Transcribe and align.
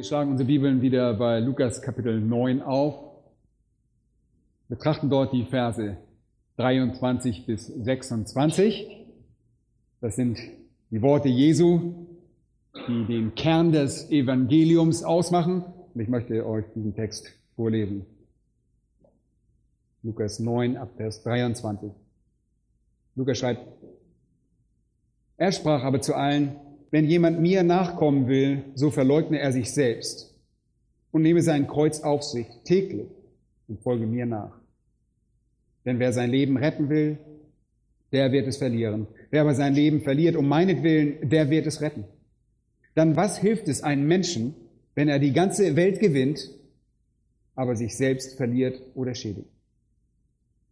Wir 0.00 0.04
schlagen 0.04 0.30
unsere 0.30 0.46
Bibeln 0.46 0.80
wieder 0.80 1.12
bei 1.12 1.40
Lukas 1.40 1.82
Kapitel 1.82 2.22
9 2.22 2.62
auf, 2.62 2.94
betrachten 4.66 5.10
dort 5.10 5.34
die 5.34 5.44
Verse 5.44 5.98
23 6.56 7.44
bis 7.44 7.66
26. 7.66 9.06
Das 10.00 10.16
sind 10.16 10.38
die 10.90 11.02
Worte 11.02 11.28
Jesu, 11.28 12.06
die 12.88 13.04
den 13.04 13.34
Kern 13.34 13.72
des 13.72 14.10
Evangeliums 14.10 15.04
ausmachen. 15.04 15.64
Und 15.92 16.00
ich 16.00 16.08
möchte 16.08 16.46
euch 16.46 16.64
diesen 16.74 16.94
Text 16.94 17.28
vorlesen. 17.54 18.06
Lukas 20.02 20.38
9 20.38 20.78
ab 20.78 20.92
Vers 20.96 21.22
23. 21.24 21.90
Lukas 23.16 23.36
schreibt, 23.36 23.66
er 25.36 25.52
sprach 25.52 25.84
aber 25.84 26.00
zu 26.00 26.14
allen, 26.14 26.56
wenn 26.90 27.06
jemand 27.06 27.40
mir 27.40 27.62
nachkommen 27.62 28.26
will, 28.26 28.64
so 28.74 28.90
verleugne 28.90 29.38
er 29.38 29.52
sich 29.52 29.72
selbst 29.72 30.34
und 31.12 31.22
nehme 31.22 31.42
sein 31.42 31.66
Kreuz 31.66 32.00
auf 32.00 32.22
sich 32.22 32.46
täglich 32.64 33.08
und 33.68 33.80
folge 33.80 34.06
mir 34.06 34.26
nach. 34.26 34.58
Denn 35.84 35.98
wer 35.98 36.12
sein 36.12 36.30
Leben 36.30 36.56
retten 36.56 36.88
will, 36.88 37.18
der 38.12 38.32
wird 38.32 38.48
es 38.48 38.56
verlieren. 38.56 39.06
Wer 39.30 39.42
aber 39.42 39.54
sein 39.54 39.74
Leben 39.74 40.00
verliert 40.00 40.36
um 40.36 40.48
meinetwillen, 40.48 41.28
der 41.28 41.48
wird 41.48 41.66
es 41.66 41.80
retten. 41.80 42.04
Dann 42.94 43.16
was 43.16 43.38
hilft 43.38 43.68
es 43.68 43.82
einem 43.82 44.06
Menschen, 44.06 44.54
wenn 44.94 45.08
er 45.08 45.20
die 45.20 45.32
ganze 45.32 45.76
Welt 45.76 46.00
gewinnt, 46.00 46.50
aber 47.54 47.76
sich 47.76 47.96
selbst 47.96 48.36
verliert 48.36 48.82
oder 48.94 49.14
schädigt? 49.14 49.48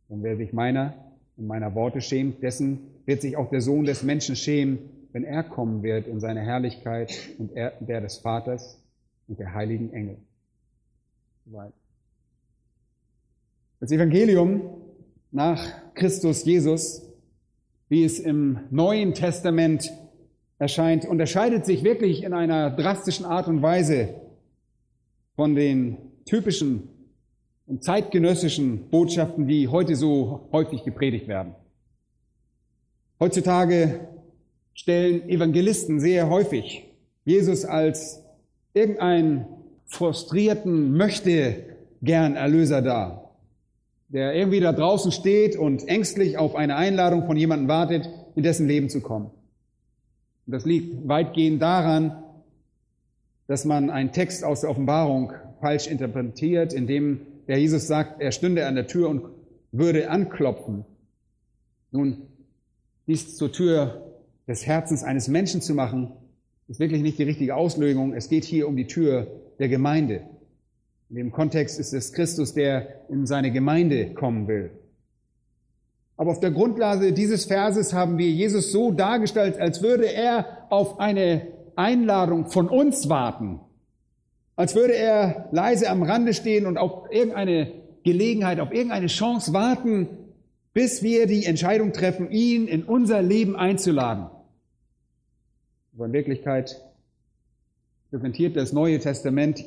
Und 0.08 0.22
wer 0.24 0.36
sich 0.36 0.52
meiner 0.52 0.94
und 1.36 1.46
meiner 1.46 1.74
Worte 1.74 2.00
schämt, 2.00 2.42
dessen 2.42 2.80
wird 3.06 3.22
sich 3.22 3.36
auch 3.36 3.50
der 3.50 3.60
Sohn 3.60 3.84
des 3.84 4.02
Menschen 4.02 4.34
schämen, 4.34 4.78
wenn 5.18 5.24
er 5.24 5.42
kommen 5.42 5.82
wird 5.82 6.06
in 6.06 6.20
seine 6.20 6.42
Herrlichkeit 6.42 7.12
und 7.38 7.50
er, 7.56 7.72
der 7.80 8.00
des 8.00 8.18
Vaters 8.18 8.80
und 9.26 9.36
der 9.40 9.52
heiligen 9.52 9.92
Engel. 9.92 10.16
Das 13.80 13.90
Evangelium 13.90 14.80
nach 15.32 15.60
Christus 15.94 16.44
Jesus, 16.44 17.02
wie 17.88 18.04
es 18.04 18.20
im 18.20 18.60
Neuen 18.70 19.12
Testament 19.12 19.90
erscheint, 20.60 21.04
unterscheidet 21.04 21.66
sich 21.66 21.82
wirklich 21.82 22.22
in 22.22 22.32
einer 22.32 22.70
drastischen 22.70 23.26
Art 23.26 23.48
und 23.48 23.60
Weise 23.60 24.14
von 25.34 25.56
den 25.56 25.96
typischen 26.26 26.90
und 27.66 27.82
zeitgenössischen 27.82 28.88
Botschaften, 28.88 29.48
die 29.48 29.66
heute 29.66 29.96
so 29.96 30.48
häufig 30.52 30.84
gepredigt 30.84 31.26
werden. 31.26 31.56
Heutzutage 33.18 34.06
stellen 34.78 35.28
Evangelisten 35.28 35.98
sehr 35.98 36.30
häufig 36.30 36.84
Jesus 37.24 37.64
als 37.64 38.22
irgendeinen 38.74 39.46
frustrierten 39.86 40.96
möchte 40.96 41.64
gern 42.00 42.36
Erlöser 42.36 42.80
dar, 42.80 43.34
der 44.08 44.34
irgendwie 44.34 44.60
da 44.60 44.72
draußen 44.72 45.10
steht 45.10 45.56
und 45.56 45.88
ängstlich 45.88 46.38
auf 46.38 46.54
eine 46.54 46.76
Einladung 46.76 47.26
von 47.26 47.36
jemandem 47.36 47.66
wartet, 47.66 48.08
in 48.36 48.44
dessen 48.44 48.68
Leben 48.68 48.88
zu 48.88 49.00
kommen. 49.00 49.32
Und 50.46 50.52
das 50.52 50.64
liegt 50.64 51.08
weitgehend 51.08 51.60
daran, 51.60 52.22
dass 53.48 53.64
man 53.64 53.90
einen 53.90 54.12
Text 54.12 54.44
aus 54.44 54.60
der 54.60 54.70
Offenbarung 54.70 55.32
falsch 55.60 55.88
interpretiert, 55.88 56.72
indem 56.72 57.22
der 57.48 57.58
Jesus 57.58 57.88
sagt, 57.88 58.20
er 58.20 58.30
stünde 58.30 58.64
an 58.66 58.76
der 58.76 58.86
Tür 58.86 59.08
und 59.08 59.24
würde 59.72 60.08
anklopfen. 60.08 60.84
Nun, 61.90 62.28
dies 63.08 63.36
zur 63.36 63.50
Tür 63.50 64.07
des 64.48 64.66
Herzens 64.66 65.04
eines 65.04 65.28
Menschen 65.28 65.60
zu 65.60 65.74
machen, 65.74 66.10
ist 66.68 66.80
wirklich 66.80 67.02
nicht 67.02 67.18
die 67.18 67.24
richtige 67.24 67.54
Auslegung. 67.54 68.14
Es 68.14 68.28
geht 68.28 68.44
hier 68.44 68.66
um 68.66 68.76
die 68.76 68.86
Tür 68.86 69.26
der 69.58 69.68
Gemeinde. 69.68 70.22
In 71.10 71.16
dem 71.16 71.30
Kontext 71.30 71.78
ist 71.78 71.92
es 71.92 72.12
Christus, 72.12 72.54
der 72.54 73.06
in 73.08 73.26
seine 73.26 73.52
Gemeinde 73.52 74.14
kommen 74.14 74.48
will. 74.48 74.70
Aber 76.16 76.32
auf 76.32 76.40
der 76.40 76.50
Grundlage 76.50 77.12
dieses 77.12 77.44
Verses 77.44 77.92
haben 77.92 78.18
wir 78.18 78.28
Jesus 78.28 78.72
so 78.72 78.90
dargestellt, 78.90 79.60
als 79.60 79.82
würde 79.82 80.12
er 80.12 80.66
auf 80.70 80.98
eine 80.98 81.46
Einladung 81.76 82.46
von 82.46 82.68
uns 82.68 83.08
warten. 83.08 83.60
Als 84.56 84.74
würde 84.74 84.94
er 84.96 85.48
leise 85.52 85.88
am 85.88 86.02
Rande 86.02 86.34
stehen 86.34 86.66
und 86.66 86.76
auf 86.76 87.12
irgendeine 87.12 87.72
Gelegenheit, 88.02 88.58
auf 88.58 88.72
irgendeine 88.72 89.06
Chance 89.06 89.52
warten, 89.52 90.08
bis 90.74 91.02
wir 91.02 91.26
die 91.26 91.44
Entscheidung 91.44 91.92
treffen, 91.92 92.30
ihn 92.30 92.66
in 92.66 92.82
unser 92.82 93.22
Leben 93.22 93.54
einzuladen. 93.54 94.26
Aber 95.98 96.06
in 96.06 96.12
Wirklichkeit 96.12 96.80
präsentiert 98.10 98.54
das 98.54 98.72
Neue 98.72 99.00
Testament 99.00 99.64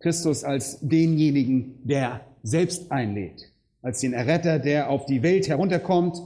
Christus 0.00 0.44
als 0.44 0.80
denjenigen, 0.82 1.78
der 1.82 2.20
selbst 2.42 2.92
einlädt, 2.92 3.50
als 3.80 4.00
den 4.00 4.12
Erretter, 4.12 4.58
der 4.58 4.90
auf 4.90 5.06
die 5.06 5.22
Welt 5.22 5.48
herunterkommt, 5.48 6.20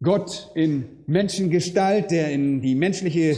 Gott 0.00 0.52
in 0.54 0.84
Menschengestalt, 1.08 2.12
der 2.12 2.30
in 2.30 2.62
die 2.62 2.76
menschliche 2.76 3.36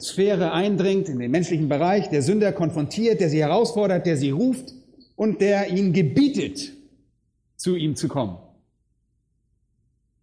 Sphäre 0.00 0.52
eindringt, 0.52 1.08
in 1.08 1.18
den 1.18 1.32
menschlichen 1.32 1.68
Bereich, 1.68 2.08
der 2.08 2.22
Sünder 2.22 2.52
konfrontiert, 2.52 3.20
der 3.20 3.30
sie 3.30 3.40
herausfordert, 3.40 4.06
der 4.06 4.16
sie 4.16 4.30
ruft 4.30 4.74
und 5.16 5.40
der 5.40 5.70
ihnen 5.70 5.92
gebietet, 5.92 6.72
zu 7.56 7.74
ihm 7.74 7.96
zu 7.96 8.06
kommen. 8.06 8.36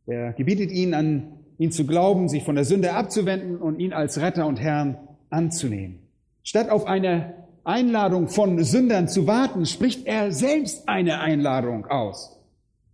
Er 0.05 0.31
gebietet 0.31 0.71
ihnen 0.71 0.93
an 0.93 1.36
ihn 1.57 1.71
zu 1.71 1.85
glauben, 1.85 2.29
sich 2.29 2.43
von 2.43 2.55
der 2.55 2.65
Sünde 2.65 2.93
abzuwenden 2.93 3.57
und 3.57 3.79
ihn 3.79 3.93
als 3.93 4.19
Retter 4.19 4.45
und 4.45 4.59
Herrn 4.59 4.97
anzunehmen. 5.29 5.99
Statt 6.43 6.69
auf 6.69 6.85
eine 6.85 7.33
Einladung 7.63 8.29
von 8.29 8.63
Sündern 8.63 9.09
zu 9.09 9.27
warten, 9.27 9.65
spricht 9.65 10.05
er 10.05 10.31
selbst 10.31 10.87
eine 10.87 11.19
Einladung 11.19 11.85
aus, 11.87 12.39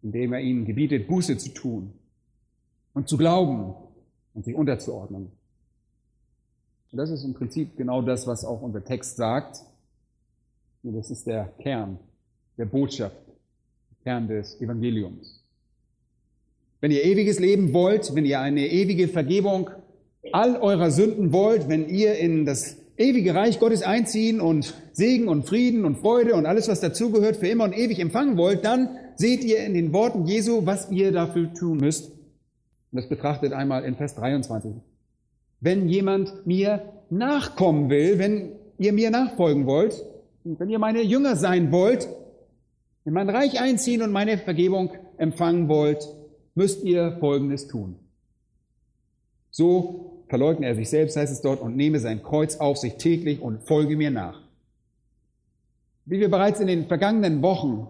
indem 0.02 0.34
er 0.34 0.40
ihnen 0.40 0.66
gebietet, 0.66 1.08
Buße 1.08 1.38
zu 1.38 1.54
tun 1.54 1.94
und 2.94 3.08
zu 3.08 3.18
glauben 3.18 3.76
und 4.34 4.46
sich 4.46 4.56
unterzuordnen. 4.56 5.32
Und 6.92 6.98
das 6.98 7.10
ist 7.10 7.24
im 7.24 7.34
Prinzip 7.34 7.76
genau 7.78 8.02
das, 8.02 8.26
was 8.28 8.46
auch 8.46 8.62
unser 8.62 8.84
Text 8.84 9.18
sagt. 9.18 9.60
Und 10.84 10.96
das 10.96 11.12
ist 11.12 11.28
der 11.28 11.46
Kern 11.60 12.00
der 12.58 12.66
Botschaft, 12.66 13.18
der 13.26 14.04
Kern 14.04 14.28
des 14.28 14.60
Evangeliums. 14.62 15.43
Wenn 16.84 16.92
ihr 16.92 17.06
ewiges 17.06 17.40
Leben 17.40 17.72
wollt, 17.72 18.14
wenn 18.14 18.26
ihr 18.26 18.42
eine 18.42 18.68
ewige 18.68 19.08
Vergebung 19.08 19.70
all 20.34 20.58
eurer 20.58 20.92
Sünden 20.92 21.32
wollt, 21.32 21.70
wenn 21.70 21.88
ihr 21.88 22.16
in 22.16 22.46
das 22.46 22.76
ewige 22.98 23.34
Reich 23.34 23.62
Gottes 23.62 23.84
einziehen 23.84 24.42
und 24.42 24.74
Segen 24.92 25.30
und 25.30 25.48
Frieden 25.48 25.86
und 25.86 26.00
Freude 26.00 26.36
und 26.36 26.46
alles, 26.46 26.68
was 26.68 26.82
dazugehört, 26.82 27.38
für 27.38 27.48
immer 27.48 27.64
und 27.64 27.72
ewig 27.72 28.00
empfangen 28.00 28.36
wollt, 28.36 28.66
dann 28.66 28.90
seht 29.16 29.46
ihr 29.46 29.60
in 29.60 29.74
den 29.76 29.94
Worten 29.94 30.26
Jesu, 30.26 30.66
was 30.66 30.92
ihr 30.92 31.14
dafür 31.14 31.54
tun 31.54 31.78
müsst. 31.78 32.10
Und 32.10 32.18
das 32.92 33.08
betrachtet 33.08 33.54
einmal 33.54 33.86
in 33.86 33.96
Vers 33.96 34.16
23. 34.16 34.74
Wenn 35.62 35.88
jemand 35.88 36.46
mir 36.46 36.82
nachkommen 37.10 37.90
will, 37.90 38.20
wenn 38.20 38.58
ihr 38.78 38.92
mir 38.92 39.10
nachfolgen 39.10 39.68
wollt, 39.68 40.04
wenn 40.44 40.70
ihr 40.70 40.80
meine 40.80 41.02
Jünger 41.02 41.38
sein 41.38 41.72
wollt, 41.72 42.10
in 43.06 43.14
mein 43.14 43.30
Reich 43.30 43.62
einziehen 43.62 44.02
und 44.02 44.12
meine 44.12 44.38
Vergebung 44.38 44.92
empfangen 45.16 45.70
wollt, 45.70 46.06
müsst 46.56 46.84
ihr 46.84 47.18
Folgendes 47.20 47.68
tun. 47.68 47.96
So 49.52 50.24
verleugne 50.28 50.66
er 50.66 50.76
sich 50.76 50.90
selbst, 50.90 51.16
heißt 51.16 51.32
es 51.32 51.42
dort, 51.42 51.62
und 51.62 51.76
nehme 51.76 52.00
sein 52.00 52.24
Kreuz 52.24 52.58
auf 52.58 52.78
sich 52.78 52.96
täglich 52.96 53.40
und 53.40 53.64
folge 53.64 53.96
mir 53.96 54.12
nach. 54.12 54.42
Wie 56.06 56.20
wir 56.20 56.30
bereits 56.30 56.60
in 56.60 56.68
den 56.68 56.88
vergangenen 56.88 57.42
Wochen 57.42 57.88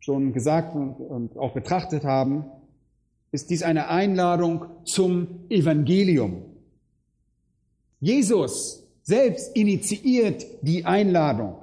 schon 0.00 0.32
gesagt 0.32 0.74
und 0.74 1.36
auch 1.38 1.54
betrachtet 1.54 2.04
haben, 2.04 2.44
ist 3.30 3.50
dies 3.50 3.62
eine 3.62 3.88
Einladung 3.88 4.66
zum 4.84 5.46
Evangelium. 5.48 6.42
Jesus 8.00 8.82
selbst 9.02 9.56
initiiert 9.56 10.44
die 10.62 10.84
Einladung. 10.84 11.62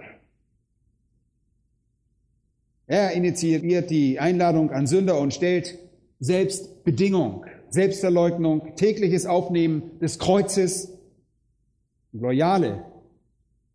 Er 2.87 3.11
initiiert 3.11 3.89
die 3.89 4.19
Einladung 4.19 4.71
an 4.71 4.87
Sünder 4.87 5.19
und 5.19 5.33
stellt 5.33 5.77
Selbstbedingung, 6.19 7.45
Selbstverleugnung, 7.69 8.75
tägliches 8.75 9.25
Aufnehmen 9.25 9.99
des 9.99 10.19
Kreuzes, 10.19 10.97
loyale 12.11 12.83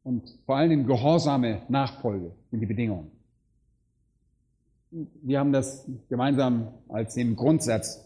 und 0.02 0.22
vor 0.44 0.56
allen 0.56 0.70
Dingen 0.70 0.86
gehorsame 0.86 1.62
Nachfolge 1.68 2.32
sind 2.50 2.60
die 2.60 2.66
Bedingungen. 2.66 3.10
Wir 5.22 5.40
haben 5.40 5.52
das 5.52 5.86
gemeinsam 6.08 6.68
als 6.88 7.14
den 7.14 7.34
Grundsatz 7.34 8.04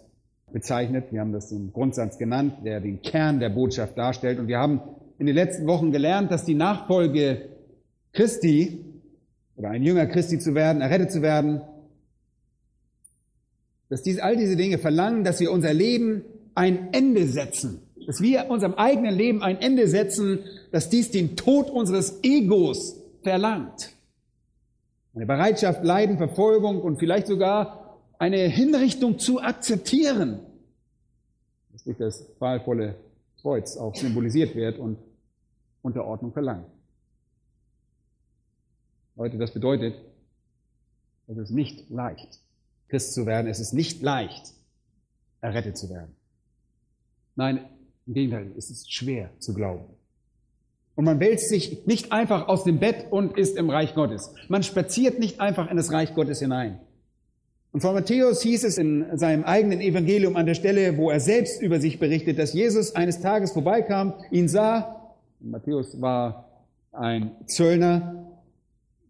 bezeichnet. 0.53 1.13
Wir 1.13 1.21
haben 1.21 1.33
das 1.33 1.49
den 1.49 1.73
Grundsatz 1.73 2.17
genannt, 2.17 2.55
der 2.65 2.81
den 2.81 3.03
Kern 3.03 3.41
der 3.41 3.51
Botschaft 3.51 3.99
darstellt. 3.99 4.39
Und 4.39 4.49
wir 4.49 4.59
haben 4.59 4.81
in 5.19 5.27
den 5.27 5.35
letzten 5.35 5.67
Wochen 5.67 5.91
gelernt, 5.91 6.31
dass 6.31 6.45
die 6.45 6.55
Nachfolge 6.55 7.49
Christi 8.13 8.85
oder 9.57 9.71
ein 9.71 9.83
Jünger 9.83 10.07
Christi 10.07 10.39
zu 10.39 10.55
werden, 10.55 10.81
errettet 10.81 11.11
zu 11.11 11.21
werden, 11.21 11.61
dass 13.89 14.03
dies, 14.03 14.19
all 14.19 14.37
diese 14.37 14.57
Dinge 14.57 14.79
verlangen, 14.79 15.25
dass 15.25 15.41
wir 15.41 15.51
unser 15.51 15.73
Leben 15.73 16.25
ein 16.55 16.93
Ende 16.93 17.27
setzen. 17.27 17.83
Dass 18.07 18.21
wir 18.21 18.51
unserem 18.51 18.75
eigenen 18.75 19.15
Leben 19.15 19.43
ein 19.43 19.61
Ende 19.61 19.89
setzen, 19.89 20.41
dass 20.73 20.89
dies 20.89 21.11
den 21.11 21.37
Tod 21.37 21.71
unseres 21.71 22.21
Egos 22.23 22.97
verlangt. 23.23 23.93
Eine 25.15 25.27
Bereitschaft, 25.27 25.85
Leiden, 25.85 26.17
Verfolgung 26.17 26.81
und 26.81 26.99
vielleicht 26.99 27.27
sogar 27.27 27.99
eine 28.19 28.39
Hinrichtung 28.49 29.19
zu 29.19 29.41
akzeptieren. 29.41 30.41
Das 31.73 31.85
durch 31.85 31.97
das 31.99 32.27
qualvolle 32.39 32.97
Kreuz 33.41 33.77
auch 33.77 33.95
symbolisiert 33.95 34.55
wird 34.55 34.79
und 34.79 34.99
Unterordnung 35.83 36.33
verlangt. 36.33 36.67
Leute, 39.17 39.39
das 39.39 39.53
bedeutet, 39.53 39.95
es 41.27 41.37
ist 41.37 41.51
nicht 41.51 41.91
leicht, 41.91 42.41
Christ 42.89 43.15
zu 43.15 43.27
werden. 43.27 43.47
Es 43.49 43.61
ist 43.61 43.73
nicht 43.73 44.03
leicht, 44.03 44.55
errettet 45.41 45.77
zu 45.77 45.91
werden. 45.91 46.15
Nein, 47.37 47.61
im 48.07 48.15
Gegenteil, 48.15 48.53
es 48.57 48.71
ist 48.71 48.93
schwer 48.93 49.31
zu 49.39 49.55
glauben. 49.55 49.85
Und 50.95 51.05
man 51.05 51.21
wälzt 51.21 51.49
sich 51.49 51.87
nicht 51.87 52.11
einfach 52.11 52.49
aus 52.49 52.65
dem 52.65 52.81
Bett 52.81 53.07
und 53.11 53.39
ist 53.39 53.57
im 53.57 53.71
Reich 53.71 53.95
Gottes. 53.95 54.35
Man 54.49 54.65
spaziert 54.65 55.21
nicht 55.21 55.41
einfach 55.41 55.71
in 55.71 55.77
das 55.77 55.93
Reich 55.93 56.15
Gottes 56.15 56.41
hinein. 56.41 56.81
Und 57.71 57.83
von 57.83 57.95
Matthäus 57.95 58.43
hieß 58.43 58.65
es 58.65 58.79
in 58.79 59.17
seinem 59.17 59.45
eigenen 59.45 59.81
Evangelium 59.81 60.35
an 60.37 60.47
der 60.47 60.55
Stelle, 60.55 60.97
wo 60.97 61.11
er 61.11 61.21
selbst 61.21 61.63
über 61.63 61.79
sich 61.79 62.01
berichtet, 62.01 62.39
dass 62.39 62.55
Jesus 62.55 62.97
eines 62.97 63.21
Tages 63.21 63.53
vorbeikam, 63.53 64.15
ihn 64.33 64.49
sah. 64.49 65.15
Matthäus 65.39 66.01
war 66.01 66.49
ein 66.91 67.31
Zöllner, 67.47 68.27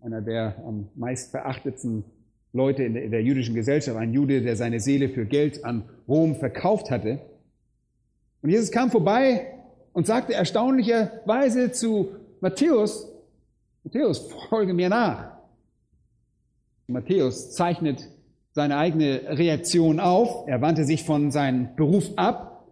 einer 0.03 0.21
der 0.21 0.57
am 0.67 0.89
meist 0.95 1.31
verachtetsten 1.31 2.05
Leute 2.59 2.83
in 2.85 2.95
der, 2.95 3.05
in 3.05 3.11
der 3.11 3.23
jüdischen 3.23 3.55
Gesellschaft, 3.55 3.97
ein 3.97 4.13
Jude, 4.13 4.43
der 4.43 4.57
seine 4.57 4.81
Seele 4.81 5.09
für 5.09 5.25
Geld 5.25 5.65
an 5.65 5.89
Rom 6.07 6.37
verkauft 6.37 6.91
hatte. 6.91 7.21
Und 8.43 8.51
Jesus 8.51 8.71
kam 8.71 8.91
vorbei 8.91 9.55
und 9.95 10.07
sagte 10.07 10.35
erstaunlicherweise 10.35 11.73
zu 11.73 12.13
Matthäus, 12.41 13.11
Matthäus, 13.85 14.31
folge 14.51 14.75
mir 14.75 14.91
nach. 14.91 15.39
Matthäus 16.89 17.53
zeichnet 17.53 18.09
seine 18.53 18.77
eigene 18.77 19.23
Reaktion 19.39 20.01
auf. 20.01 20.47
Er 20.47 20.61
wandte 20.61 20.85
sich 20.85 21.05
von 21.05 21.31
seinem 21.31 21.75
Beruf 21.77 22.11
ab, 22.17 22.67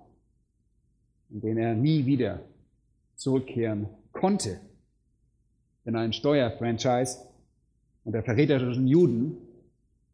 in 1.30 1.40
den 1.40 1.58
er 1.58 1.74
nie 1.74 2.06
wieder 2.06 2.40
zurückkehren 3.14 3.88
konnte. 4.12 4.60
Denn 5.84 5.96
ein 5.96 6.12
Steuerfranchise 6.12 7.18
unter 8.04 8.22
verräterischen 8.22 8.86
Juden 8.86 9.36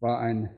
war 0.03 0.19
ein 0.19 0.51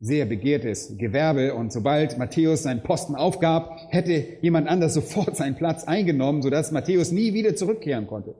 sehr 0.00 0.24
begehrtes 0.24 0.96
Gewerbe 0.96 1.54
und 1.54 1.72
sobald 1.72 2.18
Matthäus 2.18 2.62
seinen 2.62 2.82
Posten 2.82 3.14
aufgab, 3.14 3.78
hätte 3.90 4.38
jemand 4.40 4.66
anders 4.66 4.94
sofort 4.94 5.36
seinen 5.36 5.56
Platz 5.56 5.84
eingenommen, 5.84 6.42
sodass 6.42 6.72
Matthäus 6.72 7.12
nie 7.12 7.34
wieder 7.34 7.54
zurückkehren 7.54 8.06
konnte. 8.06 8.34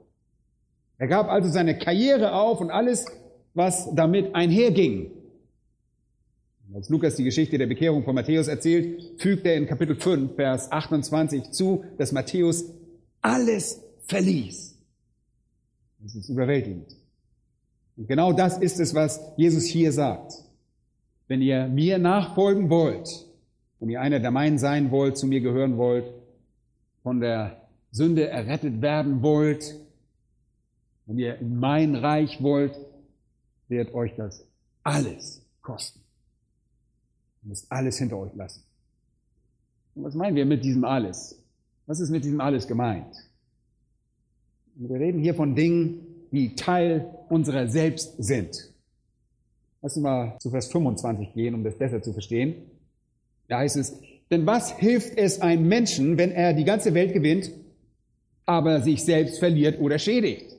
Er 0.97 1.07
gab 1.07 1.29
also 1.29 1.49
seine 1.49 1.77
Karriere 1.77 2.33
auf 2.33 2.61
und 2.61 2.71
alles, 2.71 3.05
was 3.53 3.93
damit 3.95 4.35
einherging. 4.35 5.11
Als 6.73 6.89
Lukas 6.89 7.15
die 7.15 7.23
Geschichte 7.23 7.57
der 7.57 7.67
Bekehrung 7.67 8.03
von 8.03 8.15
Matthäus 8.15 8.47
erzählt, 8.47 9.19
fügt 9.19 9.45
er 9.45 9.55
in 9.55 9.67
Kapitel 9.67 9.95
5, 9.95 10.35
Vers 10.35 10.71
28 10.71 11.51
zu, 11.51 11.83
dass 11.97 12.11
Matthäus 12.11 12.65
alles 13.21 13.81
verließ. 14.05 14.77
Das 15.99 16.15
ist 16.15 16.29
überwältigend. 16.29 17.00
Und 17.97 18.07
genau 18.07 18.33
das 18.33 18.57
ist 18.57 18.79
es, 18.79 18.95
was 18.95 19.19
Jesus 19.37 19.65
hier 19.65 19.91
sagt. 19.91 20.33
Wenn 21.27 21.41
ihr 21.41 21.67
mir 21.67 21.97
nachfolgen 21.97 22.69
wollt, 22.69 23.27
wenn 23.79 23.89
ihr 23.89 24.01
einer 24.01 24.19
der 24.19 24.31
meinen 24.31 24.57
sein 24.57 24.91
wollt, 24.91 25.17
zu 25.17 25.27
mir 25.27 25.41
gehören 25.41 25.77
wollt, 25.77 26.05
von 27.03 27.19
der 27.19 27.61
Sünde 27.91 28.27
errettet 28.27 28.81
werden 28.81 29.21
wollt, 29.21 29.75
wenn 31.05 31.17
ihr 31.17 31.37
in 31.39 31.57
mein 31.57 31.95
Reich 31.95 32.41
wollt, 32.41 32.77
wird 33.67 33.93
euch 33.93 34.15
das 34.15 34.45
alles 34.83 35.41
kosten. 35.61 35.99
Ihr 37.43 37.49
müsst 37.49 37.71
alles 37.71 37.97
hinter 37.97 38.17
euch 38.17 38.33
lassen. 38.35 38.63
Und 39.95 40.03
was 40.03 40.15
meinen 40.15 40.35
wir 40.35 40.45
mit 40.45 40.63
diesem 40.63 40.85
alles? 40.85 41.41
Was 41.85 41.99
ist 41.99 42.11
mit 42.11 42.23
diesem 42.23 42.39
alles 42.39 42.67
gemeint? 42.67 43.15
Wir 44.75 44.99
reden 44.99 45.19
hier 45.19 45.35
von 45.35 45.55
Dingen, 45.55 46.05
die 46.31 46.55
Teil 46.55 47.09
unserer 47.29 47.67
selbst 47.67 48.15
sind. 48.17 48.71
Lass 49.81 49.95
uns 49.95 50.03
mal 50.03 50.37
zu 50.39 50.49
Vers 50.49 50.71
25 50.71 51.33
gehen, 51.33 51.55
um 51.55 51.63
das 51.63 51.77
besser 51.77 52.01
zu 52.01 52.13
verstehen. 52.13 52.55
Da 53.47 53.59
heißt 53.59 53.77
es, 53.77 53.99
denn 54.29 54.45
was 54.45 54.71
hilft 54.77 55.17
es 55.17 55.41
einem 55.41 55.67
Menschen, 55.67 56.17
wenn 56.17 56.31
er 56.31 56.53
die 56.53 56.63
ganze 56.63 56.93
Welt 56.93 57.13
gewinnt, 57.13 57.51
aber 58.45 58.81
sich 58.81 59.03
selbst 59.03 59.39
verliert 59.39 59.79
oder 59.79 59.99
schädigt? 59.99 60.55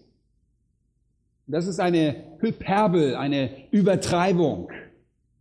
Das 1.47 1.67
ist 1.67 1.81
eine 1.81 2.17
Hyperbel, 2.41 3.15
eine 3.15 3.51
Übertreibung, 3.71 4.71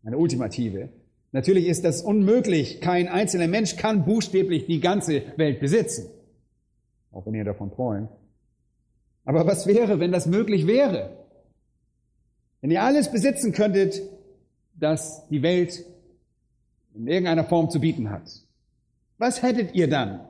eine 0.03 0.17
ultimative. 0.17 0.89
Natürlich 1.31 1.67
ist 1.67 1.85
das 1.85 2.01
unmöglich. 2.01 2.81
Kein 2.81 3.07
einzelner 3.07 3.47
Mensch 3.47 3.77
kann 3.77 4.05
buchstäblich 4.05 4.65
die 4.65 4.79
ganze 4.79 5.23
Welt 5.37 5.59
besitzen. 5.59 6.09
Auch 7.11 7.25
wenn 7.25 7.35
ihr 7.35 7.45
davon 7.45 7.71
träumt. 7.71 8.09
Aber 9.25 9.45
was 9.45 9.67
wäre, 9.67 9.99
wenn 9.99 10.11
das 10.11 10.25
möglich 10.25 10.67
wäre? 10.67 11.17
Wenn 12.61 12.71
ihr 12.71 12.83
alles 12.83 13.11
besitzen 13.11 13.53
könntet, 13.53 14.01
das 14.73 15.27
die 15.29 15.41
Welt 15.41 15.83
in 16.93 17.07
irgendeiner 17.07 17.43
Form 17.43 17.69
zu 17.69 17.79
bieten 17.79 18.09
hat, 18.09 18.23
was 19.17 19.41
hättet 19.41 19.75
ihr 19.75 19.87
dann? 19.87 20.21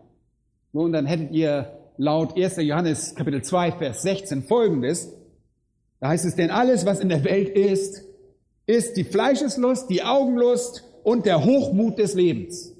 Nun, 0.74 0.92
dann 0.92 1.06
hättet 1.06 1.32
ihr 1.32 1.78
laut 1.98 2.38
1. 2.38 2.58
Johannes 2.58 3.16
Kapitel 3.16 3.42
2, 3.42 3.74
Vers 3.74 4.02
16 4.02 4.44
folgendes. 4.44 5.14
Da 6.00 6.10
heißt 6.10 6.26
es, 6.26 6.36
denn 6.36 6.52
alles, 6.52 6.86
was 6.86 7.00
in 7.00 7.10
der 7.10 7.24
Welt 7.24 7.50
ist, 7.50 8.04
ist 8.66 8.98
die 8.98 9.04
Fleischeslust, 9.04 9.90
die 9.90 10.04
Augenlust 10.04 10.84
und 11.04 11.26
der 11.26 11.44
Hochmut 11.44 11.98
des 11.98 12.14
Lebens. 12.14 12.74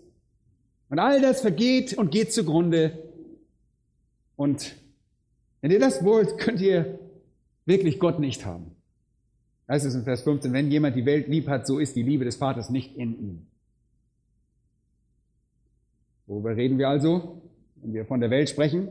Und 0.90 1.00
all 1.00 1.22
das 1.22 1.42
vergeht 1.42 1.94
und 1.94 2.12
geht 2.12 2.34
zugrunde. 2.34 2.98
Und 4.36 4.76
wenn 5.62 5.72
ihr 5.72 5.80
das 5.80 6.04
wollt, 6.04 6.38
könnt 6.38 6.62
ihr 6.62 7.00
wirklich 7.66 8.00
Gott 8.00 8.20
nicht 8.20 8.46
haben 8.46 8.76
heißt 9.72 9.86
es 9.86 9.96
in 9.96 10.04
Vers 10.04 10.24
15, 10.24 10.52
wenn 10.52 10.70
jemand 10.70 10.98
die 10.98 11.06
Welt 11.06 11.30
lieb 11.30 11.48
hat, 11.48 11.66
so 11.66 11.80
ist 11.80 11.96
die 11.96 12.04
Liebe 12.04 12.26
des 12.26 12.36
Vaters 12.36 12.70
nicht 12.70 12.98
in 12.98 13.18
ihm. 13.18 13.48
Worüber 16.28 16.58
reden 16.58 16.78
wir 16.78 16.90
also, 16.90 17.42
wenn 17.78 17.94
wir 17.94 18.06
von 18.06 18.20
der 18.20 18.30
Welt 18.30 18.50
sprechen? 18.50 18.90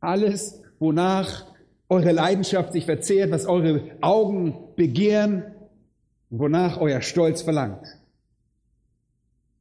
Alles, 0.00 0.62
wonach 0.78 1.46
eure 1.90 2.12
Leidenschaft 2.12 2.72
sich 2.72 2.86
verzehrt, 2.86 3.30
was 3.30 3.44
eure 3.44 3.82
Augen 4.00 4.56
begehren, 4.76 5.44
wonach 6.30 6.78
euer 6.78 7.02
Stolz 7.02 7.42
verlangt. 7.42 7.86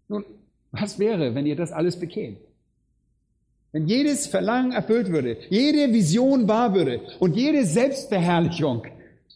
Nun, 0.08 0.24
was 0.72 0.98
wäre, 0.98 1.36
wenn 1.36 1.46
ihr 1.46 1.58
das 1.58 1.74
alles 1.74 2.00
bekämt? 2.00 2.40
Wenn 3.72 3.88
jedes 3.88 4.28
Verlangen 4.28 4.74
erfüllt 4.74 5.12
würde, 5.12 5.38
jede 5.50 5.94
Vision 5.94 6.48
wahr 6.48 6.74
würde 6.74 7.02
und 7.20 7.38
jede 7.38 7.66
Selbstverherrlichung 7.66 8.84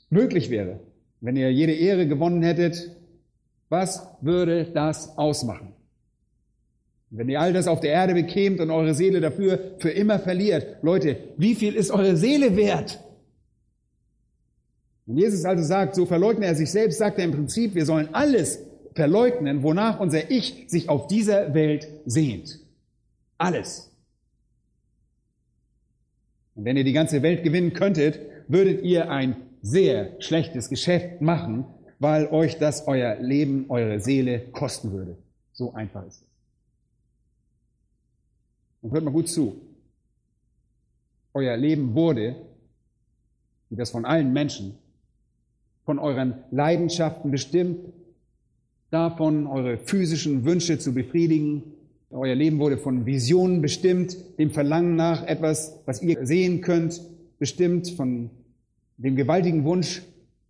möglich 0.10 0.50
wäre, 0.50 0.82
wenn 1.22 1.38
ihr 1.38 1.52
jede 1.52 1.74
Ehre 1.74 2.08
gewonnen 2.08 2.44
hättet, 2.44 2.92
was 3.70 4.08
würde 4.22 4.66
das 4.66 5.18
ausmachen? 5.18 5.74
Wenn 7.10 7.30
ihr 7.30 7.40
all 7.40 7.54
das 7.54 7.68
auf 7.68 7.80
der 7.80 7.92
Erde 7.92 8.14
bekämt 8.14 8.60
und 8.60 8.72
eure 8.72 8.94
Seele 8.94 9.22
dafür 9.22 9.76
für 9.80 9.90
immer 9.90 10.20
verliert, 10.20 10.84
Leute, 10.84 11.18
wie 11.38 11.56
viel 11.56 11.74
ist 11.74 11.92
eure 11.92 12.18
Seele 12.18 12.58
wert? 12.58 13.00
Wenn 15.06 15.18
Jesus 15.18 15.46
also 15.46 15.64
sagt, 15.64 15.96
so 15.96 16.06
verleugnet 16.06 16.50
er 16.50 16.56
sich 16.56 16.72
selbst, 16.72 16.98
sagt 16.98 17.20
er 17.20 17.26
im 17.26 17.32
Prinzip, 17.32 17.74
wir 17.74 17.86
sollen 17.86 18.10
alles 18.14 18.60
verleugnen, 18.96 19.64
wonach 19.64 20.00
unser 20.00 20.30
Ich 20.30 20.66
sich 20.68 20.90
auf 20.90 21.08
dieser 21.08 21.54
Welt 21.54 21.88
sehnt. 22.06 22.60
Alles. 23.38 23.95
Und 26.56 26.66
wenn 26.66 26.78
ihr 26.78 26.84
die 26.84 26.94
ganze 26.94 27.22
Welt 27.22 27.44
gewinnen 27.44 27.74
könntet, 27.74 28.20
würdet 28.48 28.84
ihr 28.84 29.12
ein 29.12 29.36
sehr 29.62 30.20
schlechtes 30.20 30.70
Geschäft 30.70 31.22
machen, 31.22 31.66
weil 32.00 32.28
euch 32.28 32.58
das 32.58 32.88
euer 32.88 33.16
Leben, 33.20 33.66
eure 33.70 34.00
Seele 34.00 34.40
kosten 34.52 34.92
würde. 34.92 35.18
So 35.54 35.74
einfach 35.74 36.06
ist 36.06 36.22
es. 36.22 36.28
Und 38.82 38.92
hört 38.92 39.04
mal 39.04 39.12
gut 39.12 39.30
zu. 39.30 39.62
Euer 41.34 41.58
Leben 41.58 41.94
wurde 41.94 42.36
wie 43.70 43.76
das 43.76 43.92
von 43.92 44.06
allen 44.06 44.34
Menschen, 44.34 44.78
von 45.84 46.00
euren 46.00 46.36
Leidenschaften 46.52 47.32
bestimmt, 47.32 47.94
davon 48.90 49.48
eure 49.48 49.78
physischen 49.78 50.46
Wünsche 50.46 50.80
zu 50.80 50.94
befriedigen. 50.94 51.64
Euer 52.12 52.36
Leben 52.36 52.60
wurde 52.60 52.78
von 52.78 53.06
Visionen 53.06 53.62
bestimmt, 53.62 54.16
dem 54.38 54.52
Verlangen 54.52 54.96
nach 54.96 55.26
etwas, 55.26 55.80
was 55.86 56.02
ihr 56.02 56.26
sehen 56.26 56.62
könnt, 56.62 57.02
bestimmt, 57.40 57.90
von 57.90 58.30
dem 58.98 59.16
gewaltigen 59.16 59.64
Wunsch, 59.66 60.04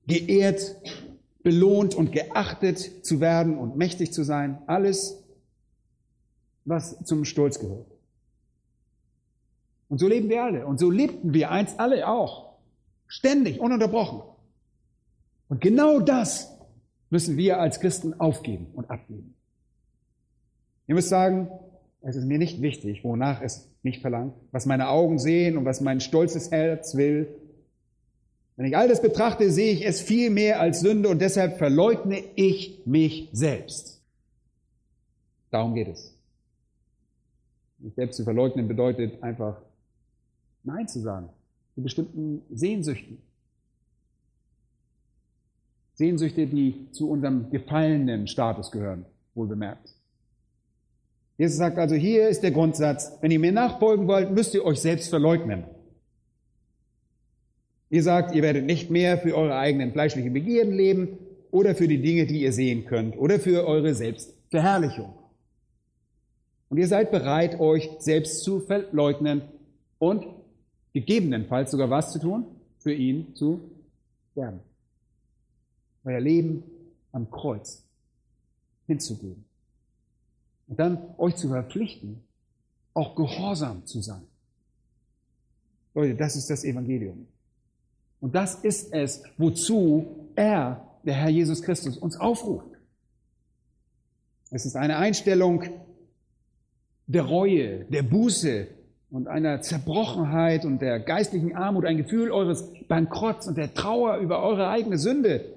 geehrt, 0.08 0.76
belohnt 1.44 1.96
und 1.96 2.12
geachtet 2.12 3.06
zu 3.06 3.20
werden 3.20 3.58
und 3.58 3.78
mächtig 3.78 4.14
zu 4.14 4.24
sein. 4.24 4.60
Alles, 4.68 5.24
was 6.66 7.04
zum 7.06 7.26
Stolz 7.26 7.60
gehört. 7.60 7.88
Und 9.88 10.00
so 10.00 10.08
leben 10.08 10.30
wir 10.30 10.44
alle. 10.44 10.66
Und 10.66 10.80
so 10.80 10.90
lebten 10.90 11.34
wir 11.34 11.52
einst 11.52 11.80
alle 11.80 12.08
auch. 12.08 12.56
Ständig, 13.08 13.60
ununterbrochen. 13.60 14.22
Und 15.48 15.62
genau 15.62 16.00
das 16.00 16.52
müssen 17.10 17.38
wir 17.38 17.60
als 17.60 17.80
Christen 17.80 18.20
aufgeben 18.20 18.68
und 18.74 18.90
abgeben. 18.90 19.36
Ihr 20.88 20.96
müsst 20.96 21.10
sagen, 21.10 21.50
es 22.01 22.15
ist 22.15 22.25
mir 22.25 22.38
nicht 22.38 22.62
wichtig, 22.62 23.04
wonach 23.04 23.42
es 23.42 23.68
mich 23.82 24.01
verlangt, 24.01 24.34
was 24.51 24.65
meine 24.65 24.89
Augen 24.89 25.18
sehen 25.20 25.58
und 25.58 25.65
was 25.65 25.82
mein 25.82 26.00
stolzes 26.00 26.51
Herz 26.51 26.96
will. 26.96 27.27
Wenn 28.56 28.68
ich 28.68 28.77
all 28.77 28.88
das 28.88 29.01
betrachte, 29.01 29.51
sehe 29.51 29.74
ich 29.74 29.86
es 29.86 30.01
viel 30.01 30.30
mehr 30.30 30.60
als 30.60 30.80
Sünde 30.80 31.10
und 31.10 31.20
deshalb 31.20 31.58
verleugne 31.58 32.24
ich 32.36 32.82
mich 32.86 33.30
selbst. 33.34 34.01
Darum 35.51 35.74
geht 35.74 35.88
es. 35.88 36.15
Mich 37.80 37.96
selbst 37.96 38.18
zu 38.18 38.24
verleugnen 38.24 38.68
bedeutet 38.68 39.22
einfach 39.22 39.62
Nein 40.63 40.88
zu 40.88 41.00
sagen 41.01 41.30
zu 41.75 41.84
bestimmten 41.84 42.42
Sehnsüchten. 42.50 43.18
Sehnsüchte, 45.94 46.48
die 46.48 46.88
zu 46.92 47.10
unserem 47.10 47.50
gefallenen 47.51 48.27
Status 48.27 48.72
gehören, 48.72 49.06
wohl 49.34 49.48
bemerkt. 49.48 49.95
Jesus 51.38 51.58
sagt 51.58 51.77
also, 51.77 51.96
hier 51.96 52.30
ist 52.30 52.44
der 52.44 52.51
Grundsatz, 52.51 53.12
wenn 53.22 53.32
ihr 53.32 53.39
mir 53.39 53.51
nachfolgen 53.51 54.08
wollt, 54.08 54.32
müsst 54.32 54.54
ihr 54.54 54.63
euch 54.63 54.80
selbst 54.80 55.10
verleugnen. 55.10 55.65
Ihr 57.89 58.04
sagt, 58.04 58.34
ihr 58.34 58.42
werdet 58.42 58.65
nicht 58.65 58.89
mehr 58.89 59.18
für 59.18 59.36
eure 59.36 59.58
eigenen 59.58 59.92
fleischlichen 59.92 60.34
Begierden 60.34 60.74
leben 60.74 61.18
oder 61.51 61.75
für 61.75 61.88
die 61.88 62.01
Dinge, 62.01 62.25
die 62.25 62.42
ihr 62.42 62.54
sehen 62.54 62.86
könnt 62.86 63.18
oder 63.18 63.39
für 63.39 63.68
eure 63.68 63.94
Selbstverherrlichung. 63.94 65.13
Und 66.70 66.77
ihr 66.77 66.88
seid 66.88 67.12
bereit, 67.12 67.60
euch 67.60 67.89
selbst 68.00 68.44
zu 68.44 68.60
verleugnen 68.60 69.44
und 70.00 70.25
gegebenenfalls 70.94 71.72
sogar 71.72 71.89
was 71.89 72.12
zu 72.12 72.20
tun? 72.20 72.46
Für 72.80 72.94
ihn 72.94 73.36
zu 73.36 73.62
sterben. 74.32 74.60
Euer 76.04 76.20
Leben 76.20 76.63
am 77.12 77.30
Kreuz 77.32 77.84
hinzugeben. 78.88 79.45
Und 80.68 80.80
dann 80.80 81.16
euch 81.18 81.36
zu 81.36 81.50
verpflichten, 81.50 82.24
auch 82.94 83.16
gehorsam 83.16 83.86
zu 83.86 84.02
sein. 84.02 84.24
Leute, 85.94 86.16
das 86.16 86.36
ist 86.36 86.50
das 86.50 86.64
Evangelium. 86.64 87.28
Und 88.20 88.36
das 88.36 88.56
ist 88.56 88.92
es, 88.94 89.24
wozu 89.38 90.30
er, 90.36 90.86
der 91.04 91.14
Herr 91.14 91.30
Jesus 91.30 91.62
Christus, 91.62 91.98
uns 91.98 92.18
aufruft. 92.18 92.68
Es 94.50 94.66
ist 94.66 94.76
eine 94.76 94.98
Einstellung 94.98 95.64
der 97.08 97.24
Reue, 97.24 97.86
der 97.86 98.04
Buße, 98.04 98.68
und 99.16 99.30
einer 99.30 99.62
Zerbrochenheit 99.62 100.66
und 100.66 100.82
der 100.82 101.00
geistlichen 101.00 101.56
Armut, 101.56 101.86
ein 101.86 101.96
Gefühl 101.96 102.32
eures 102.32 102.70
Bankrotts 102.90 103.48
und 103.48 103.58
der 103.58 103.74
Trauer 103.74 104.18
über 104.18 104.44
eure 104.44 104.68
eigene 104.68 104.98
Sünde. 104.98 105.54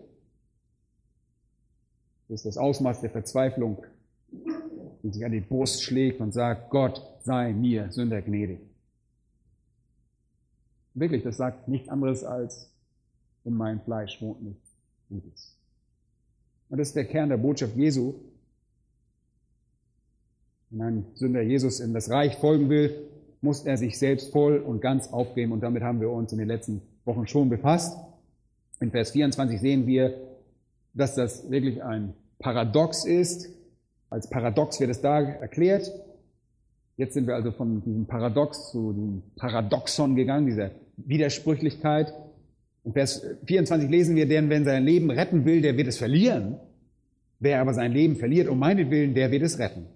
Das 2.29 2.41
ist 2.41 2.47
das 2.47 2.57
Ausmaß 2.57 3.01
der 3.01 3.11
Verzweiflung, 3.11 3.85
die 5.03 5.11
sich 5.11 5.25
an 5.25 5.33
die 5.33 5.41
Brust 5.41 5.83
schlägt 5.83 6.21
und 6.21 6.33
sagt, 6.33 6.71
Gott 6.71 7.03
sei 7.21 7.53
mir 7.53 7.91
Sünder 7.91 8.23
gnädig. 8.23 8.61
Wirklich, 10.95 11.23
das 11.23 11.37
sagt 11.37 11.69
nichts 11.69 11.89
anderes 11.89 12.25
als, 12.25 12.71
in 13.45 13.55
meinem 13.55 13.81
Fleisch 13.81 14.21
wohnt 14.21 14.43
nichts 14.43 14.69
Gutes. 15.09 15.55
Und 16.69 16.79
das 16.79 16.89
ist 16.89 16.97
der 16.97 17.05
Kern 17.05 17.29
der 17.29 17.37
Botschaft 17.37 17.77
Jesu. 17.77 18.15
Wenn 20.71 20.83
ein 20.83 21.07
Sünder 21.15 21.43
Jesus 21.43 21.81
in 21.81 21.95
das 21.95 22.11
Reich 22.11 22.37
folgen 22.37 22.69
will, 22.69 23.09
muss 23.41 23.65
er 23.65 23.77
sich 23.77 23.99
selbst 23.99 24.33
voll 24.33 24.59
und 24.59 24.81
ganz 24.81 25.09
aufgeben. 25.09 25.53
Und 25.53 25.61
damit 25.61 25.83
haben 25.83 26.01
wir 26.01 26.11
uns 26.11 26.33
in 26.33 26.39
den 26.39 26.49
letzten 26.49 26.83
Wochen 27.05 27.27
schon 27.27 27.49
befasst. 27.49 27.97
In 28.81 28.91
Vers 28.91 29.13
24 29.13 29.61
sehen 29.61 29.87
wir, 29.87 30.15
dass 30.95 31.15
das 31.15 31.51
wirklich 31.51 31.83
ein 31.83 32.15
Paradox 32.39 33.05
ist. 33.05 33.49
Als 34.11 34.29
Paradox 34.29 34.81
wird 34.81 34.91
es 34.91 35.01
da 35.01 35.21
erklärt. 35.21 35.93
Jetzt 36.97 37.15
sind 37.15 37.27
wir 37.27 37.35
also 37.35 37.53
von 37.53 37.83
diesem 37.83 38.07
Paradox 38.07 38.71
zu 38.71 38.93
dem 38.93 39.23
Paradoxon 39.37 40.17
gegangen, 40.17 40.47
dieser 40.47 40.71
Widersprüchlichkeit. 40.97 42.13
In 42.85 42.93
Vers 42.93 43.25
24 43.45 43.89
lesen 43.89 44.17
wir, 44.17 44.27
denn 44.27 44.51
wenn 44.51 44.65
sein 44.65 44.85
Leben 44.85 45.11
retten 45.11 45.45
will, 45.45 45.63
der 45.63 45.77
wird 45.77 45.89
es 45.89 45.99
verlieren. 45.99 46.57
Wer 47.39 47.61
aber 47.61 47.75
sein 47.75 47.93
Leben 47.93 48.17
verliert 48.17 48.49
um 48.49 48.59
meinetwillen, 48.59 49.15
der 49.15 49.31
wird 49.31 49.43
es 49.43 49.59
retten. 49.59 49.87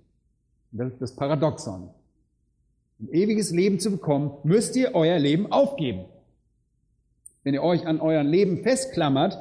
Das 0.71 0.93
ist 0.93 1.03
das 1.03 1.17
Paradoxon 1.17 1.91
ein 3.03 3.13
ewiges 3.13 3.51
Leben 3.51 3.81
zu 3.81 3.91
bekommen, 3.91 4.31
müsst 4.45 4.77
ihr 4.77 4.95
euer 4.95 5.19
Leben 5.19 5.51
aufgeben. 5.51 6.05
Wenn 7.43 7.55
ihr 7.55 7.63
euch 7.63 7.87
an 7.87 8.01
eurem 8.01 8.29
Leben 8.29 8.63
festklammert, 8.63 9.39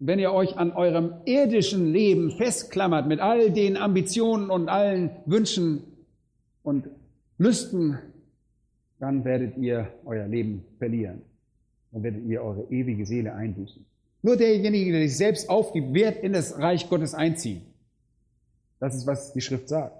wenn 0.00 0.18
ihr 0.18 0.32
euch 0.32 0.56
an 0.56 0.72
eurem 0.72 1.12
irdischen 1.26 1.92
Leben 1.92 2.30
festklammert 2.30 3.06
mit 3.06 3.20
all 3.20 3.50
den 3.50 3.76
Ambitionen 3.76 4.50
und 4.50 4.70
allen 4.70 5.10
Wünschen 5.26 5.82
und 6.62 6.88
Lüsten, 7.36 7.98
dann 8.98 9.24
werdet 9.24 9.58
ihr 9.58 9.88
euer 10.06 10.26
Leben 10.26 10.64
verlieren. 10.78 11.20
Dann 11.92 12.02
werdet 12.02 12.24
ihr 12.24 12.42
eure 12.42 12.64
ewige 12.70 13.04
Seele 13.04 13.34
einbüßen. 13.34 13.84
Nur 14.22 14.36
derjenige, 14.36 14.92
der 14.92 15.02
sich 15.02 15.16
selbst 15.16 15.50
aufgibt, 15.50 15.92
wird 15.92 16.22
in 16.22 16.32
das 16.32 16.58
Reich 16.58 16.88
Gottes 16.88 17.14
einziehen. 17.14 17.62
Das 18.78 18.94
ist, 18.94 19.06
was 19.06 19.34
die 19.34 19.40
Schrift 19.42 19.68
sagt. 19.68 19.96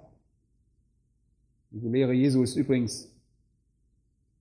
Diese 1.71 1.89
Lehre 1.89 2.13
Jesu 2.13 2.43
ist 2.43 2.57
übrigens 2.57 3.11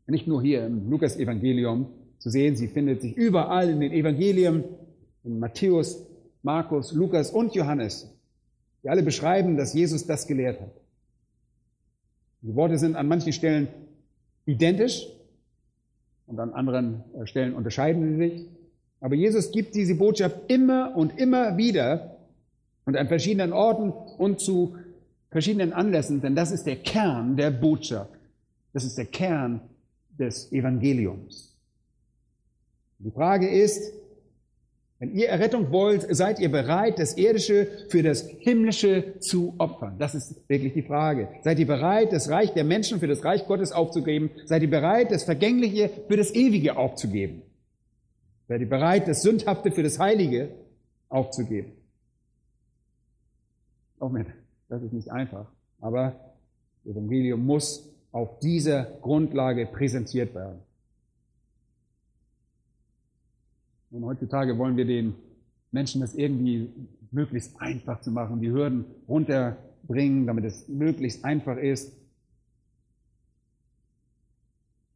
nicht 0.08 0.26
nur 0.26 0.42
hier 0.42 0.66
im 0.66 0.90
Lukas-Evangelium 0.90 1.88
zu 2.18 2.30
sehen, 2.30 2.56
sie 2.56 2.68
findet 2.68 3.02
sich 3.02 3.16
überall 3.16 3.70
in 3.70 3.80
den 3.80 3.92
Evangelien, 3.92 4.64
in 5.24 5.40
Matthäus, 5.40 6.06
Markus, 6.44 6.94
Lukas 6.94 7.32
und 7.32 7.56
Johannes, 7.56 8.10
die 8.84 8.90
alle 8.90 9.04
beschreiben, 9.04 9.58
dass 9.58 9.74
Jesus 9.74 10.06
das 10.06 10.28
gelehrt 10.28 10.60
hat. 10.62 10.72
Die 12.42 12.56
Worte 12.56 12.78
sind 12.78 12.96
an 12.96 13.08
manchen 13.08 13.34
Stellen 13.34 13.68
identisch 14.46 15.08
und 16.28 16.40
an 16.40 16.54
anderen 16.54 17.04
äh, 17.14 17.26
Stellen 17.26 17.54
unterscheiden 17.54 18.18
sie 18.18 18.18
sich. 18.18 18.46
Aber 19.02 19.16
Jesus 19.16 19.52
gibt 19.52 19.76
diese 19.76 19.96
Botschaft 19.96 20.38
immer 20.48 20.96
und 20.96 21.18
immer 21.18 21.58
wieder 21.58 22.18
und 22.86 22.96
an 22.96 23.08
verschiedenen 23.08 23.54
Orten 23.54 23.92
und 23.92 24.40
zu 24.40 24.76
verschiedenen 25.32 25.74
Anlässen, 25.74 26.22
denn 26.22 26.36
das 26.36 26.52
ist 26.52 26.66
der 26.66 26.78
Kern 26.78 27.36
der 27.38 27.52
Botschaft. 27.52 28.12
Das 28.74 28.84
ist 28.84 28.98
der 28.98 29.06
Kern 29.06 29.62
des 30.18 30.52
Evangeliums. 30.52 31.56
Die 33.00 33.12
Frage 33.12 33.50
ist, 33.50 33.94
wenn 35.00 35.16
ihr 35.16 35.30
Errettung 35.30 35.72
wollt, 35.72 36.06
seid 36.14 36.40
ihr 36.40 36.52
bereit, 36.52 37.00
das 37.00 37.16
Irdische 37.16 37.68
für 37.88 38.04
das 38.04 38.28
Himmlische 38.28 39.18
zu 39.20 39.56
opfern? 39.58 39.96
Das 39.98 40.14
ist 40.14 40.48
wirklich 40.50 40.74
die 40.74 40.82
Frage. 40.82 41.30
Seid 41.42 41.58
ihr 41.58 41.68
bereit, 41.68 42.12
das 42.12 42.30
Reich 42.30 42.54
der 42.54 42.66
Menschen 42.66 43.00
für 43.00 43.08
das 43.08 43.24
Reich 43.24 43.48
Gottes 43.48 43.72
aufzugeben? 43.72 44.30
Seid 44.44 44.62
ihr 44.62 44.70
bereit, 44.70 45.12
das 45.12 45.24
Vergängliche 45.24 45.90
für 46.10 46.18
das 46.18 46.36
Ewige 46.36 46.76
aufzugeben? 46.76 47.44
Seid 48.50 48.60
ihr 48.60 48.70
bereit, 48.70 49.08
das 49.08 49.22
Sündhafte 49.22 49.72
für 49.72 49.84
das 49.84 50.00
Heilige 50.00 50.50
aufzugeben? 51.08 51.72
Moment. 54.00 54.28
Das 54.68 54.84
ist 54.84 54.92
nicht 54.92 55.10
einfach. 55.12 55.46
Aber 55.80 56.14
das 56.84 56.94
Evangelium 56.94 57.46
muss 57.46 57.90
auf 58.12 58.40
dieser 58.40 58.84
Grundlage 59.02 59.66
präsentiert 59.66 60.36
werden. 60.36 60.60
Und 63.92 64.06
heutzutage 64.06 64.58
wollen 64.58 64.78
wir 64.78 64.86
den 64.86 65.16
Menschen 65.72 66.02
das 66.02 66.16
irgendwie 66.16 66.70
möglichst 67.12 67.60
einfach 67.60 68.02
zu 68.02 68.12
machen, 68.12 68.40
die 68.40 68.52
Hürden 68.52 68.86
runterbringen, 69.08 70.28
damit 70.28 70.46
es 70.46 70.68
möglichst 70.68 71.26
einfach 71.26 71.58
ist. 71.58 71.94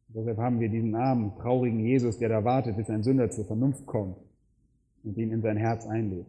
Deshalb 0.08 0.38
haben 0.38 0.60
wir 0.60 0.68
diesen 0.68 0.94
armen, 0.94 1.32
traurigen 1.40 1.80
Jesus, 1.80 2.18
der 2.18 2.28
da 2.28 2.44
wartet, 2.44 2.76
bis 2.76 2.88
ein 2.88 3.02
Sünder 3.02 3.30
zur 3.30 3.46
Vernunft 3.46 3.84
kommt 3.84 4.16
und 5.02 5.18
ihn 5.18 5.32
in 5.32 5.42
sein 5.42 5.56
Herz 5.56 5.86
einlädt. 5.86 6.26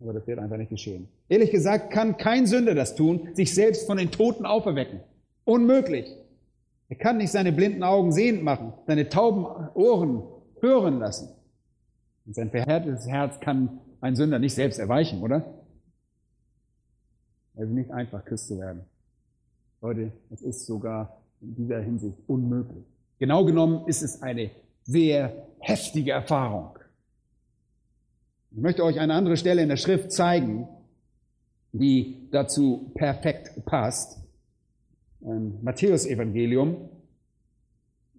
Aber 0.00 0.12
das 0.12 0.26
wird 0.26 0.40
einfach 0.40 0.56
nicht 0.56 0.70
geschehen. 0.70 1.08
Ehrlich 1.28 1.50
gesagt 1.50 1.90
kann 1.90 2.16
kein 2.16 2.46
Sünder 2.46 2.74
das 2.74 2.96
tun, 2.96 3.28
sich 3.34 3.54
selbst 3.54 3.86
von 3.86 3.96
den 3.96 4.10
Toten 4.10 4.44
auferwecken. 4.44 5.00
Unmöglich. 5.44 6.12
Er 6.88 6.96
kann 6.96 7.18
nicht 7.18 7.30
seine 7.30 7.52
blinden 7.52 7.82
Augen 7.82 8.12
sehend 8.12 8.42
machen, 8.42 8.72
seine 8.86 9.08
tauben 9.08 9.44
Ohren 9.74 10.22
hören 10.60 10.98
lassen. 10.98 11.28
Und 12.26 12.34
sein 12.34 12.50
verhärtetes 12.50 13.06
Herz 13.06 13.40
kann 13.40 13.80
ein 14.00 14.16
Sünder 14.16 14.38
nicht 14.38 14.54
selbst 14.54 14.78
erweichen, 14.78 15.22
oder? 15.22 15.44
Es 17.54 17.64
ist 17.64 17.70
nicht 17.70 17.90
einfach, 17.90 18.24
Christ 18.24 18.48
zu 18.48 18.58
werden. 18.58 18.84
Leute, 19.80 20.12
es 20.30 20.42
ist 20.42 20.66
sogar 20.66 21.20
in 21.40 21.54
dieser 21.56 21.80
Hinsicht 21.80 22.16
unmöglich. 22.26 22.84
Genau 23.18 23.44
genommen 23.44 23.86
ist 23.86 24.02
es 24.02 24.22
eine 24.22 24.50
sehr 24.84 25.48
heftige 25.60 26.12
Erfahrung. 26.12 26.78
Ich 28.50 28.58
möchte 28.58 28.84
euch 28.84 28.98
eine 28.98 29.14
andere 29.14 29.36
Stelle 29.36 29.62
in 29.62 29.68
der 29.68 29.76
Schrift 29.76 30.12
zeigen, 30.12 30.68
die 31.72 32.28
dazu 32.30 32.90
perfekt 32.94 33.64
passt. 33.64 34.18
Ein 35.20 35.58
Matthäus-Evangelium. 35.62 36.88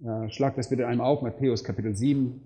Ja, 0.02 0.30
schlag 0.30 0.56
das 0.56 0.70
bitte 0.70 0.88
einmal 0.88 1.08
auf, 1.08 1.22
Matthäus 1.22 1.64
Kapitel 1.64 1.94
7. 1.94 2.42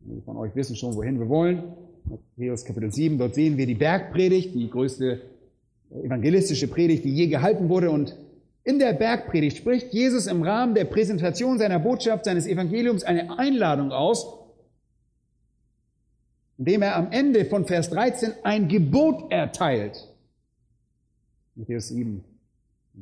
Die 0.00 0.20
von 0.20 0.36
euch 0.36 0.54
wissen 0.54 0.76
schon, 0.76 0.94
wohin 0.96 1.18
wir 1.18 1.28
wollen. 1.30 1.62
Matthäus 2.04 2.64
Kapitel 2.64 2.92
7, 2.92 3.16
dort 3.16 3.34
sehen 3.34 3.56
wir 3.56 3.66
die 3.66 3.74
Bergpredigt, 3.74 4.54
die 4.54 4.68
größte 4.68 5.22
evangelistische 5.90 6.68
Predigt, 6.68 7.04
die 7.04 7.14
je 7.14 7.28
gehalten 7.28 7.70
wurde. 7.70 7.90
Und 7.90 8.16
in 8.64 8.78
der 8.78 8.92
Bergpredigt 8.92 9.56
spricht 9.56 9.94
Jesus 9.94 10.26
im 10.26 10.42
Rahmen 10.42 10.74
der 10.74 10.84
Präsentation 10.84 11.58
seiner 11.58 11.78
Botschaft, 11.78 12.26
seines 12.26 12.46
Evangeliums 12.46 13.02
eine 13.02 13.38
Einladung 13.38 13.92
aus, 13.92 14.38
indem 16.58 16.82
er 16.82 16.96
am 16.96 17.10
Ende 17.12 17.46
von 17.46 17.64
Vers 17.64 17.88
13 17.88 18.32
ein 18.42 18.68
Gebot 18.68 19.32
erteilt. 19.32 20.06
Matthäus 21.54 21.88
7, 21.88 22.22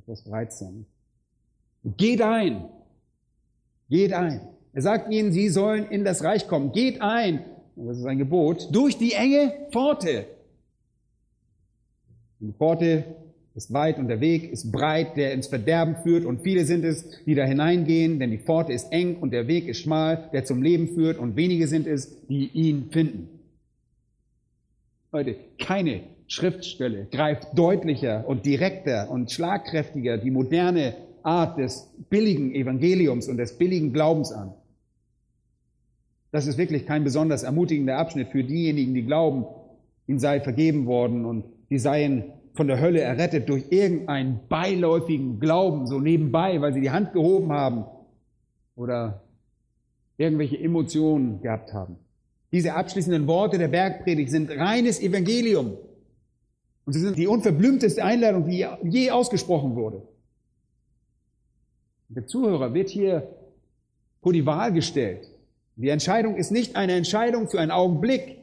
Vers 0.04 0.22
13. 0.22 0.86
Geht 1.96 2.22
ein. 2.22 2.64
Geht 3.88 4.12
ein. 4.12 4.40
Er 4.72 4.82
sagt 4.82 5.10
ihnen, 5.10 5.32
sie 5.32 5.48
sollen 5.48 5.86
in 5.90 6.04
das 6.04 6.22
Reich 6.22 6.46
kommen. 6.46 6.72
Geht 6.72 7.00
ein. 7.00 7.44
Das 7.76 7.98
ist 7.98 8.06
ein 8.06 8.18
Gebot. 8.18 8.68
Durch 8.72 8.98
die 8.98 9.12
enge 9.12 9.52
Pforte. 9.70 10.26
Die 12.40 12.52
Pforte 12.52 13.04
ist 13.54 13.72
weit 13.72 13.98
und 13.98 14.08
der 14.08 14.20
Weg 14.20 14.52
ist 14.52 14.70
breit, 14.70 15.16
der 15.16 15.32
ins 15.32 15.48
Verderben 15.48 15.96
führt 15.96 16.24
und 16.24 16.42
viele 16.42 16.64
sind 16.64 16.84
es, 16.84 17.08
die 17.26 17.34
da 17.34 17.44
hineingehen, 17.44 18.20
denn 18.20 18.30
die 18.30 18.38
Pforte 18.38 18.72
ist 18.72 18.92
eng 18.92 19.16
und 19.16 19.32
der 19.32 19.48
Weg 19.48 19.66
ist 19.66 19.80
schmal, 19.80 20.28
der 20.32 20.44
zum 20.44 20.62
Leben 20.62 20.88
führt 20.88 21.18
und 21.18 21.34
wenige 21.34 21.66
sind 21.66 21.88
es, 21.88 22.24
die 22.28 22.46
ihn 22.52 22.90
finden. 22.92 23.28
Leute, 25.10 25.36
keine 25.58 26.02
Schriftstelle 26.28 27.08
greift 27.10 27.48
deutlicher 27.58 28.28
und 28.28 28.46
direkter 28.46 29.10
und 29.10 29.32
schlagkräftiger 29.32 30.18
die 30.18 30.30
moderne 30.30 30.94
Art 31.24 31.58
des 31.58 31.90
billigen 32.10 32.54
Evangeliums 32.54 33.28
und 33.28 33.36
des 33.36 33.58
billigen 33.58 33.92
Glaubens 33.92 34.32
an. 34.32 34.52
Das 36.30 36.46
ist 36.46 36.58
wirklich 36.58 36.86
kein 36.86 37.04
besonders 37.04 37.42
ermutigender 37.42 37.96
Abschnitt 37.96 38.28
für 38.28 38.44
diejenigen, 38.44 38.94
die 38.94 39.04
glauben, 39.04 39.46
ihnen 40.06 40.18
sei 40.18 40.40
vergeben 40.40 40.86
worden 40.86 41.24
und 41.24 41.44
die 41.70 41.78
seien 41.78 42.32
von 42.54 42.66
der 42.66 42.80
Hölle 42.80 43.00
errettet 43.00 43.48
durch 43.48 43.66
irgendeinen 43.70 44.40
beiläufigen 44.48 45.38
Glauben, 45.38 45.86
so 45.86 46.00
nebenbei, 46.00 46.60
weil 46.60 46.72
sie 46.72 46.80
die 46.80 46.90
Hand 46.90 47.12
gehoben 47.12 47.52
haben 47.52 47.84
oder 48.74 49.22
irgendwelche 50.16 50.58
Emotionen 50.58 51.40
gehabt 51.40 51.72
haben. 51.72 51.96
Diese 52.50 52.74
abschließenden 52.74 53.26
Worte 53.26 53.58
der 53.58 53.68
Bergpredigt 53.68 54.30
sind 54.30 54.50
reines 54.50 55.00
Evangelium. 55.00 55.76
Und 56.84 56.94
sie 56.94 57.00
sind 57.00 57.18
die 57.18 57.26
unverblümteste 57.26 58.02
Einladung, 58.02 58.48
die 58.48 58.66
je 58.84 59.10
ausgesprochen 59.10 59.76
wurde. 59.76 60.02
Der 62.08 62.26
Zuhörer 62.26 62.72
wird 62.74 62.88
hier 62.88 63.28
vor 64.22 64.32
die 64.32 64.46
Wahl 64.46 64.72
gestellt. 64.72 65.28
Die 65.76 65.90
Entscheidung 65.90 66.36
ist 66.36 66.50
nicht 66.50 66.74
eine 66.74 66.94
Entscheidung 66.94 67.48
für 67.48 67.60
einen 67.60 67.70
Augenblick, 67.70 68.38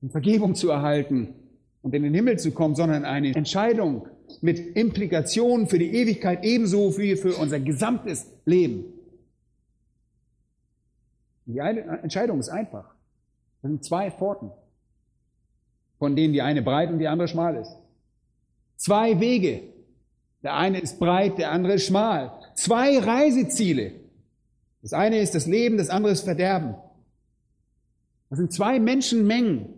um 0.00 0.10
Vergebung 0.10 0.54
zu 0.54 0.70
erhalten 0.70 1.34
und 1.82 1.94
in 1.94 2.02
den 2.02 2.14
Himmel 2.14 2.38
zu 2.38 2.52
kommen, 2.52 2.74
sondern 2.74 3.04
eine 3.04 3.34
Entscheidung 3.34 4.06
mit 4.40 4.76
Implikationen 4.76 5.66
für 5.66 5.78
die 5.78 5.94
Ewigkeit 5.94 6.44
ebenso 6.44 6.96
wie 6.98 7.16
für 7.16 7.34
unser 7.36 7.58
gesamtes 7.58 8.26
Leben. 8.44 8.84
Die 11.46 11.58
Entscheidung 11.58 12.38
ist 12.38 12.50
einfach. 12.50 12.94
Das 13.62 13.70
sind 13.70 13.84
zwei 13.84 14.10
Pforten, 14.10 14.50
von 15.98 16.14
denen 16.14 16.34
die 16.34 16.42
eine 16.42 16.62
breit 16.62 16.90
und 16.90 16.98
die 16.98 17.08
andere 17.08 17.26
schmal 17.26 17.56
ist. 17.56 17.74
Zwei 18.76 19.18
Wege. 19.18 19.62
Der 20.42 20.54
eine 20.54 20.78
ist 20.78 21.00
breit, 21.00 21.38
der 21.38 21.50
andere 21.50 21.74
ist 21.74 21.86
schmal. 21.86 22.32
Zwei 22.58 22.98
Reiseziele. 22.98 23.92
Das 24.82 24.92
eine 24.92 25.20
ist 25.20 25.36
das 25.36 25.46
Leben, 25.46 25.76
das 25.78 25.90
andere 25.90 26.12
ist 26.12 26.22
Verderben. 26.22 26.74
Das 28.30 28.40
sind 28.40 28.52
zwei 28.52 28.80
Menschenmengen. 28.80 29.68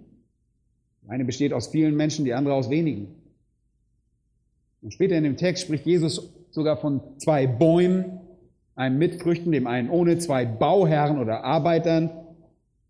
Die 1.03 1.11
eine 1.11 1.27
besteht 1.27 1.53
aus 1.53 1.69
vielen 1.69 1.95
Menschen, 1.95 2.25
die 2.25 2.33
andere 2.33 2.55
aus 2.55 2.71
wenigen. 2.71 3.17
Und 4.81 4.95
später 4.95 5.15
in 5.15 5.25
dem 5.25 5.37
Text 5.37 5.65
spricht 5.65 5.85
Jesus 5.85 6.33
sogar 6.53 6.79
von 6.79 7.03
zwei 7.19 7.47
Bäumen, 7.47 8.19
einem 8.77 8.97
mit 8.97 9.21
Früchten, 9.21 9.53
dem 9.53 9.67
einen 9.67 9.91
ohne, 9.91 10.17
zwei 10.17 10.47
Bauherren 10.47 11.19
oder 11.19 11.45
Arbeitern, 11.45 12.09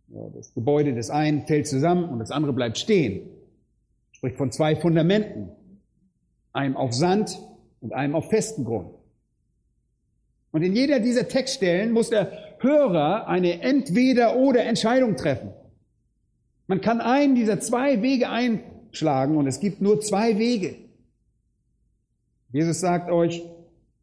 das 0.06 0.54
Gebäude 0.54 0.94
des 0.94 1.10
einen 1.10 1.48
fällt 1.48 1.66
zusammen 1.66 2.04
und 2.04 2.20
das 2.20 2.30
andere 2.30 2.52
bleibt 2.52 2.78
stehen. 2.78 3.28
Spricht 4.12 4.36
von 4.36 4.52
zwei 4.52 4.76
Fundamenten. 4.76 5.48
Einem 6.52 6.76
auf 6.76 6.92
Sand 6.92 7.40
und 7.80 7.92
einem 7.92 8.14
auf 8.14 8.30
festen 8.30 8.64
Grund. 8.64 8.99
Und 10.52 10.62
in 10.62 10.74
jeder 10.74 11.00
dieser 11.00 11.28
Textstellen 11.28 11.92
muss 11.92 12.10
der 12.10 12.56
Hörer 12.58 13.28
eine 13.28 13.62
Entweder-oder 13.62 14.64
Entscheidung 14.64 15.16
treffen. 15.16 15.50
Man 16.66 16.80
kann 16.80 17.00
einen 17.00 17.34
dieser 17.34 17.60
zwei 17.60 18.02
Wege 18.02 18.30
einschlagen 18.30 19.36
und 19.36 19.46
es 19.46 19.60
gibt 19.60 19.80
nur 19.80 20.00
zwei 20.00 20.38
Wege. 20.38 20.76
Jesus 22.52 22.80
sagt 22.80 23.10
euch, 23.10 23.42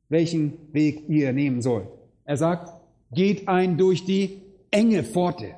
welchen 0.09 0.73
Weg 0.73 1.09
ihr 1.09 1.33
nehmen 1.33 1.61
sollt. 1.61 1.87
Er 2.23 2.37
sagt, 2.37 2.73
geht 3.11 3.47
ein 3.47 3.77
durch 3.77 4.05
die 4.05 4.41
enge 4.71 5.03
Pforte. 5.03 5.55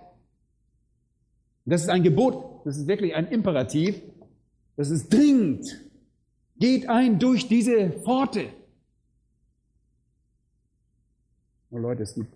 Das 1.66 1.82
ist 1.82 1.90
ein 1.90 2.04
Gebot, 2.04 2.66
das 2.66 2.78
ist 2.78 2.88
wirklich 2.88 3.14
ein 3.14 3.28
Imperativ, 3.28 4.02
das 4.76 4.90
ist 4.90 5.14
dringend. 5.14 5.82
Geht 6.58 6.90
ein 6.90 7.20
durch 7.20 7.48
diese 7.48 7.90
Pforte. 7.90 8.46
Und 11.70 11.82
Leute, 11.82 12.04
es 12.04 12.16
gibt 12.16 12.34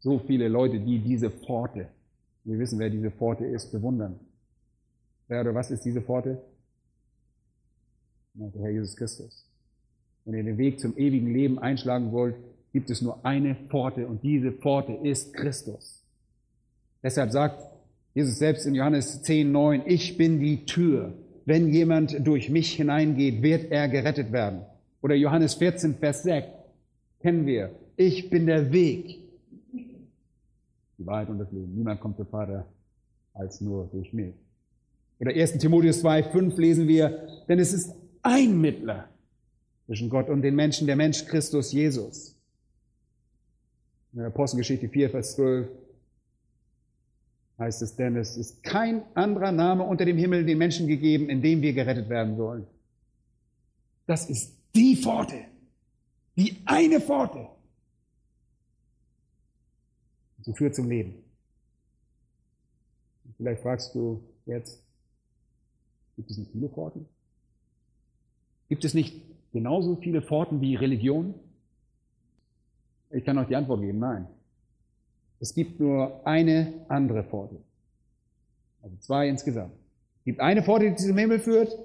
so 0.00 0.18
viele 0.18 0.48
Leute, 0.48 0.80
die 0.80 0.98
diese 0.98 1.30
Pforte, 1.30 1.88
wir 2.44 2.58
wissen, 2.58 2.78
wer 2.78 2.88
diese 2.88 3.10
Pforte 3.10 3.44
ist, 3.44 3.72
bewundern. 3.72 4.18
Wer 5.26 5.42
oder 5.42 5.54
was 5.54 5.70
ist 5.70 5.84
diese 5.84 6.00
Pforte? 6.00 6.40
Der 8.34 8.62
Herr 8.62 8.70
Jesus 8.70 8.96
Christus. 8.96 9.44
Wenn 10.24 10.34
ihr 10.34 10.44
den 10.44 10.58
Weg 10.58 10.80
zum 10.80 10.96
ewigen 10.96 11.32
Leben 11.32 11.58
einschlagen 11.58 12.12
wollt, 12.12 12.36
gibt 12.72 12.90
es 12.90 13.02
nur 13.02 13.24
eine 13.24 13.54
Pforte 13.68 14.06
und 14.06 14.22
diese 14.22 14.52
Pforte 14.52 14.92
ist 15.02 15.34
Christus. 15.34 16.02
Deshalb 17.02 17.32
sagt 17.32 17.62
Jesus 18.14 18.38
selbst 18.38 18.66
in 18.66 18.74
Johannes 18.74 19.22
10, 19.22 19.50
9, 19.50 19.82
ich 19.86 20.16
bin 20.16 20.40
die 20.40 20.64
Tür. 20.64 21.14
Wenn 21.44 21.72
jemand 21.72 22.26
durch 22.26 22.50
mich 22.50 22.72
hineingeht, 22.74 23.42
wird 23.42 23.70
er 23.70 23.88
gerettet 23.88 24.32
werden. 24.32 24.62
Oder 25.00 25.14
Johannes 25.14 25.54
14, 25.54 25.94
Vers 25.94 26.22
6, 26.24 26.48
kennen 27.20 27.46
wir. 27.46 27.70
Ich 28.00 28.30
bin 28.30 28.46
der 28.46 28.70
Weg, 28.70 29.18
die 29.72 31.04
Wahrheit 31.04 31.28
und 31.30 31.40
das 31.40 31.50
Leben. 31.50 31.74
Niemand 31.74 32.00
kommt 32.00 32.16
zum 32.16 32.28
Vater 32.28 32.64
als 33.34 33.60
nur 33.60 33.88
durch 33.90 34.12
mich. 34.12 34.34
Oder 35.18 35.32
1. 35.32 35.58
Timotheus 35.58 35.98
2, 36.02 36.22
5 36.22 36.56
lesen 36.58 36.86
wir, 36.86 37.26
denn 37.48 37.58
es 37.58 37.72
ist 37.72 37.92
ein 38.22 38.60
Mittler 38.60 39.08
zwischen 39.86 40.10
Gott 40.10 40.28
und 40.28 40.42
den 40.42 40.54
Menschen, 40.54 40.86
der 40.86 40.94
Mensch 40.94 41.24
Christus 41.24 41.72
Jesus. 41.72 42.36
In 44.12 44.20
der 44.20 44.28
Apostelgeschichte 44.28 44.88
4, 44.88 45.10
Vers 45.10 45.34
12 45.34 45.68
heißt 47.58 47.82
es, 47.82 47.96
denn 47.96 48.14
es 48.14 48.36
ist 48.36 48.62
kein 48.62 49.02
anderer 49.14 49.50
Name 49.50 49.82
unter 49.82 50.04
dem 50.04 50.18
Himmel 50.18 50.46
den 50.46 50.58
Menschen 50.58 50.86
gegeben, 50.86 51.28
in 51.28 51.42
dem 51.42 51.62
wir 51.62 51.72
gerettet 51.72 52.08
werden 52.08 52.36
sollen. 52.36 52.64
Das 54.06 54.30
ist 54.30 54.52
die 54.76 54.94
Pforte, 54.94 55.40
die 56.36 56.58
eine 56.64 57.00
Pforte. 57.00 57.57
Sie 60.48 60.54
führt 60.54 60.74
zum 60.74 60.88
Leben. 60.88 61.14
Vielleicht 63.36 63.60
fragst 63.60 63.94
du 63.94 64.22
jetzt, 64.46 64.82
gibt 66.16 66.30
es 66.30 66.38
nicht 66.38 66.52
viele 66.52 66.70
Pforten? 66.70 67.04
Gibt 68.70 68.82
es 68.86 68.94
nicht 68.94 69.20
genauso 69.52 69.96
viele 69.96 70.22
Pforten 70.22 70.62
wie 70.62 70.74
Religion? 70.74 71.34
Ich 73.10 73.26
kann 73.26 73.36
euch 73.36 73.48
die 73.48 73.56
Antwort 73.56 73.82
geben, 73.82 73.98
nein. 73.98 74.26
Es 75.38 75.52
gibt 75.54 75.80
nur 75.80 76.26
eine 76.26 76.72
andere 76.88 77.24
Pforte. 77.24 77.56
Also 78.82 78.96
zwei 79.00 79.28
insgesamt. 79.28 79.74
Es 80.20 80.24
gibt 80.24 80.40
eine 80.40 80.62
Pforte, 80.62 80.90
die 80.90 80.96
zum 80.96 81.18
Himmel 81.18 81.40
führt 81.40 81.78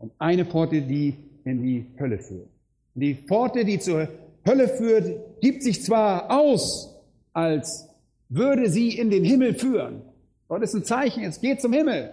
und 0.00 0.10
eine 0.18 0.44
Pforte, 0.44 0.82
die 0.82 1.14
in 1.44 1.62
die 1.62 1.86
Hölle 2.00 2.18
führt. 2.18 2.48
Die 2.94 3.14
Pforte, 3.14 3.64
die 3.64 3.78
zur 3.78 4.08
Hölle 4.44 4.66
führt, 4.66 5.40
gibt 5.40 5.62
sich 5.62 5.84
zwar 5.84 6.36
aus, 6.36 6.95
als 7.36 7.90
würde 8.30 8.70
sie 8.70 8.96
in 8.96 9.10
den 9.10 9.22
Himmel 9.22 9.54
führen. 9.54 10.00
Dort 10.48 10.62
ist 10.62 10.74
ein 10.74 10.84
Zeichen, 10.84 11.22
es 11.22 11.42
geht 11.42 11.60
zum 11.60 11.72
Himmel. 11.72 12.10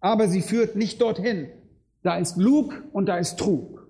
Aber 0.00 0.26
sie 0.26 0.42
führt 0.42 0.74
nicht 0.74 1.00
dorthin. 1.00 1.46
Da 2.02 2.18
ist 2.18 2.36
Lug 2.36 2.82
und 2.92 3.06
da 3.06 3.16
ist 3.18 3.38
Trug. 3.38 3.88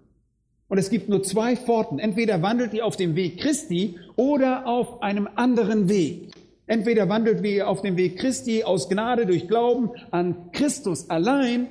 Und 0.68 0.76
es 0.76 0.90
gibt 0.90 1.08
nur 1.08 1.22
zwei 1.22 1.56
Pforten. 1.56 1.98
Entweder 1.98 2.42
wandelt 2.42 2.74
ihr 2.74 2.84
auf 2.84 2.96
dem 2.96 3.16
Weg 3.16 3.40
Christi 3.40 3.98
oder 4.16 4.66
auf 4.66 5.02
einem 5.02 5.26
anderen 5.36 5.88
Weg. 5.88 6.32
Entweder 6.66 7.08
wandelt 7.08 7.42
ihr 7.44 7.66
auf 7.66 7.80
dem 7.80 7.96
Weg 7.96 8.18
Christi 8.18 8.62
aus 8.62 8.90
Gnade 8.90 9.24
durch 9.24 9.48
Glauben 9.48 9.90
an 10.10 10.50
Christus 10.52 11.08
allein 11.08 11.68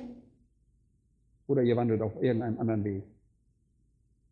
oder 1.46 1.62
ihr 1.62 1.76
wandelt 1.76 2.02
auf 2.02 2.20
irgendeinem 2.20 2.58
anderen 2.58 2.84
Weg. 2.84 3.02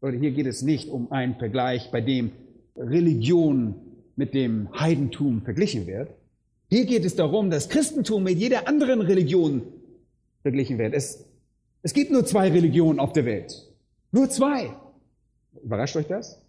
Leute, 0.00 0.18
hier 0.18 0.32
geht 0.32 0.46
es 0.46 0.62
nicht 0.62 0.88
um 0.88 1.12
einen 1.12 1.36
Vergleich, 1.36 1.90
bei 1.92 2.00
dem 2.00 2.32
Religion 2.76 3.76
mit 4.16 4.34
dem 4.34 4.68
Heidentum 4.78 5.42
verglichen 5.42 5.86
wird. 5.86 6.10
Hier 6.68 6.86
geht 6.86 7.04
es 7.04 7.16
darum, 7.16 7.50
dass 7.50 7.68
Christentum 7.68 8.22
mit 8.22 8.38
jeder 8.38 8.68
anderen 8.68 9.00
Religion 9.00 9.62
verglichen 10.42 10.78
wird. 10.78 10.94
Es, 10.94 11.24
es 11.82 11.92
gibt 11.92 12.10
nur 12.10 12.24
zwei 12.24 12.50
Religionen 12.50 12.98
auf 12.98 13.12
der 13.12 13.24
Welt. 13.24 13.68
Nur 14.10 14.30
zwei. 14.30 14.74
Überrascht 15.62 15.96
euch 15.96 16.06
das? 16.06 16.40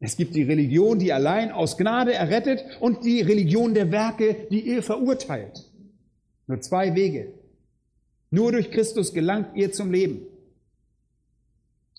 Es 0.00 0.16
gibt 0.16 0.34
die 0.34 0.42
Religion, 0.44 0.98
die 0.98 1.12
allein 1.12 1.52
aus 1.52 1.76
Gnade 1.76 2.14
errettet 2.14 2.64
und 2.80 3.04
die 3.04 3.20
Religion 3.20 3.74
der 3.74 3.90
Werke, 3.92 4.46
die 4.50 4.60
ihr 4.60 4.82
verurteilt. 4.82 5.70
Nur 6.46 6.60
zwei 6.60 6.94
Wege. 6.94 7.34
Nur 8.30 8.52
durch 8.52 8.70
Christus 8.70 9.12
gelangt 9.12 9.56
ihr 9.56 9.72
zum 9.72 9.92
Leben. 9.92 10.22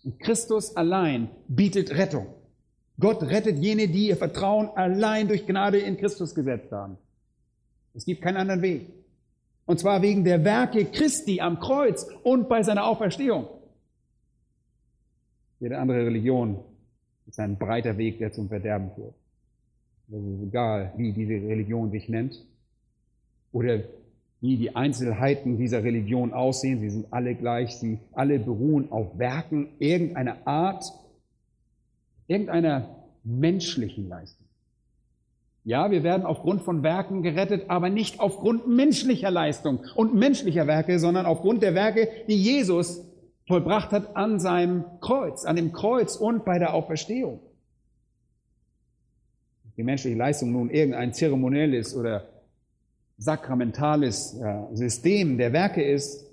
Und 0.03 0.19
Christus 0.19 0.75
allein 0.75 1.29
bietet 1.47 1.91
Rettung. 1.91 2.27
Gott 3.01 3.23
rettet 3.23 3.57
jene, 3.57 3.87
die 3.87 4.07
ihr 4.07 4.15
Vertrauen 4.15 4.69
allein 4.75 5.27
durch 5.27 5.45
Gnade 5.45 5.79
in 5.79 5.97
Christus 5.97 6.33
gesetzt 6.33 6.71
haben. 6.71 6.97
Es 7.93 8.05
gibt 8.05 8.21
keinen 8.21 8.37
anderen 8.37 8.61
Weg. 8.61 8.87
Und 9.65 9.79
zwar 9.79 10.01
wegen 10.01 10.23
der 10.23 10.43
Werke 10.45 10.85
Christi 10.85 11.41
am 11.41 11.59
Kreuz 11.59 12.07
und 12.23 12.47
bei 12.47 12.63
seiner 12.63 12.85
Auferstehung. 12.85 13.47
Jede 15.59 15.77
andere 15.77 16.05
Religion 16.05 16.59
ist 17.27 17.39
ein 17.39 17.57
breiter 17.57 17.97
Weg, 17.97 18.19
der 18.19 18.31
zum 18.31 18.47
Verderben 18.47 18.91
führt. 18.95 19.13
Es 20.09 20.17
ist 20.17 20.43
egal, 20.43 20.91
wie 20.97 21.13
diese 21.13 21.33
Religion 21.33 21.91
sich 21.91 22.09
nennt 22.09 22.43
oder 23.51 23.81
wie 24.41 24.57
die 24.57 24.75
Einzelheiten 24.75 25.57
dieser 25.57 25.83
Religion 25.83 26.33
aussehen. 26.33 26.79
Sie 26.79 26.89
sind 26.89 27.13
alle 27.13 27.35
gleich. 27.35 27.75
Sie 27.77 27.99
alle 28.11 28.39
beruhen 28.39 28.91
auf 28.91 29.17
Werken 29.17 29.69
irgendeiner 29.79 30.45
Art, 30.45 30.83
irgendeiner 32.31 32.95
menschlichen 33.23 34.07
Leistung. 34.07 34.47
Ja, 35.63 35.91
wir 35.91 36.01
werden 36.01 36.25
aufgrund 36.25 36.63
von 36.63 36.81
Werken 36.81 37.21
gerettet, 37.21 37.65
aber 37.69 37.89
nicht 37.89 38.19
aufgrund 38.19 38.67
menschlicher 38.67 39.29
Leistung 39.29 39.81
und 39.95 40.15
menschlicher 40.15 40.65
Werke, 40.65 40.97
sondern 40.97 41.27
aufgrund 41.27 41.61
der 41.61 41.75
Werke, 41.75 42.09
die 42.27 42.41
Jesus 42.41 43.05
vollbracht 43.47 43.91
hat 43.91 44.15
an 44.15 44.39
seinem 44.39 44.85
Kreuz, 45.01 45.45
an 45.45 45.55
dem 45.55 45.71
Kreuz 45.71 46.15
und 46.15 46.45
bei 46.45 46.57
der 46.57 46.73
Auferstehung. 46.73 47.41
Die 49.77 49.83
menschliche 49.83 50.17
Leistung 50.17 50.51
nun 50.51 50.69
irgendein 50.69 51.13
zeremonielles 51.13 51.95
oder 51.95 52.27
sakramentales 53.17 54.39
System 54.73 55.37
der 55.37 55.53
Werke 55.53 55.83
ist, 55.83 56.25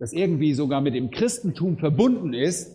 das 0.00 0.12
irgendwie 0.12 0.52
sogar 0.52 0.80
mit 0.80 0.94
dem 0.94 1.10
Christentum 1.10 1.76
verbunden 1.76 2.34
ist, 2.34 2.73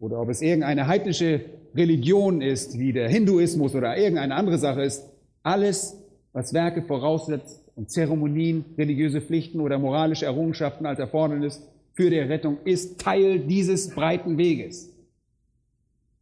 oder 0.00 0.18
ob 0.18 0.30
es 0.30 0.42
irgendeine 0.42 0.86
heidnische 0.86 1.44
Religion 1.74 2.40
ist, 2.40 2.78
wie 2.78 2.92
der 2.92 3.08
Hinduismus 3.08 3.74
oder 3.74 3.96
irgendeine 3.96 4.34
andere 4.34 4.58
Sache 4.58 4.82
ist, 4.82 5.08
alles, 5.42 5.96
was 6.32 6.52
Werke 6.52 6.82
voraussetzt 6.82 7.62
und 7.76 7.90
Zeremonien, 7.90 8.64
religiöse 8.76 9.20
Pflichten 9.20 9.60
oder 9.60 9.78
moralische 9.78 10.24
Errungenschaften 10.24 10.86
als 10.86 10.98
Erfordernis 10.98 11.62
für 11.92 12.10
die 12.10 12.18
Rettung, 12.18 12.58
ist 12.64 13.00
Teil 13.00 13.40
dieses 13.40 13.90
breiten 13.90 14.38
Weges. 14.38 14.90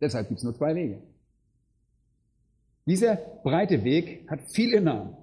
Deshalb 0.01 0.29
gibt 0.29 0.38
es 0.38 0.45
nur 0.45 0.57
zwei 0.57 0.75
Wege. 0.75 0.99
Dieser 2.87 3.17
breite 3.17 3.85
Weg 3.85 4.25
hat 4.29 4.41
viele 4.49 4.81
Namen. 4.81 5.17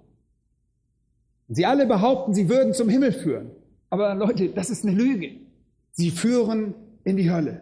Sie 1.48 1.66
alle 1.66 1.86
behaupten, 1.86 2.34
sie 2.34 2.50
würden 2.50 2.74
zum 2.74 2.90
Himmel 2.90 3.12
führen. 3.12 3.52
Aber 3.90 4.16
Leute, 4.16 4.50
das 4.50 4.70
ist 4.70 4.86
eine 4.86 4.96
Lüge. 4.96 5.32
Sie 5.92 6.12
führen 6.12 6.74
in 7.04 7.18
die 7.18 7.32
Hölle. 7.32 7.62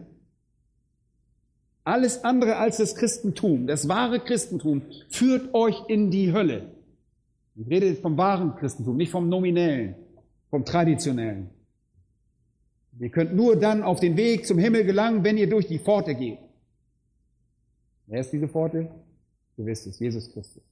Alles 1.83 2.23
andere 2.23 2.57
als 2.57 2.77
das 2.77 2.95
Christentum, 2.95 3.67
das 3.67 3.87
wahre 3.89 4.19
Christentum, 4.19 4.83
führt 5.09 5.53
euch 5.53 5.75
in 5.89 6.11
die 6.11 6.31
Hölle. 6.31 6.71
Ich 7.55 7.67
rede 7.67 7.93
vom 7.95 8.17
wahren 8.17 8.55
Christentum, 8.55 8.95
nicht 8.97 9.11
vom 9.11 9.29
nominellen, 9.29 9.95
vom 10.49 10.63
traditionellen. 10.63 11.49
Ihr 12.99 13.09
könnt 13.09 13.35
nur 13.35 13.55
dann 13.55 13.83
auf 13.83 13.99
den 13.99 14.15
Weg 14.17 14.45
zum 14.45 14.57
Himmel 14.57 14.85
gelangen, 14.85 15.23
wenn 15.23 15.37
ihr 15.37 15.49
durch 15.49 15.67
die 15.67 15.79
Pforte 15.79 16.15
geht. 16.15 16.39
Wer 18.07 18.21
ist 18.21 18.31
diese 18.31 18.47
Pforte? 18.47 18.89
Du 19.57 19.65
wisst 19.65 19.87
es, 19.87 19.99
Jesus 19.99 20.31
Christus. 20.31 20.63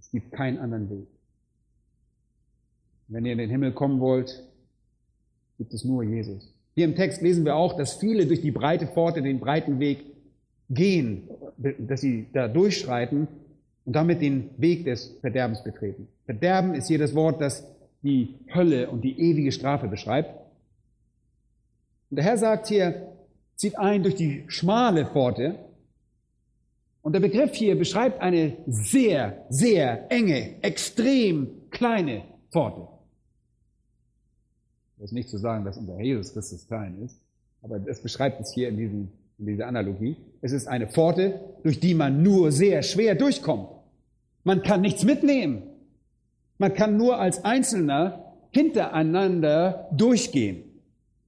Es 0.00 0.10
gibt 0.10 0.32
keinen 0.32 0.58
anderen 0.58 0.90
Weg. 0.90 1.06
Wenn 3.08 3.24
ihr 3.24 3.32
in 3.32 3.38
den 3.38 3.50
Himmel 3.50 3.72
kommen 3.72 4.00
wollt, 4.00 4.44
gibt 5.58 5.72
es 5.74 5.84
nur 5.84 6.02
Jesus. 6.02 6.52
Hier 6.76 6.84
im 6.84 6.94
Text 6.94 7.22
lesen 7.22 7.46
wir 7.46 7.56
auch, 7.56 7.74
dass 7.74 7.94
viele 7.94 8.26
durch 8.26 8.42
die 8.42 8.50
breite 8.50 8.86
Pforte, 8.86 9.22
den 9.22 9.40
breiten 9.40 9.80
Weg 9.80 10.04
gehen, 10.68 11.30
dass 11.56 12.02
sie 12.02 12.26
da 12.34 12.48
durchschreiten 12.48 13.28
und 13.86 13.96
damit 13.96 14.20
den 14.20 14.50
Weg 14.58 14.84
des 14.84 15.16
Verderbens 15.22 15.64
betreten. 15.64 16.06
Verderben 16.26 16.74
ist 16.74 16.88
hier 16.88 16.98
das 16.98 17.14
Wort, 17.14 17.40
das 17.40 17.66
die 18.02 18.34
Hölle 18.54 18.90
und 18.90 19.02
die 19.02 19.18
ewige 19.18 19.52
Strafe 19.52 19.88
beschreibt. 19.88 20.38
Und 22.10 22.16
der 22.16 22.26
Herr 22.26 22.36
sagt 22.36 22.66
hier, 22.66 23.08
zieht 23.54 23.78
ein 23.78 24.02
durch 24.02 24.16
die 24.16 24.44
schmale 24.48 25.06
Pforte. 25.06 25.58
Und 27.00 27.14
der 27.14 27.20
Begriff 27.20 27.54
hier 27.54 27.78
beschreibt 27.78 28.20
eine 28.20 28.58
sehr, 28.66 29.46
sehr 29.48 30.12
enge, 30.12 30.62
extrem 30.62 31.70
kleine 31.70 32.24
Pforte. 32.50 32.95
Das 34.96 35.06
ist 35.06 35.12
nicht 35.12 35.28
zu 35.28 35.38
sagen, 35.38 35.64
dass 35.64 35.76
unser 35.76 36.00
Jesus 36.00 36.32
Christus 36.32 36.66
klein 36.66 37.02
ist, 37.02 37.20
aber 37.62 37.78
das 37.78 38.02
beschreibt 38.02 38.40
es 38.40 38.52
hier 38.52 38.68
in, 38.68 38.76
diesem, 38.76 39.08
in 39.38 39.46
dieser 39.46 39.66
Analogie. 39.66 40.16
Es 40.40 40.52
ist 40.52 40.66
eine 40.66 40.86
Pforte, 40.86 41.40
durch 41.62 41.80
die 41.80 41.94
man 41.94 42.22
nur 42.22 42.52
sehr 42.52 42.82
schwer 42.82 43.14
durchkommt. 43.14 43.68
Man 44.44 44.62
kann 44.62 44.80
nichts 44.80 45.04
mitnehmen. 45.04 45.62
Man 46.58 46.72
kann 46.72 46.96
nur 46.96 47.18
als 47.18 47.44
Einzelner 47.44 48.32
hintereinander 48.50 49.88
durchgehen. 49.92 50.62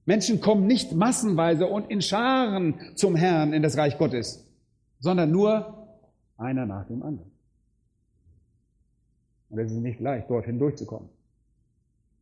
Menschen 0.05 0.41
kommen 0.41 0.65
nicht 0.65 0.93
massenweise 0.93 1.67
und 1.67 1.91
in 1.91 2.01
Scharen 2.01 2.79
zum 2.95 3.15
Herrn 3.15 3.53
in 3.53 3.61
das 3.61 3.77
Reich 3.77 3.99
Gottes, 3.99 4.43
sondern 4.99 5.31
nur 5.31 5.87
einer 6.37 6.65
nach 6.65 6.87
dem 6.87 7.03
anderen. 7.03 7.29
Und 9.49 9.59
es 9.59 9.71
ist 9.71 9.77
nicht 9.77 9.99
leicht, 9.99 10.29
dorthin 10.29 10.57
durchzukommen. 10.57 11.09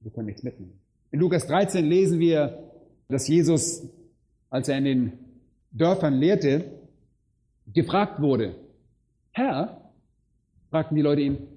Wir 0.01 0.11
können 0.11 0.25
nichts 0.25 0.43
mitnehmen. 0.43 0.77
In 1.11 1.19
Lukas 1.19 1.47
13 1.47 1.85
lesen 1.85 2.19
wir, 2.19 2.71
dass 3.07 3.27
Jesus, 3.27 3.87
als 4.49 4.67
er 4.67 4.77
in 4.77 4.83
den 4.85 5.13
Dörfern 5.71 6.15
lehrte, 6.15 6.71
gefragt 7.73 8.21
wurde, 8.21 8.55
Herr, 9.31 9.91
fragten 10.69 10.95
die 10.95 11.01
Leute 11.01 11.21
ihn, 11.21 11.47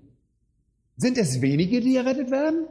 sind 0.96 1.16
es 1.18 1.40
wenige, 1.40 1.80
die 1.80 1.96
errettet 1.96 2.30
werden? 2.30 2.66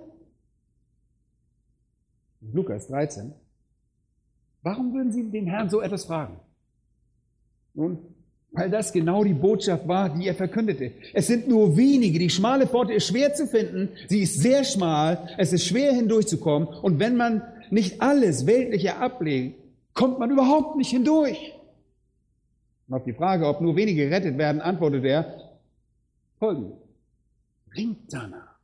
Lukas 2.41 2.87
13. 2.87 3.33
Warum 4.61 4.93
würden 4.93 5.11
Sie 5.11 5.29
den 5.29 5.47
Herrn 5.47 5.69
so 5.69 5.81
etwas 5.81 6.05
fragen? 6.05 6.39
Nun, 7.73 7.99
weil 8.51 8.69
das 8.69 8.91
genau 8.91 9.23
die 9.23 9.33
Botschaft 9.33 9.87
war, 9.87 10.09
die 10.09 10.27
er 10.27 10.33
verkündete. 10.33 10.91
Es 11.13 11.27
sind 11.27 11.47
nur 11.47 11.77
wenige. 11.77 12.17
Die 12.17 12.29
schmale 12.29 12.67
Pforte 12.67 12.93
ist 12.93 13.07
schwer 13.07 13.33
zu 13.33 13.47
finden. 13.47 13.89
Sie 14.07 14.21
ist 14.21 14.39
sehr 14.39 14.63
schmal. 14.63 15.29
Es 15.37 15.53
ist 15.53 15.65
schwer 15.65 15.93
hindurchzukommen. 15.93 16.67
Und 16.67 16.99
wenn 16.99 17.15
man 17.15 17.43
nicht 17.69 18.01
alles 18.01 18.47
Weltliche 18.47 18.97
ablegt, 18.97 19.59
kommt 19.93 20.17
man 20.19 20.31
überhaupt 20.31 20.77
nicht 20.77 20.89
hindurch. 20.89 21.53
Und 22.87 22.95
auf 22.95 23.03
die 23.03 23.13
Frage, 23.13 23.45
ob 23.47 23.61
nur 23.61 23.75
wenige 23.75 24.05
gerettet 24.05 24.37
werden, 24.37 24.61
antwortet 24.61 25.05
er 25.05 25.51
folgendes. 26.39 26.77
Ringt 27.75 28.11
danach. 28.11 28.55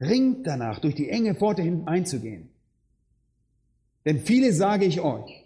Ringt 0.00 0.46
danach, 0.46 0.78
durch 0.78 0.94
die 0.94 1.08
enge 1.08 1.34
Pforte 1.34 1.62
hineinzugehen. 1.62 2.50
Denn 4.04 4.20
viele, 4.20 4.52
sage 4.52 4.84
ich 4.84 5.00
euch, 5.00 5.43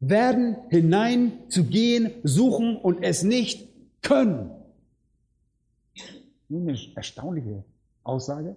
werden 0.00 0.56
hineinzugehen 0.70 2.10
suchen 2.22 2.76
und 2.76 3.02
es 3.02 3.22
nicht 3.22 3.68
können. 4.02 4.50
Eine 6.50 6.76
erstaunliche 6.96 7.64
Aussage. 8.02 8.56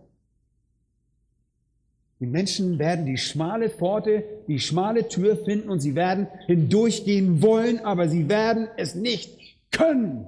Die 2.20 2.26
Menschen 2.26 2.80
werden 2.80 3.06
die 3.06 3.18
schmale 3.18 3.70
Pforte, 3.70 4.24
die 4.48 4.60
schmale 4.60 5.10
Tür 5.10 5.36
finden 5.36 5.70
und 5.70 5.82
sie 5.82 5.94
werden 5.94 6.28
hindurchgehen 6.48 7.42
wollen, 7.42 7.80
aber 7.80 8.08
sie 8.08 8.30
werden 8.30 8.70
es 8.78 8.96
nicht 8.96 9.38
können. 9.72 10.26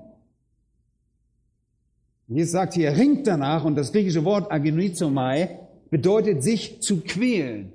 Jesus 2.27 2.51
sagt 2.51 2.73
hier, 2.73 2.91
ringt 2.97 3.27
danach 3.27 3.63
und 3.63 3.75
das 3.75 3.93
griechische 3.93 4.25
Wort 4.25 4.51
agonizomai 4.51 5.59
bedeutet 5.89 6.43
sich 6.43 6.81
zu 6.81 7.01
quälen, 7.01 7.71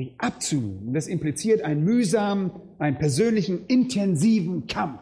sich 0.00 0.14
abzumühen. 0.18 0.94
Das 0.94 1.06
impliziert 1.06 1.62
einen 1.62 1.84
mühsamen, 1.84 2.52
einen 2.78 2.96
persönlichen, 2.96 3.66
intensiven 3.66 4.66
Kampf. 4.66 5.00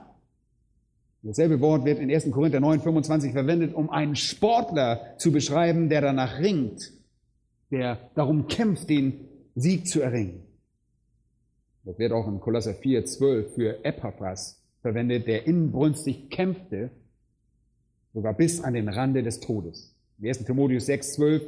Dasselbe 1.23 1.61
Wort 1.61 1.85
wird 1.85 1.99
in 1.99 2.11
1. 2.11 2.31
Korinther 2.31 2.61
9, 2.61 2.81
25 2.81 3.33
verwendet, 3.33 3.75
um 3.75 3.91
einen 3.91 4.17
Sportler 4.17 5.15
zu 5.19 5.31
beschreiben, 5.31 5.89
der 5.89 6.01
danach 6.01 6.41
ringt, 6.41 6.93
der 7.71 8.11
darum 8.15 8.49
kämpft, 8.49 8.89
den 8.89 9.29
Sieg 9.55 9.87
zu 9.87 10.01
erringen. 10.01 10.43
Das 11.85 11.99
wird 11.99 12.13
auch 12.13 12.27
in 12.29 12.41
Kolosser 12.41 12.75
4, 12.75 13.05
12 13.05 13.55
für 13.55 13.85
Epaphras 13.85 14.63
verwendet, 14.83 15.27
der 15.27 15.47
inbrünstig 15.47 16.31
kämpfte, 16.31 16.91
sogar 18.15 18.35
bis 18.35 18.61
an 18.63 18.75
den 18.75 18.89
Rande 18.89 19.23
des 19.23 19.41
Todes. 19.41 19.95
In 20.19 20.29
1. 20.29 20.45
Timotheus 20.45 20.87
6, 20.87 21.15
12 21.15 21.43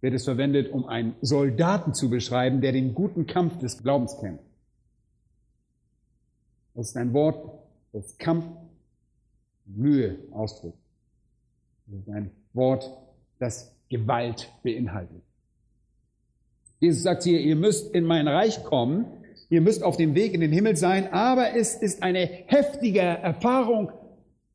wird 0.00 0.14
es 0.14 0.24
verwendet, 0.24 0.70
um 0.70 0.86
einen 0.86 1.14
Soldaten 1.20 1.94
zu 1.94 2.10
beschreiben, 2.10 2.60
der 2.60 2.72
den 2.72 2.94
guten 2.94 3.26
Kampf 3.26 3.58
des 3.58 3.82
Glaubens 3.82 4.18
kämpft. 4.20 4.44
Das 6.74 6.88
ist 6.88 6.96
ein 6.96 7.12
Wort, 7.12 7.58
das 7.92 8.18
Kampf 8.18 8.44
Mühe 9.64 10.18
ausdrückt. 10.30 10.78
Das 11.86 12.00
ist 12.00 12.08
ein 12.08 12.30
Wort, 12.52 12.90
das 13.38 13.74
Gewalt 13.88 14.52
beinhaltet. 14.62 15.22
Jesus 16.78 17.02
sagt 17.02 17.22
hier, 17.22 17.40
ihr 17.40 17.56
müsst 17.56 17.94
in 17.94 18.04
mein 18.04 18.28
Reich 18.28 18.62
kommen, 18.64 19.06
ihr 19.48 19.60
müsst 19.60 19.82
auf 19.82 19.96
dem 19.96 20.14
Weg 20.14 20.34
in 20.34 20.40
den 20.40 20.52
Himmel 20.52 20.76
sein, 20.76 21.12
aber 21.12 21.56
es 21.56 21.74
ist 21.74 22.02
eine 22.02 22.26
heftige 22.26 23.00
Erfahrung 23.00 23.92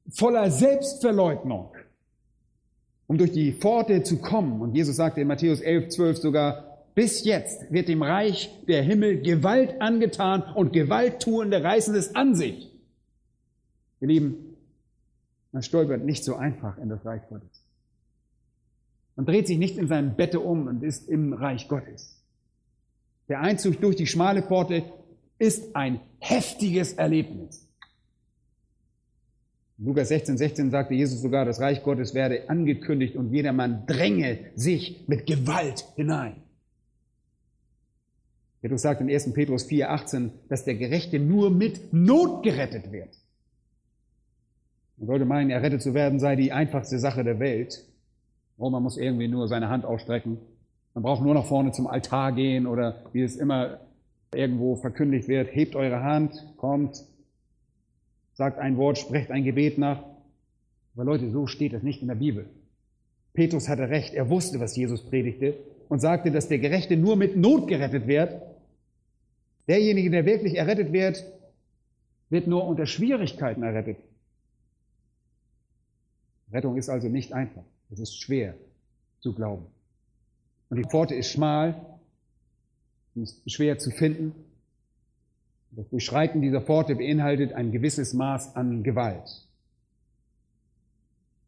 voller 0.10 0.52
Selbstverleugnung, 0.52 1.72
um 3.12 3.17
durch 3.17 3.34
die 3.34 3.52
Pforte 3.52 4.04
zu 4.04 4.19
kommen. 4.19 4.62
Und 4.62 4.74
Jesus 4.74 4.95
sagte 4.95 5.19
in 5.19 5.28
Matthäus 5.28 5.60
11, 5.60 5.89
12 5.89 6.17
sogar, 6.19 6.78
bis 6.95 7.26
jetzt 7.26 7.69
wird 7.69 7.89
dem 7.89 8.04
Reich 8.04 8.50
der 8.69 8.84
Himmel 8.84 9.21
Gewalt 9.21 9.82
angetan 9.82 10.43
und 10.56 10.71
Gewalttuende 10.71 11.62
reißen 11.62 11.93
es 11.93 12.15
an 12.15 12.36
sich. 12.36 12.71
Ihr 14.00 14.08
Lieben, 14.08 14.56
man 15.52 15.62
stolpert 15.62 16.06
nicht 16.06 16.24
so 16.24 16.38
einfach 16.38 16.78
in 16.78 16.88
das 16.88 17.06
Reich 17.06 17.21
Gottes. 17.28 17.65
Man 19.17 19.26
dreht 19.26 19.45
sich 19.45 19.58
nicht 19.58 19.78
in 19.78 19.89
seinem 19.89 20.15
Bette 20.15 20.39
um 20.39 20.67
und 20.67 20.82
ist 20.82 21.10
im 21.10 21.34
Reich 21.34 21.67
Gottes. 21.67 22.17
Der 23.28 23.41
Einzug 23.41 23.82
durch 23.82 23.97
die 23.97 24.08
schmale 24.08 24.41
Pforte 24.41 24.86
ist 25.38 25.76
ein 25.76 26.00
heftiges 26.19 26.93
Erlebnis. 26.93 27.67
Lukas 29.84 30.10
16, 30.10 30.38
16 30.38 30.70
sagte 30.70 30.94
Jesus 30.94 31.22
sogar, 31.22 31.44
das 31.44 31.60
Reich 31.60 31.82
Gottes 31.82 32.13
werde 32.13 32.50
angekündigt 32.50 33.15
und 33.15 33.34
jedermann 33.34 33.88
dränge 33.88 34.38
sich 34.54 35.04
mit 35.08 35.26
Gewalt 35.26 35.86
hinein. 35.96 36.36
Petrus 38.62 38.84
sagt 38.84 39.02
in 39.02 39.10
1. 39.10 39.34
Petrus 39.34 39.63
4, 39.63 39.89
18, 39.89 40.32
dass 40.50 40.65
der 40.65 40.76
Gerechte 40.76 41.17
nur 41.17 41.50
mit 41.50 41.91
Not 41.94 42.44
gerettet 42.44 42.91
wird. 42.91 43.17
Man 44.98 45.08
sollte 45.08 45.26
meinen, 45.26 45.50
errettet 45.50 45.82
zu 45.82 45.96
werden 45.96 46.20
sei 46.20 46.36
die 46.36 46.52
einfachste 46.52 47.00
Sache 47.00 47.24
der 47.24 47.39
Welt. 47.39 47.84
Oh, 48.60 48.70
man 48.70 48.84
muss 48.84 48.98
irgendwie 48.98 49.28
nur 49.28 49.48
seine 49.48 49.70
Hand 49.70 49.84
ausstrecken. 49.84 50.38
Man 50.94 51.02
braucht 51.02 51.24
nur 51.24 51.34
nach 51.34 51.46
vorne 51.46 51.72
zum 51.72 51.88
Altar 51.88 52.34
gehen 52.34 52.67
oder 52.67 53.02
wie 53.13 53.24
es 53.24 53.36
immer 53.36 53.80
irgendwo 54.32 54.76
verkündigt 54.76 55.28
wird, 55.28 55.56
hebt 55.56 55.76
eure 55.76 56.04
Hand, 56.04 56.34
kommt, 56.58 57.04
sagt 58.34 58.60
ein 58.60 58.78
Wort, 58.78 58.98
sprecht 58.98 59.32
ein 59.32 59.44
Gebet 59.44 59.78
nach. 59.78 60.04
Aber 60.94 61.06
Leute, 61.06 61.30
so 61.30 61.48
steht 61.48 61.74
es 61.74 61.84
nicht 61.84 62.02
in 62.02 62.08
der 62.08 62.15
Bibel. 62.15 62.50
Petrus 63.34 63.70
hatte 63.70 63.89
recht, 63.89 64.13
er 64.13 64.30
wusste, 64.30 64.60
was 64.60 64.76
Jesus 64.76 65.04
predigte 65.04 65.56
und 65.88 66.00
sagte, 66.00 66.32
dass 66.32 66.48
der 66.48 66.60
Gerechte 66.60 66.98
nur 66.98 67.15
mit 67.15 67.38
Not 67.38 67.67
gerettet 67.67 68.08
wird. 68.08 68.41
Derjenige, 69.67 70.10
der 70.10 70.26
wirklich 70.26 70.56
errettet 70.56 70.91
wird, 70.91 71.24
wird 72.30 72.48
nur 72.48 72.65
unter 72.65 72.86
Schwierigkeiten 72.86 73.63
errettet. 73.63 73.98
Rettung 76.52 76.78
ist 76.78 76.89
also 76.89 77.08
nicht 77.08 77.34
einfach. 77.34 77.63
Es 77.89 78.00
ist 78.00 78.20
schwer 78.20 78.56
zu 79.20 79.34
glauben. 79.34 79.65
Und 80.70 80.78
die 80.78 80.84
Pforte 80.84 81.15
ist 81.15 81.32
schmal, 81.32 82.00
sie 83.13 83.24
ist 83.24 83.52
schwer 83.52 83.78
zu 83.78 83.91
finden. 83.91 84.34
Das 85.72 85.88
Beschreiten 85.88 86.42
dieser 86.42 86.62
Pforte 86.62 86.96
beinhaltet 86.96 87.54
ein 87.54 87.72
gewisses 87.72 88.14
Maß 88.14 88.56
an 88.56 88.84
Gewalt. 88.84 89.48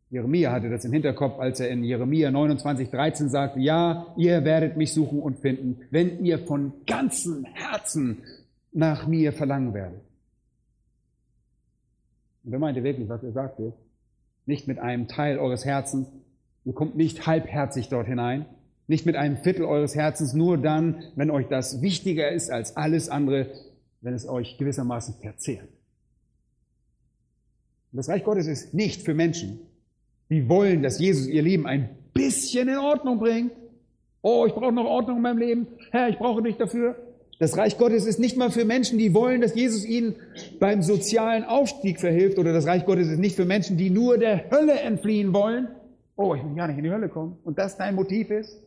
Jeremia 0.09 0.51
hatte 0.51 0.69
das 0.69 0.85
im 0.85 0.93
Hinterkopf, 0.93 1.39
als 1.39 1.59
er 1.59 1.69
in 1.69 1.83
Jeremia 1.83 2.29
29, 2.31 2.89
13 2.89 3.29
sagte, 3.29 3.59
ja, 3.59 4.05
ihr 4.15 4.45
werdet 4.45 4.77
mich 4.77 4.93
suchen 4.93 5.19
und 5.19 5.39
finden, 5.39 5.81
wenn 5.89 6.23
ihr 6.23 6.39
von 6.39 6.71
ganzem 6.85 7.45
Herzen 7.45 8.19
nach 8.71 9.07
mir 9.07 9.33
verlangen 9.33 9.73
werdet. 9.73 10.01
Und 12.43 12.53
er 12.53 12.59
meinte 12.59 12.83
wirklich, 12.83 13.09
was 13.09 13.23
er 13.23 13.31
sagte, 13.31 13.73
nicht 14.45 14.67
mit 14.67 14.79
einem 14.79 15.07
Teil 15.07 15.39
eures 15.39 15.65
Herzens. 15.65 16.07
Ihr 16.63 16.73
kommt 16.73 16.95
nicht 16.95 17.25
halbherzig 17.25 17.89
dort 17.89 18.07
hinein, 18.07 18.45
nicht 18.87 19.05
mit 19.05 19.15
einem 19.15 19.37
Viertel 19.37 19.65
eures 19.65 19.95
Herzens, 19.95 20.33
nur 20.33 20.57
dann, 20.57 21.03
wenn 21.15 21.31
euch 21.31 21.47
das 21.47 21.81
wichtiger 21.81 22.31
ist 22.31 22.51
als 22.51 22.77
alles 22.77 23.09
andere, 23.09 23.47
wenn 24.03 24.13
es 24.13 24.27
euch 24.27 24.57
gewissermaßen 24.57 25.15
verzehrt. 25.21 25.69
das 27.91 28.09
Reich 28.09 28.23
Gottes 28.23 28.47
ist 28.47 28.73
nicht 28.73 29.01
für 29.03 29.13
Menschen, 29.13 29.59
die 30.29 30.49
wollen, 30.49 30.83
dass 30.83 30.99
Jesus 30.99 31.27
ihr 31.27 31.41
Leben 31.41 31.65
ein 31.65 31.89
bisschen 32.13 32.67
in 32.67 32.77
Ordnung 32.77 33.19
bringt. 33.19 33.53
Oh, 34.21 34.45
ich 34.45 34.53
brauche 34.53 34.71
noch 34.71 34.85
Ordnung 34.85 35.17
in 35.17 35.23
meinem 35.23 35.37
Leben. 35.37 35.67
Herr, 35.91 36.09
ich 36.09 36.17
brauche 36.17 36.41
dich 36.41 36.57
dafür. 36.57 36.95
Das 37.39 37.57
Reich 37.57 37.77
Gottes 37.77 38.05
ist 38.05 38.19
nicht 38.19 38.37
mal 38.37 38.51
für 38.51 38.65
Menschen, 38.65 38.97
die 38.97 39.13
wollen, 39.13 39.41
dass 39.41 39.55
Jesus 39.55 39.85
ihnen 39.85 40.15
beim 40.59 40.81
sozialen 40.81 41.43
Aufstieg 41.43 41.99
verhilft. 41.99 42.37
Oder 42.37 42.53
das 42.53 42.65
Reich 42.65 42.85
Gottes 42.85 43.09
ist 43.09 43.19
nicht 43.19 43.35
für 43.35 43.45
Menschen, 43.45 43.77
die 43.77 43.89
nur 43.89 44.17
der 44.17 44.49
Hölle 44.49 44.79
entfliehen 44.79 45.33
wollen. 45.33 45.67
Oh, 46.15 46.35
ich 46.35 46.43
will 46.43 46.55
gar 46.55 46.67
nicht 46.67 46.77
in 46.77 46.83
die 46.83 46.91
Hölle 46.91 47.09
kommen. 47.09 47.37
Und 47.43 47.57
das 47.57 47.77
dein 47.77 47.95
Motiv 47.95 48.29
ist? 48.29 48.61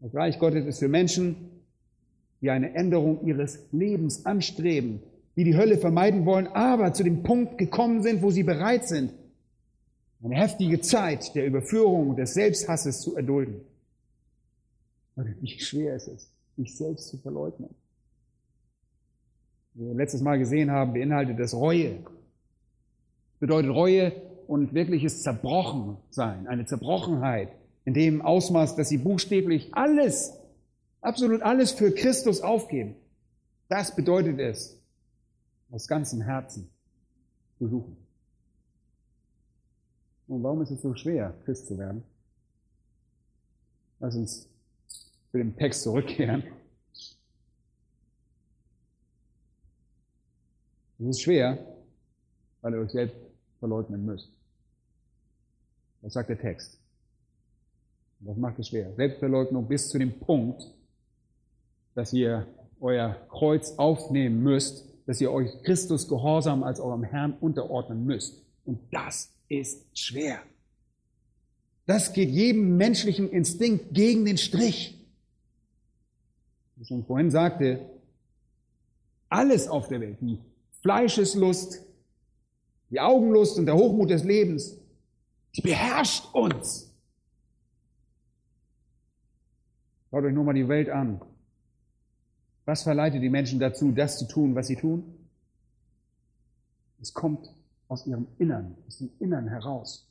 Das 0.00 0.14
Reich 0.14 0.38
Gottes 0.38 0.66
ist 0.66 0.78
für 0.78 0.88
Menschen, 0.88 1.50
die 2.44 2.50
eine 2.50 2.74
Änderung 2.74 3.24
ihres 3.26 3.58
Lebens 3.72 4.26
anstreben, 4.26 5.00
die 5.34 5.44
die 5.44 5.56
Hölle 5.56 5.78
vermeiden 5.78 6.26
wollen, 6.26 6.46
aber 6.46 6.92
zu 6.92 7.02
dem 7.02 7.22
Punkt 7.22 7.56
gekommen 7.56 8.02
sind, 8.02 8.20
wo 8.20 8.30
sie 8.30 8.42
bereit 8.42 8.86
sind, 8.86 9.14
eine 10.22 10.34
heftige 10.34 10.80
Zeit 10.82 11.34
der 11.34 11.46
Überführung 11.46 12.10
und 12.10 12.16
des 12.18 12.34
Selbsthasses 12.34 13.00
zu 13.00 13.16
erdulden. 13.16 13.62
Wie 15.16 15.58
schwer 15.58 15.96
ist 15.96 16.08
es 16.08 16.30
sich 16.56 16.76
selbst 16.76 17.08
zu 17.08 17.16
verleugnen. 17.16 17.70
Wie 19.72 19.86
wir 19.86 19.94
letztes 19.94 20.20
Mal 20.20 20.38
gesehen 20.38 20.70
haben, 20.70 20.92
beinhaltet 20.92 21.40
das 21.40 21.54
Reue. 21.54 21.94
Das 21.94 23.40
bedeutet 23.40 23.72
Reue 23.72 24.12
und 24.46 24.74
wirkliches 24.74 25.22
Zerbrochensein, 25.22 26.46
eine 26.46 26.66
Zerbrochenheit 26.66 27.48
in 27.86 27.94
dem 27.94 28.20
Ausmaß, 28.20 28.76
dass 28.76 28.90
sie 28.90 28.98
buchstäblich 28.98 29.70
alles, 29.72 30.38
absolut 31.04 31.42
alles 31.42 31.72
für 31.72 31.92
Christus 31.92 32.40
aufgeben. 32.40 32.96
Das 33.68 33.94
bedeutet 33.94 34.38
es, 34.38 34.78
aus 35.70 35.88
ganzem 35.88 36.20
Herzen 36.20 36.70
zu 37.58 37.68
suchen. 37.68 37.96
Und 40.28 40.42
warum 40.42 40.62
ist 40.62 40.70
es 40.70 40.80
so 40.80 40.94
schwer, 40.94 41.34
Christ 41.44 41.66
zu 41.66 41.76
werden? 41.78 42.02
Lass 44.00 44.16
uns 44.16 44.48
zu 45.30 45.38
dem 45.38 45.56
Text 45.56 45.82
zurückkehren. 45.82 46.44
Es 50.98 51.06
ist 51.06 51.22
schwer, 51.22 51.58
weil 52.60 52.74
ihr 52.74 52.80
euch 52.80 52.92
selbst 52.92 53.16
verleugnen 53.58 54.04
müsst. 54.04 54.30
Das 56.02 56.12
sagt 56.12 56.28
der 56.28 56.38
Text. 56.38 56.78
Das 58.20 58.36
macht 58.36 58.58
es 58.58 58.68
schwer. 58.68 58.94
Selbstverleugnung 58.94 59.66
bis 59.66 59.88
zu 59.88 59.98
dem 59.98 60.18
Punkt, 60.18 60.62
dass 61.94 62.12
ihr 62.12 62.46
euer 62.80 63.16
Kreuz 63.30 63.74
aufnehmen 63.76 64.42
müsst, 64.42 64.86
dass 65.06 65.20
ihr 65.20 65.30
euch 65.30 65.50
Christus 65.62 66.08
gehorsam 66.08 66.62
als 66.62 66.80
eurem 66.80 67.04
Herrn 67.04 67.36
unterordnen 67.40 68.04
müsst. 68.04 68.42
Und 68.64 68.80
das 68.90 69.32
ist 69.48 69.86
schwer. 69.96 70.38
Das 71.86 72.12
geht 72.12 72.30
jedem 72.30 72.76
menschlichen 72.76 73.28
Instinkt 73.30 73.92
gegen 73.94 74.24
den 74.24 74.38
Strich 74.38 74.94
wie 76.76 76.82
ich 76.82 76.88
schon 76.88 77.04
vorhin 77.04 77.30
sagte, 77.30 77.88
alles 79.28 79.68
auf 79.68 79.88
der 79.88 80.00
Welt, 80.00 80.18
die 80.20 80.38
Fleischeslust, 80.82 81.84
die 82.90 83.00
Augenlust 83.00 83.58
und 83.58 83.66
der 83.66 83.74
Hochmut 83.74 84.10
des 84.10 84.24
Lebens, 84.24 84.76
die 85.56 85.62
beherrscht 85.62 86.24
uns. 86.34 86.92
Schaut 90.10 90.24
euch 90.24 90.34
nur 90.34 90.44
mal 90.44 90.52
die 90.52 90.68
Welt 90.68 90.88
an. 90.88 91.20
Was 92.64 92.82
verleitet 92.82 93.22
die 93.22 93.28
Menschen 93.28 93.60
dazu, 93.60 93.92
das 93.92 94.18
zu 94.18 94.26
tun, 94.26 94.54
was 94.54 94.68
sie 94.68 94.76
tun? 94.76 95.04
Es 97.00 97.12
kommt 97.12 97.52
aus 97.88 98.06
ihrem 98.06 98.26
Innern, 98.38 98.76
aus 98.86 98.98
dem 98.98 99.10
Innern 99.20 99.48
heraus. 99.48 100.06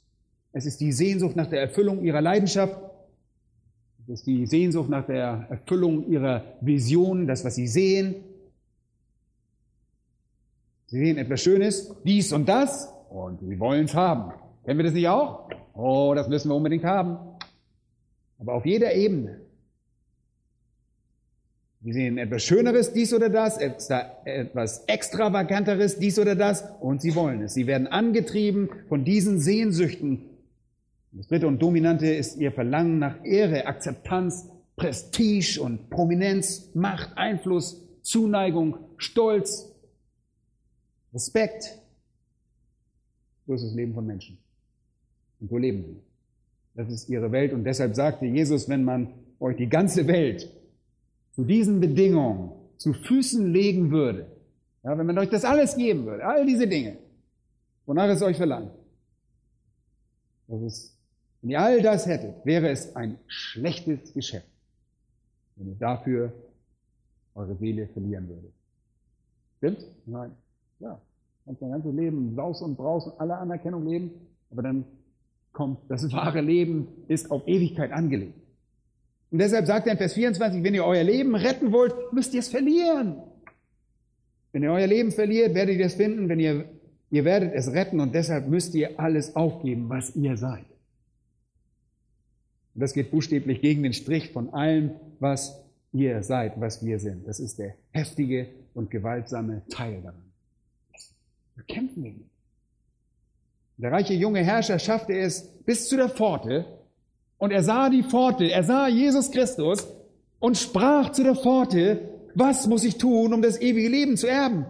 Es 0.52 0.66
ist 0.66 0.80
die 0.80 0.92
Sehnsucht 0.92 1.36
nach 1.36 1.48
der 1.48 1.62
Erfüllung 1.62 2.04
ihrer 2.04 2.22
Leidenschaft. 2.22 2.78
Es 4.04 4.20
ist 4.20 4.28
die 4.28 4.46
Sehnsucht 4.46 4.90
nach 4.90 5.06
der 5.06 5.48
Erfüllung 5.50 6.08
ihrer 6.08 6.44
Vision, 6.62 7.26
das, 7.26 7.44
was 7.44 7.56
sie 7.56 7.68
sehen. 7.68 8.16
Sie 10.88 11.00
sehen 11.00 11.18
etwas 11.18 11.42
Schönes, 11.42 11.96
dies 12.04 12.32
und 12.34 12.48
das, 12.48 12.94
und 13.10 13.40
sie 13.40 13.60
wollen 13.60 13.86
es 13.86 13.96
haben. 13.96 14.32
Kennen 14.64 14.78
wir 14.78 14.84
das 14.84 14.94
nicht 14.94 15.08
auch? 15.08 15.50
Oh, 15.74 16.14
das 16.16 16.28
müssen 16.28 16.50
wir 16.50 16.56
unbedingt 16.56 16.84
haben. 16.84 17.18
Aber 18.38 18.54
auf 18.54 18.66
jeder 18.66 18.94
Ebene. 18.94 19.43
Sie 21.84 21.92
sehen 21.92 22.18
etwas 22.18 22.44
Schöneres, 22.44 22.94
dies 22.94 23.14
oder 23.14 23.28
das, 23.30 23.58
etwas 23.58 24.86
Extravaganteres, 24.86 26.00
dies 26.00 26.18
oder 26.18 26.34
das, 26.34 26.64
und 26.80 27.02
sie 27.02 27.14
wollen 27.14 27.42
es. 27.42 27.56
Sie 27.56 27.68
werden 27.68 27.88
angetrieben 27.88 28.70
von 28.88 29.04
diesen 29.04 29.40
Sehnsüchten. 29.40 30.22
Das 31.12 31.28
dritte 31.28 31.46
und 31.46 31.62
dominante 31.62 32.08
ist 32.08 32.38
ihr 32.38 32.54
Verlangen 32.54 33.00
nach 33.00 33.26
Ehre, 33.26 33.68
Akzeptanz, 33.68 34.50
Prestige 34.78 35.62
und 35.62 35.90
Prominenz, 35.90 36.74
Macht, 36.74 37.18
Einfluss, 37.18 37.86
Zuneigung, 38.02 38.78
Stolz, 38.96 39.70
Respekt. 41.14 41.78
So 43.46 43.56
ist 43.56 43.66
das 43.66 43.74
Leben 43.74 43.94
von 43.94 44.08
Menschen. 44.08 44.38
Und 45.42 45.50
so 45.50 45.58
leben 45.58 45.84
sie. 45.84 46.00
Das 46.76 46.90
ist 46.90 47.10
ihre 47.10 47.34
Welt. 47.34 47.52
Und 47.52 47.66
deshalb 47.66 47.94
sagte 47.94 48.26
Jesus, 48.26 48.70
wenn 48.70 48.86
man 48.86 49.10
euch 49.42 49.58
die 49.58 49.68
ganze 49.68 50.08
Welt 50.08 50.50
zu 51.34 51.44
diesen 51.44 51.80
Bedingungen 51.80 52.52
zu 52.78 52.94
Füßen 52.94 53.52
legen 53.52 53.92
würde, 53.92 54.28
ja, 54.84 54.98
wenn 54.98 55.06
man 55.06 55.18
euch 55.18 55.30
das 55.30 55.46
alles 55.46 55.76
geben 55.76 56.06
würde, 56.06 56.26
all 56.26 56.46
diese 56.46 56.68
Dinge, 56.68 56.98
wonach 57.86 58.10
es 58.10 58.22
euch 58.22 58.38
verlangt, 58.38 58.72
das 60.48 60.62
ist, 60.62 60.98
wenn 61.42 61.52
ihr 61.52 61.62
all 61.62 61.82
das 61.82 62.06
hättet, 62.06 62.46
wäre 62.46 62.70
es 62.70 62.96
ein 62.96 63.18
schlechtes 63.28 64.14
Geschäft, 64.14 64.48
wenn 65.56 65.68
ihr 65.68 65.76
dafür 65.76 66.34
eure 67.36 67.56
Seele 67.56 67.88
verlieren 67.88 68.28
würdet. 68.28 68.54
Stimmt? 69.58 69.86
Nein. 70.06 70.32
Ja. 70.80 71.00
Kannst 71.46 71.62
dein 71.62 71.72
ganzes 71.72 71.94
Leben 71.94 72.36
Saus 72.36 72.62
und 72.62 72.76
Braus 72.76 73.08
und 73.08 73.20
aller 73.20 73.40
Anerkennung 73.40 73.86
leben, 73.88 74.12
aber 74.52 74.62
dann 74.62 74.86
kommt, 75.52 75.80
das 75.90 76.12
wahre 76.12 76.42
Leben 76.42 76.88
ist 77.08 77.32
auf 77.32 77.48
Ewigkeit 77.48 77.92
angelegt. 77.92 78.38
Und 79.34 79.40
deshalb 79.40 79.66
sagt 79.66 79.88
er 79.88 79.94
in 79.94 79.98
Vers 79.98 80.14
24, 80.14 80.64
wenn 80.64 80.76
ihr 80.76 80.86
euer 80.86 81.04
Leben 81.04 81.34
retten 81.34 81.72
wollt, 81.72 81.96
müsst 82.14 82.36
ihr 82.36 82.42
es 82.42 82.50
verlieren. 82.50 83.16
Wenn 84.52 84.62
ihr 84.62 84.72
euer 84.72 84.86
Leben 84.86 85.12
verliert, 85.12 85.56
werdet 85.56 85.80
ihr 85.80 85.88
es 85.88 85.96
finden, 85.96 86.30
wenn 86.30 86.40
ihr, 86.40 86.66
ihr 87.10 87.26
werdet 87.26 87.52
es 87.56 87.72
retten 87.72 88.00
und 88.00 88.14
deshalb 88.14 88.48
müsst 88.48 88.76
ihr 88.76 89.00
alles 89.00 89.36
aufgeben, 89.36 89.90
was 89.90 90.16
ihr 90.16 90.38
seid. 90.38 90.66
Und 92.76 92.82
das 92.82 92.94
geht 92.94 93.10
buchstäblich 93.10 93.60
gegen 93.60 93.82
den 93.82 93.94
Strich 93.94 94.32
von 94.32 94.54
allem, 94.54 94.92
was 95.20 95.60
ihr 95.94 96.22
seid, 96.22 96.62
was 96.62 96.86
wir 96.86 97.00
sind. 97.00 97.28
Das 97.28 97.40
ist 97.40 97.58
der 97.58 97.74
heftige 97.90 98.50
und 98.76 98.92
gewaltsame 98.92 99.64
Teil 99.68 100.00
daran. 100.04 100.32
Wir 101.56 101.64
kämpfen 101.64 102.04
wir 102.04 102.14
Der 103.78 103.92
reiche 103.92 104.14
junge 104.14 104.44
Herrscher 104.44 104.78
schaffte 104.78 105.18
es 105.18 105.42
bis 105.66 105.90
zu 105.90 105.98
der 105.98 106.10
Pforte 106.10 106.83
und 107.44 107.52
er 107.52 107.62
sah 107.62 107.90
die 107.90 108.04
Pforte, 108.04 108.50
er 108.50 108.64
sah 108.64 108.88
Jesus 108.88 109.30
Christus 109.30 109.86
und 110.40 110.58
sprach 110.58 111.12
zu 111.12 111.24
der 111.24 111.36
Pforte, 111.36 112.10
was 112.36 112.68
muss 112.68 112.86
ich 112.86 112.98
tun, 112.98 113.34
um 113.34 113.42
das 113.42 113.60
ewige 113.60 113.90
Leben 113.90 114.16
zu 114.16 114.28
erben? 114.28 114.66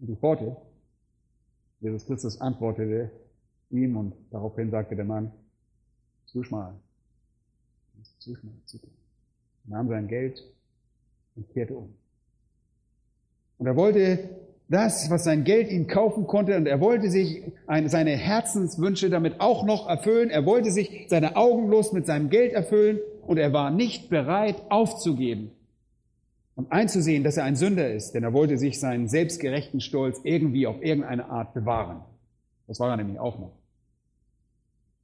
Und 0.00 0.06
die 0.06 0.16
Pforte, 0.16 0.56
Jesus 1.80 2.06
Christus 2.06 2.40
antwortete 2.40 3.10
ihm 3.68 3.98
und 3.98 4.14
daraufhin 4.30 4.70
sagte 4.70 4.96
der 4.96 5.04
Mann, 5.04 5.30
zu 6.24 6.42
schmal. 6.42 6.72
Zu 8.18 8.34
schmal, 8.34 8.54
zu 8.64 8.78
schmal. 8.78 8.90
Er 9.66 9.70
nahm 9.76 9.88
sein 9.88 10.08
Geld 10.08 10.42
und 11.36 11.50
kehrte 11.50 11.76
um. 11.76 11.94
Und 13.58 13.66
er 13.66 13.76
wollte 13.76 14.30
das, 14.68 15.10
was 15.10 15.24
sein 15.24 15.44
Geld 15.44 15.70
ihm 15.70 15.86
kaufen 15.86 16.26
konnte, 16.26 16.56
und 16.56 16.66
er 16.66 16.80
wollte 16.80 17.10
sich 17.10 17.42
eine, 17.66 17.88
seine 17.88 18.10
Herzenswünsche 18.10 19.08
damit 19.08 19.40
auch 19.40 19.64
noch 19.64 19.88
erfüllen. 19.88 20.28
Er 20.28 20.44
wollte 20.44 20.70
sich 20.70 21.06
seine 21.08 21.36
Augenlust 21.36 21.94
mit 21.94 22.06
seinem 22.06 22.28
Geld 22.28 22.52
erfüllen 22.52 23.00
und 23.26 23.38
er 23.38 23.52
war 23.52 23.70
nicht 23.70 24.10
bereit 24.10 24.56
aufzugeben 24.68 25.50
und 26.54 26.70
einzusehen, 26.70 27.24
dass 27.24 27.36
er 27.38 27.44
ein 27.44 27.56
Sünder 27.56 27.90
ist, 27.90 28.12
denn 28.12 28.24
er 28.24 28.32
wollte 28.32 28.58
sich 28.58 28.78
seinen 28.78 29.08
selbstgerechten 29.08 29.80
Stolz 29.80 30.20
irgendwie 30.24 30.66
auf 30.66 30.82
irgendeine 30.82 31.30
Art 31.30 31.54
bewahren. 31.54 32.02
Das 32.66 32.78
war 32.78 32.90
er 32.90 32.96
nämlich 32.98 33.18
auch 33.18 33.38
noch. 33.38 33.52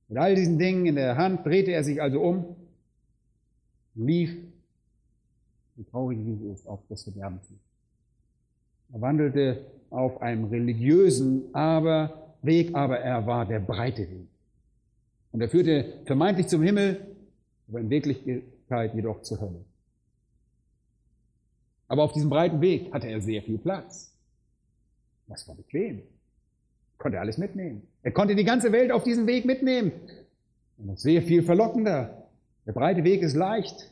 Mit 0.09 0.19
all 0.19 0.35
diesen 0.35 0.59
Dingen 0.59 0.85
in 0.85 0.97
der 0.97 1.17
Hand 1.17 1.47
drehte 1.47 1.71
er 1.71 1.85
sich 1.85 2.03
also 2.03 2.21
um, 2.21 2.57
lief, 3.95 4.37
wie 5.77 5.85
traurig 5.85 6.19
wie 6.19 6.33
es 6.33 6.61
ist, 6.61 6.67
auf 6.67 6.81
das 6.89 7.05
Verderben 7.05 7.41
zu. 7.43 7.55
Er 8.93 9.01
wandelte 9.01 9.65
auf 9.91 10.21
einem 10.23 10.45
religiösen 10.45 11.55
aber 11.55 12.25
Weg, 12.43 12.75
aber 12.75 12.99
er 12.99 13.27
war 13.27 13.47
der 13.47 13.61
breite 13.61 14.03
Weg. 14.03 14.29
Und 15.33 15.41
er 15.41 15.49
führte 15.49 16.01
vermeintlich 16.05 16.47
zum 16.49 16.63
Himmel, 16.63 17.01
aber 17.69 17.81
in 17.81 17.91
Wirklichkeit 17.91 18.95
jedoch 18.95 19.23
zur 19.23 19.41
Hölle. 19.41 19.65
Aber 21.89 22.03
auf 22.03 22.13
diesem 22.13 22.29
breiten 22.29 22.61
Weg 22.61 22.93
hatte 22.93 23.09
er 23.09 23.21
sehr 23.21 23.43
viel 23.43 23.59
Platz. 23.59 24.13
Das 25.27 25.47
war 25.49 25.55
bequem. 25.55 26.03
Konnte 26.99 27.19
alles 27.19 27.39
mitnehmen. 27.39 27.83
Er 28.03 28.13
konnte 28.13 28.35
die 28.35 28.45
ganze 28.45 28.73
Welt 28.73 28.93
auf 28.93 29.05
diesem 29.05 29.27
Weg 29.27 29.45
mitnehmen. 29.45 29.93
Und 30.79 30.87
noch 30.87 30.99
sehr 30.99 31.23
viel 31.23 31.43
verlockender. 31.43 32.29
Der 32.67 32.73
breite 32.73 33.05
Weg 33.05 33.23
ist 33.23 33.35
leicht. 33.35 33.91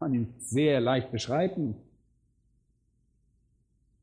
Man 0.00 0.14
ihn 0.14 0.34
sehr 0.38 0.80
leicht 0.80 1.10
beschreiten 1.10 1.74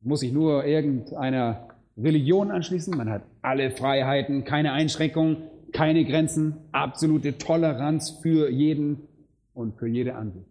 muss 0.06 0.22
sich 0.22 0.32
nur 0.32 0.65
irgendeiner 0.65 1.68
Religion 1.98 2.52
anschließen. 2.52 2.96
Man 2.96 3.10
hat 3.10 3.24
alle 3.41 3.72
Freiheiten, 3.72 4.44
keine 4.44 4.72
Einschränkungen, 4.72 5.38
keine 5.72 6.06
Grenzen, 6.06 6.56
absolute 6.72 7.38
Toleranz 7.38 8.12
für 8.22 8.50
jeden 8.50 9.08
und 9.54 9.76
für 9.78 9.88
jede 9.88 10.15
Ansicht. 10.15 10.46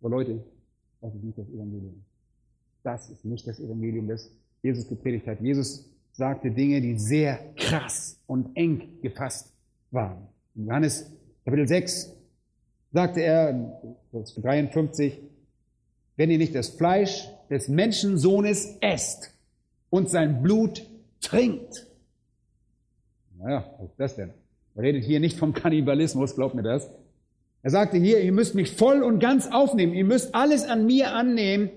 Aber 0.00 0.10
Leute, 0.10 0.44
das 1.00 1.14
ist 1.14 1.24
nicht 1.24 1.38
das 1.38 1.48
Evangelium. 1.48 2.04
Das 2.82 3.10
ist 3.10 3.24
nicht 3.24 3.46
das 3.46 3.60
Evangelium, 3.60 4.08
das 4.08 4.30
Jesus 4.62 4.88
gepredigt 4.88 5.26
hat. 5.26 5.40
Jesus 5.40 5.88
sagte 6.12 6.50
Dinge, 6.50 6.80
die 6.80 6.98
sehr 6.98 7.38
krass 7.56 8.20
und 8.26 8.56
eng 8.56 9.00
gefasst 9.02 9.52
waren. 9.90 10.28
In 10.54 10.66
Johannes 10.66 11.10
Kapitel 11.44 11.66
6 11.66 12.14
sagte 12.92 13.20
er, 13.20 13.80
Vers 14.10 14.34
53, 14.34 15.18
wenn 16.16 16.30
ihr 16.30 16.38
nicht 16.38 16.54
das 16.54 16.70
Fleisch 16.70 17.28
des 17.50 17.68
Menschensohnes 17.68 18.76
esst 18.80 19.32
und 19.90 20.08
sein 20.08 20.42
Blut 20.42 20.86
trinkt. 21.20 21.86
Naja, 23.38 23.64
was 23.78 23.90
ist 23.90 24.00
das 24.00 24.16
denn? 24.16 24.30
Er 24.76 24.82
redet 24.82 25.04
hier 25.04 25.20
nicht 25.20 25.36
vom 25.36 25.52
Kannibalismus, 25.52 26.34
glaubt 26.34 26.54
mir 26.54 26.62
das. 26.62 26.88
Er 27.62 27.70
sagte 27.70 27.98
hier, 27.98 28.20
ihr 28.20 28.32
müsst 28.32 28.54
mich 28.54 28.70
voll 28.72 29.02
und 29.02 29.18
ganz 29.18 29.48
aufnehmen, 29.50 29.92
ihr 29.92 30.04
müsst 30.04 30.34
alles 30.34 30.64
an 30.64 30.86
mir 30.86 31.12
annehmen. 31.12 31.70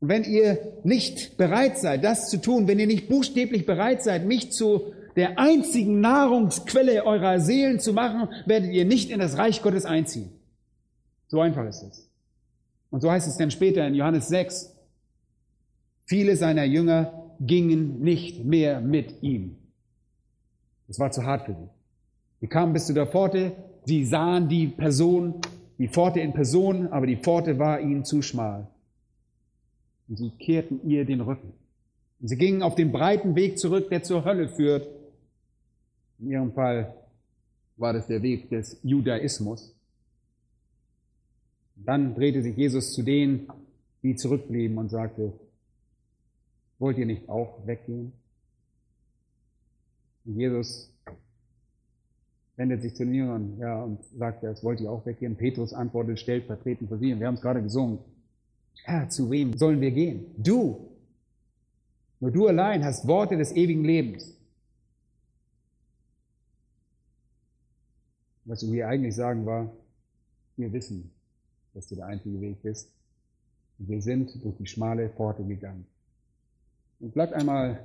Und 0.00 0.08
wenn 0.08 0.24
ihr 0.24 0.58
nicht 0.82 1.36
bereit 1.36 1.78
seid, 1.78 2.02
das 2.02 2.28
zu 2.28 2.40
tun, 2.40 2.66
wenn 2.66 2.80
ihr 2.80 2.88
nicht 2.88 3.08
buchstäblich 3.08 3.66
bereit 3.66 4.02
seid, 4.02 4.26
mich 4.26 4.50
zu 4.50 4.92
der 5.14 5.38
einzigen 5.38 6.00
Nahrungsquelle 6.00 7.04
eurer 7.04 7.38
Seelen 7.38 7.78
zu 7.78 7.92
machen, 7.92 8.28
werdet 8.46 8.72
ihr 8.72 8.84
nicht 8.84 9.10
in 9.10 9.20
das 9.20 9.36
Reich 9.36 9.62
Gottes 9.62 9.84
einziehen. 9.84 10.30
So 11.28 11.40
einfach 11.40 11.66
ist 11.68 11.82
es. 11.82 12.11
Und 12.92 13.00
so 13.00 13.10
heißt 13.10 13.26
es 13.26 13.38
dann 13.38 13.50
später 13.50 13.86
in 13.86 13.94
Johannes 13.94 14.28
6, 14.28 14.76
viele 16.04 16.36
seiner 16.36 16.64
Jünger 16.64 17.32
gingen 17.40 18.00
nicht 18.00 18.44
mehr 18.44 18.82
mit 18.82 19.22
ihm. 19.22 19.56
Es 20.88 20.98
war 20.98 21.10
zu 21.10 21.24
hart 21.24 21.46
für 21.46 21.54
sie. 21.54 21.68
Sie 22.42 22.48
kamen 22.48 22.74
bis 22.74 22.86
zu 22.86 22.92
der 22.92 23.06
Pforte, 23.06 23.52
sie 23.86 24.04
sahen 24.04 24.50
die 24.50 24.66
Person, 24.66 25.40
die 25.78 25.88
Pforte 25.88 26.20
in 26.20 26.34
Person, 26.34 26.88
aber 26.88 27.06
die 27.06 27.16
Pforte 27.16 27.58
war 27.58 27.80
ihnen 27.80 28.04
zu 28.04 28.20
schmal. 28.20 28.68
Und 30.06 30.18
sie 30.18 30.30
kehrten 30.30 30.86
ihr 30.86 31.06
den 31.06 31.22
Rücken. 31.22 31.54
Und 32.20 32.28
sie 32.28 32.36
gingen 32.36 32.62
auf 32.62 32.74
den 32.74 32.92
breiten 32.92 33.34
Weg 33.36 33.58
zurück, 33.58 33.88
der 33.88 34.02
zur 34.02 34.26
Hölle 34.26 34.50
führt. 34.50 34.86
In 36.18 36.30
ihrem 36.30 36.52
Fall 36.52 36.94
war 37.78 37.94
das 37.94 38.06
der 38.06 38.22
Weg 38.22 38.50
des 38.50 38.78
Judaismus. 38.82 39.74
Dann 41.84 42.14
drehte 42.14 42.42
sich 42.42 42.56
Jesus 42.56 42.92
zu 42.92 43.02
denen, 43.02 43.48
die 44.02 44.16
zurückblieben 44.16 44.78
und 44.78 44.90
sagte, 44.90 45.32
wollt 46.78 46.98
ihr 46.98 47.06
nicht 47.06 47.28
auch 47.28 47.66
weggehen? 47.66 48.12
Und 50.24 50.36
Jesus 50.36 50.92
wendet 52.56 52.82
sich 52.82 52.94
zu 52.94 53.04
den 53.04 53.14
Jüngern 53.14 53.58
ja, 53.58 53.82
und 53.82 54.04
sagt, 54.16 54.44
das 54.44 54.62
wollt 54.62 54.80
ihr 54.80 54.90
auch 54.90 55.04
weggehen. 55.06 55.36
Petrus 55.36 55.72
antwortet 55.72 56.18
stellvertretend 56.18 56.88
für 56.88 56.98
sie 56.98 57.12
und 57.12 57.20
wir 57.20 57.26
haben 57.26 57.34
es 57.34 57.40
gerade 57.40 57.62
gesungen. 57.62 57.98
Herr, 58.84 59.08
zu 59.08 59.30
wem 59.30 59.56
sollen 59.56 59.80
wir 59.80 59.90
gehen? 59.90 60.26
Du. 60.36 60.88
Nur 62.20 62.30
du 62.30 62.46
allein 62.46 62.84
hast 62.84 63.06
Worte 63.06 63.36
des 63.36 63.52
ewigen 63.52 63.84
Lebens. 63.84 64.36
Was 68.44 68.60
du 68.60 68.66
hier 68.66 68.88
eigentlich 68.88 69.14
sagen 69.14 69.46
war, 69.46 69.72
wir 70.56 70.72
wissen, 70.72 71.10
dass 71.74 71.88
du 71.88 71.96
der 71.96 72.06
einzige 72.06 72.40
Weg 72.40 72.62
bist. 72.62 72.90
Und 73.78 73.88
wir 73.88 74.02
sind 74.02 74.42
durch 74.44 74.56
die 74.56 74.66
schmale 74.66 75.08
Pforte 75.08 75.44
gegangen. 75.44 75.86
Und 77.00 77.14
bleibt 77.14 77.32
einmal 77.32 77.80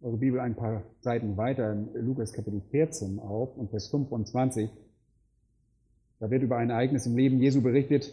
eure 0.00 0.16
Bibel 0.16 0.40
ein 0.40 0.54
paar 0.54 0.82
Seiten 1.00 1.36
weiter 1.36 1.72
in 1.72 2.06
Lukas 2.06 2.32
Kapitel 2.32 2.62
14 2.70 3.18
auf 3.18 3.56
und 3.56 3.70
Vers 3.70 3.88
25. 3.88 4.70
Da 6.18 6.30
wird 6.30 6.42
über 6.42 6.56
ein 6.56 6.70
Ereignis 6.70 7.06
im 7.06 7.16
Leben 7.16 7.40
Jesu 7.40 7.60
berichtet, 7.60 8.12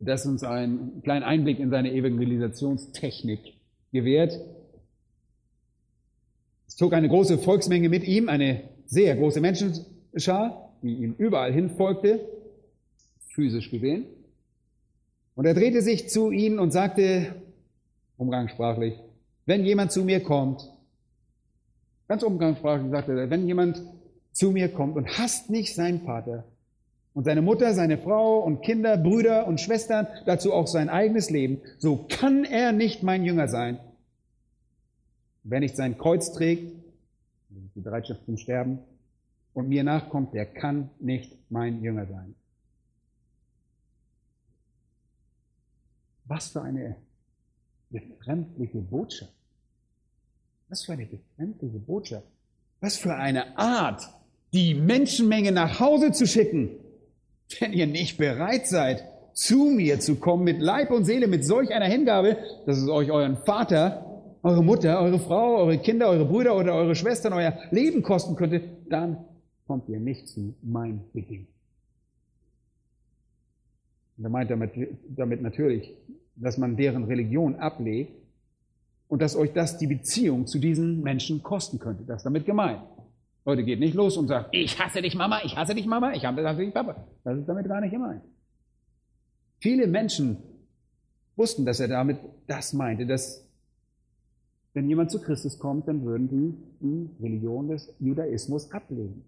das 0.00 0.26
uns 0.26 0.42
einen 0.42 1.02
kleinen 1.02 1.22
Einblick 1.22 1.58
in 1.58 1.70
seine 1.70 1.92
Evangelisationstechnik 1.92 3.54
gewährt. 3.92 4.38
Es 6.66 6.76
zog 6.76 6.92
eine 6.92 7.08
große 7.08 7.38
Volksmenge 7.38 7.88
mit 7.88 8.04
ihm, 8.04 8.28
eine 8.28 8.64
sehr 8.86 9.16
große 9.16 9.40
Menschenschar, 9.40 10.72
die 10.82 10.94
ihm 10.96 11.14
überall 11.18 11.52
hin 11.52 11.70
folgte, 11.70 12.20
physisch 13.36 13.70
gesehen. 13.70 14.06
Und 15.36 15.44
er 15.44 15.54
drehte 15.54 15.82
sich 15.82 16.08
zu 16.08 16.30
ihnen 16.30 16.58
und 16.58 16.72
sagte, 16.72 17.34
umgangssprachlich, 18.16 18.94
wenn 19.44 19.64
jemand 19.64 19.92
zu 19.92 20.02
mir 20.02 20.22
kommt, 20.22 20.72
ganz 22.08 22.22
umgangssprachlich 22.22 22.90
sagte 22.90 23.12
er, 23.12 23.30
wenn 23.30 23.46
jemand 23.46 23.82
zu 24.32 24.50
mir 24.50 24.68
kommt 24.68 24.96
und 24.96 25.18
hasst 25.18 25.50
nicht 25.50 25.74
seinen 25.74 26.00
Vater 26.00 26.44
und 27.12 27.24
seine 27.24 27.42
Mutter, 27.42 27.74
seine 27.74 27.98
Frau 27.98 28.40
und 28.40 28.62
Kinder, 28.62 28.96
Brüder 28.96 29.46
und 29.46 29.60
Schwestern, 29.60 30.06
dazu 30.24 30.52
auch 30.52 30.66
sein 30.66 30.88
eigenes 30.88 31.28
Leben, 31.30 31.60
so 31.78 32.06
kann 32.08 32.44
er 32.44 32.72
nicht 32.72 33.02
mein 33.02 33.24
Jünger 33.24 33.48
sein. 33.48 33.78
Wer 35.44 35.60
nicht 35.60 35.76
sein 35.76 35.98
Kreuz 35.98 36.32
trägt, 36.32 36.72
die 37.50 37.80
Bereitschaft 37.80 38.24
zum 38.24 38.38
Sterben, 38.38 38.78
und 39.52 39.68
mir 39.68 39.84
nachkommt, 39.84 40.34
der 40.34 40.44
kann 40.44 40.90
nicht 41.00 41.32
mein 41.50 41.82
Jünger 41.82 42.06
sein. 42.06 42.34
Was 46.26 46.48
für 46.48 46.62
eine 46.62 46.96
befremdliche 47.90 48.78
Botschaft. 48.78 49.32
Was 50.68 50.84
für 50.84 50.92
eine 50.92 51.06
befremdliche 51.06 51.78
Botschaft. 51.78 52.26
Was 52.80 52.96
für 52.96 53.14
eine 53.14 53.56
Art, 53.56 54.02
die 54.52 54.74
Menschenmenge 54.74 55.52
nach 55.52 55.80
Hause 55.80 56.12
zu 56.12 56.26
schicken, 56.26 56.70
wenn 57.60 57.72
ihr 57.72 57.86
nicht 57.86 58.18
bereit 58.18 58.66
seid, 58.66 59.04
zu 59.32 59.66
mir 59.66 60.00
zu 60.00 60.16
kommen 60.16 60.44
mit 60.44 60.60
Leib 60.60 60.90
und 60.90 61.04
Seele, 61.04 61.28
mit 61.28 61.44
solch 61.44 61.72
einer 61.72 61.86
Hingabe, 61.86 62.38
dass 62.64 62.78
es 62.78 62.88
euch 62.88 63.10
euren 63.10 63.36
Vater, 63.36 64.06
eure 64.42 64.64
Mutter, 64.64 65.00
eure 65.00 65.18
Frau, 65.18 65.56
eure 65.58 65.78
Kinder, 65.78 66.08
eure 66.08 66.24
Brüder 66.24 66.56
oder 66.56 66.74
eure 66.74 66.94
Schwestern 66.94 67.32
euer 67.32 67.58
Leben 67.70 68.02
kosten 68.02 68.36
könnte, 68.36 68.62
dann 68.88 69.24
kommt 69.66 69.88
ihr 69.88 70.00
nicht 70.00 70.28
zu 70.28 70.54
mein 70.62 71.02
Beginn. 71.12 71.46
Und 74.16 74.24
er 74.24 74.30
meint 74.30 74.50
damit, 74.50 74.72
damit 75.08 75.42
natürlich, 75.42 75.94
dass 76.36 76.58
man 76.58 76.76
deren 76.76 77.04
Religion 77.04 77.56
ablegt 77.56 78.12
und 79.08 79.22
dass 79.22 79.36
euch 79.36 79.52
das 79.52 79.78
die 79.78 79.86
Beziehung 79.86 80.46
zu 80.46 80.58
diesen 80.58 81.02
Menschen 81.02 81.42
kosten 81.42 81.78
könnte. 81.78 82.04
Das 82.04 82.18
ist 82.18 82.24
damit 82.24 82.44
gemeint. 82.44 82.82
Leute, 83.44 83.62
geht 83.62 83.78
nicht 83.78 83.94
los 83.94 84.16
und 84.16 84.26
sagt, 84.26 84.48
ich 84.52 84.78
hasse 84.80 85.02
dich 85.02 85.14
Mama, 85.14 85.40
ich 85.44 85.56
hasse 85.56 85.74
dich 85.74 85.86
Mama, 85.86 86.12
ich 86.12 86.24
hasse 86.24 86.42
dich 86.58 86.74
Papa. 86.74 87.06
Das 87.22 87.38
ist 87.38 87.48
damit 87.48 87.68
gar 87.68 87.80
nicht 87.80 87.92
gemeint. 87.92 88.22
Viele 89.58 89.86
Menschen 89.86 90.38
wussten, 91.36 91.64
dass 91.64 91.80
er 91.80 91.88
damit 91.88 92.18
das 92.48 92.72
meinte, 92.72 93.06
dass 93.06 93.46
wenn 94.74 94.88
jemand 94.88 95.10
zu 95.10 95.22
Christus 95.22 95.58
kommt, 95.58 95.88
dann 95.88 96.04
würden 96.04 96.28
die 96.28 96.54
die 96.80 97.10
Religion 97.22 97.68
des 97.68 97.94
Judaismus 97.98 98.70
ablehnen. 98.72 99.24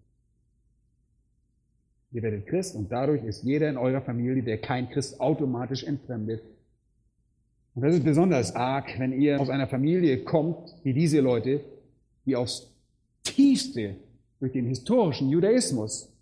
Ihr 2.11 2.23
werdet 2.23 2.47
Christ 2.47 2.75
und 2.75 2.91
dadurch 2.91 3.25
ist 3.25 3.45
jeder 3.45 3.69
in 3.69 3.77
eurer 3.77 4.01
Familie, 4.01 4.43
der 4.43 4.59
kein 4.59 4.89
Christ, 4.91 5.21
automatisch 5.21 5.85
entfremdet. 5.85 6.43
Und 7.79 7.85
das 7.85 7.95
ist 7.95 8.03
besonders 8.03 8.57
arg, 8.57 8.99
wenn 8.99 9.13
ihr 9.13 9.41
aus 9.41 9.51
einer 9.51 9.69
Familie 9.69 10.25
kommt, 10.25 10.75
wie 10.83 10.93
diese 10.93 11.21
Leute, 11.21 11.61
die 12.27 12.35
aufs 12.35 12.75
tiefste 13.23 13.95
durch 14.41 14.51
den 14.51 14.67
historischen 14.67 15.29
Judaismus 15.29 16.13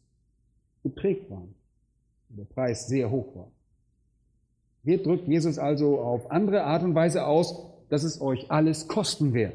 geprägt 0.83 1.31
waren. 1.31 1.55
Der 2.29 2.45
Preis 2.45 2.89
sehr 2.89 3.11
hoch 3.11 3.35
war. 3.35 3.51
Hier 4.85 5.03
drückt 5.03 5.29
Jesus 5.29 5.59
also 5.59 5.99
auf 5.99 6.31
andere 6.31 6.63
Art 6.65 6.83
und 6.83 6.95
Weise 6.95 7.25
aus, 7.25 7.65
dass 7.89 8.05
es 8.05 8.21
euch 8.21 8.51
alles 8.51 8.87
kosten 8.87 9.33
wird. 9.33 9.55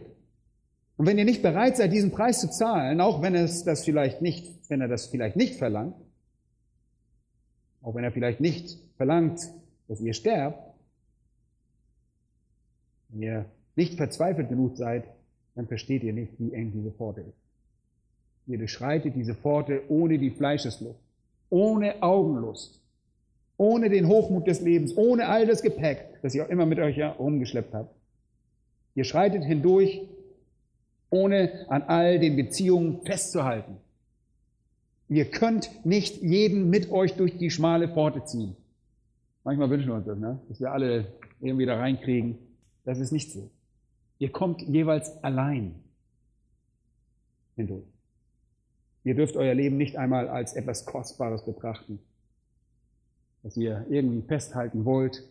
Und 0.98 1.06
wenn 1.06 1.20
ihr 1.20 1.26
nicht 1.26 1.44
bereit 1.44 1.78
seid, 1.78 1.94
diesen 1.94 2.10
Preis 2.10 2.42
zu 2.42 2.50
zahlen, 2.50 3.00
auch 3.00 3.22
wenn 3.22 3.36
es 3.36 3.64
das 3.64 3.84
vielleicht 3.84 4.24
nicht, 4.24 4.52
wenn 4.70 4.82
er 4.82 4.88
das 4.88 5.06
vielleicht 5.06 5.36
nicht 5.36 5.54
verlangt, 5.54 5.94
auch 7.84 7.94
wenn 7.94 8.04
er 8.04 8.12
vielleicht 8.12 8.40
nicht 8.40 8.80
verlangt, 8.98 9.40
dass 9.88 10.02
ihr 10.02 10.16
sterbt, 10.16 10.71
wenn 13.12 13.22
ihr 13.22 13.46
nicht 13.76 13.96
verzweifelt 13.96 14.50
genug 14.50 14.78
seid, 14.78 15.04
dann 15.56 15.68
versteht 15.68 16.04
ihr 16.04 16.14
nicht, 16.14 16.34
wie 16.40 16.54
eng 16.54 16.72
diese 16.74 16.92
Pforte 16.92 17.22
ist. 17.22 17.38
Ihr 18.48 18.58
durchschreitet 18.58 19.16
diese 19.16 19.36
Pforte 19.36 19.84
ohne 19.90 20.18
die 20.18 20.32
Fleischeslust, 20.32 21.00
ohne 21.50 22.02
Augenlust, 22.02 22.82
ohne 23.58 23.90
den 23.90 24.08
Hochmut 24.08 24.48
des 24.48 24.62
Lebens, 24.62 24.96
ohne 24.98 25.28
all 25.28 25.46
das 25.46 25.62
Gepäck, 25.62 26.20
das 26.22 26.34
ihr 26.34 26.46
auch 26.46 26.50
immer 26.50 26.66
mit 26.66 26.80
euch 26.80 26.98
herumgeschleppt 26.98 27.74
habt. 27.74 27.94
Ihr 28.96 29.04
schreitet 29.04 29.44
hindurch, 29.44 30.02
ohne 31.10 31.66
an 31.70 31.84
all 31.84 32.20
den 32.20 32.36
Beziehungen 32.36 33.02
festzuhalten. 33.04 33.78
Ihr 35.10 35.26
könnt 35.26 35.86
nicht 35.86 36.22
jeden 36.22 36.70
mit 36.70 36.90
euch 36.92 37.14
durch 37.16 37.38
die 37.38 37.52
schmale 37.52 37.90
Pforte 37.90 38.24
ziehen. 38.24 38.56
Manchmal 39.44 39.70
wünschen 39.70 39.90
wir 39.90 39.96
uns 39.96 40.06
das, 40.06 40.18
ne? 40.18 40.40
dass 40.48 40.60
wir 40.60 40.72
alle 40.72 41.08
irgendwie 41.42 41.66
da 41.66 41.78
reinkriegen. 41.78 42.38
Das 42.84 43.00
ist 43.00 43.12
nicht 43.12 43.32
so. 43.32 43.50
Ihr 44.20 44.32
kommt 44.32 44.62
jeweils 44.62 45.24
allein 45.24 45.76
hindurch. 47.56 47.86
Ihr 49.04 49.16
dürft 49.16 49.36
euer 49.36 49.54
Leben 49.54 49.78
nicht 49.78 49.98
einmal 49.98 50.28
als 50.28 50.54
etwas 50.54 50.86
Kostbares 50.86 51.44
betrachten, 51.44 52.00
das 53.42 53.58
ihr 53.58 53.86
irgendwie 53.90 54.22
festhalten 54.22 54.86
wollt, 54.86 55.28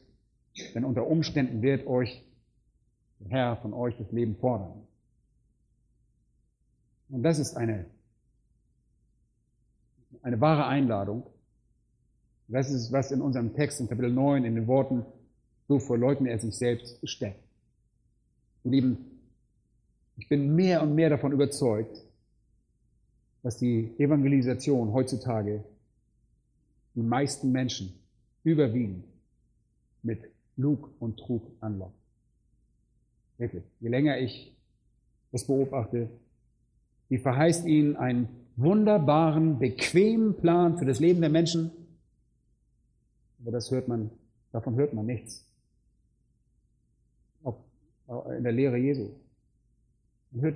denn 0.74 0.84
unter 0.84 1.06
Umständen 1.06 1.62
wird 1.62 1.86
euch 1.86 2.24
der 3.20 3.28
Herr 3.30 3.56
von 3.58 3.72
euch 3.72 3.96
das 3.96 4.10
Leben 4.10 4.36
fordern. 4.36 4.86
Und 7.10 7.22
das 7.22 7.38
ist 7.38 7.56
eine 7.56 7.86
eine 10.22 10.40
wahre 10.40 10.66
Einladung. 10.66 11.26
Das 12.48 12.70
ist, 12.70 12.92
was 12.92 13.12
in 13.12 13.20
unserem 13.20 13.54
Text 13.54 13.80
in 13.80 13.88
Kapitel 13.88 14.12
9 14.12 14.44
in 14.44 14.54
den 14.54 14.66
Worten, 14.66 15.04
so 15.70 15.78
verleugnet 15.78 16.32
er 16.32 16.38
sich 16.40 16.56
selbst, 16.56 16.98
steckt. 17.08 17.38
Lieben, 18.64 19.20
ich 20.16 20.28
bin 20.28 20.56
mehr 20.56 20.82
und 20.82 20.96
mehr 20.96 21.10
davon 21.10 21.30
überzeugt, 21.30 22.02
dass 23.44 23.56
die 23.58 23.94
Evangelisation 23.96 24.92
heutzutage 24.92 25.62
die 26.96 27.02
meisten 27.02 27.52
Menschen 27.52 27.94
überwiegend 28.42 29.04
mit 30.02 30.18
Lug 30.56 30.90
und 30.98 31.20
Trug 31.20 31.46
anlockt. 31.60 31.94
Wirklich. 33.38 33.62
Je 33.78 33.90
länger 33.90 34.18
ich 34.18 34.52
das 35.30 35.46
beobachte, 35.46 36.10
wie 37.08 37.18
verheißt 37.18 37.64
ihnen 37.64 37.94
ein 37.94 38.28
wunderbaren, 38.56 39.60
bequemen 39.60 40.34
Plan 40.34 40.78
für 40.78 40.84
das 40.84 40.98
Leben 40.98 41.20
der 41.20 41.30
Menschen. 41.30 41.70
Aber 43.40 43.52
das 43.52 43.70
hört 43.70 43.86
man, 43.86 44.10
davon 44.50 44.74
hört 44.74 44.94
man 44.94 45.06
nichts. 45.06 45.46
In 48.40 48.44
der 48.44 48.54
Lehre 48.54 48.78
Jesu. 48.78 49.10
Man 50.30 50.40
hört 50.40 50.54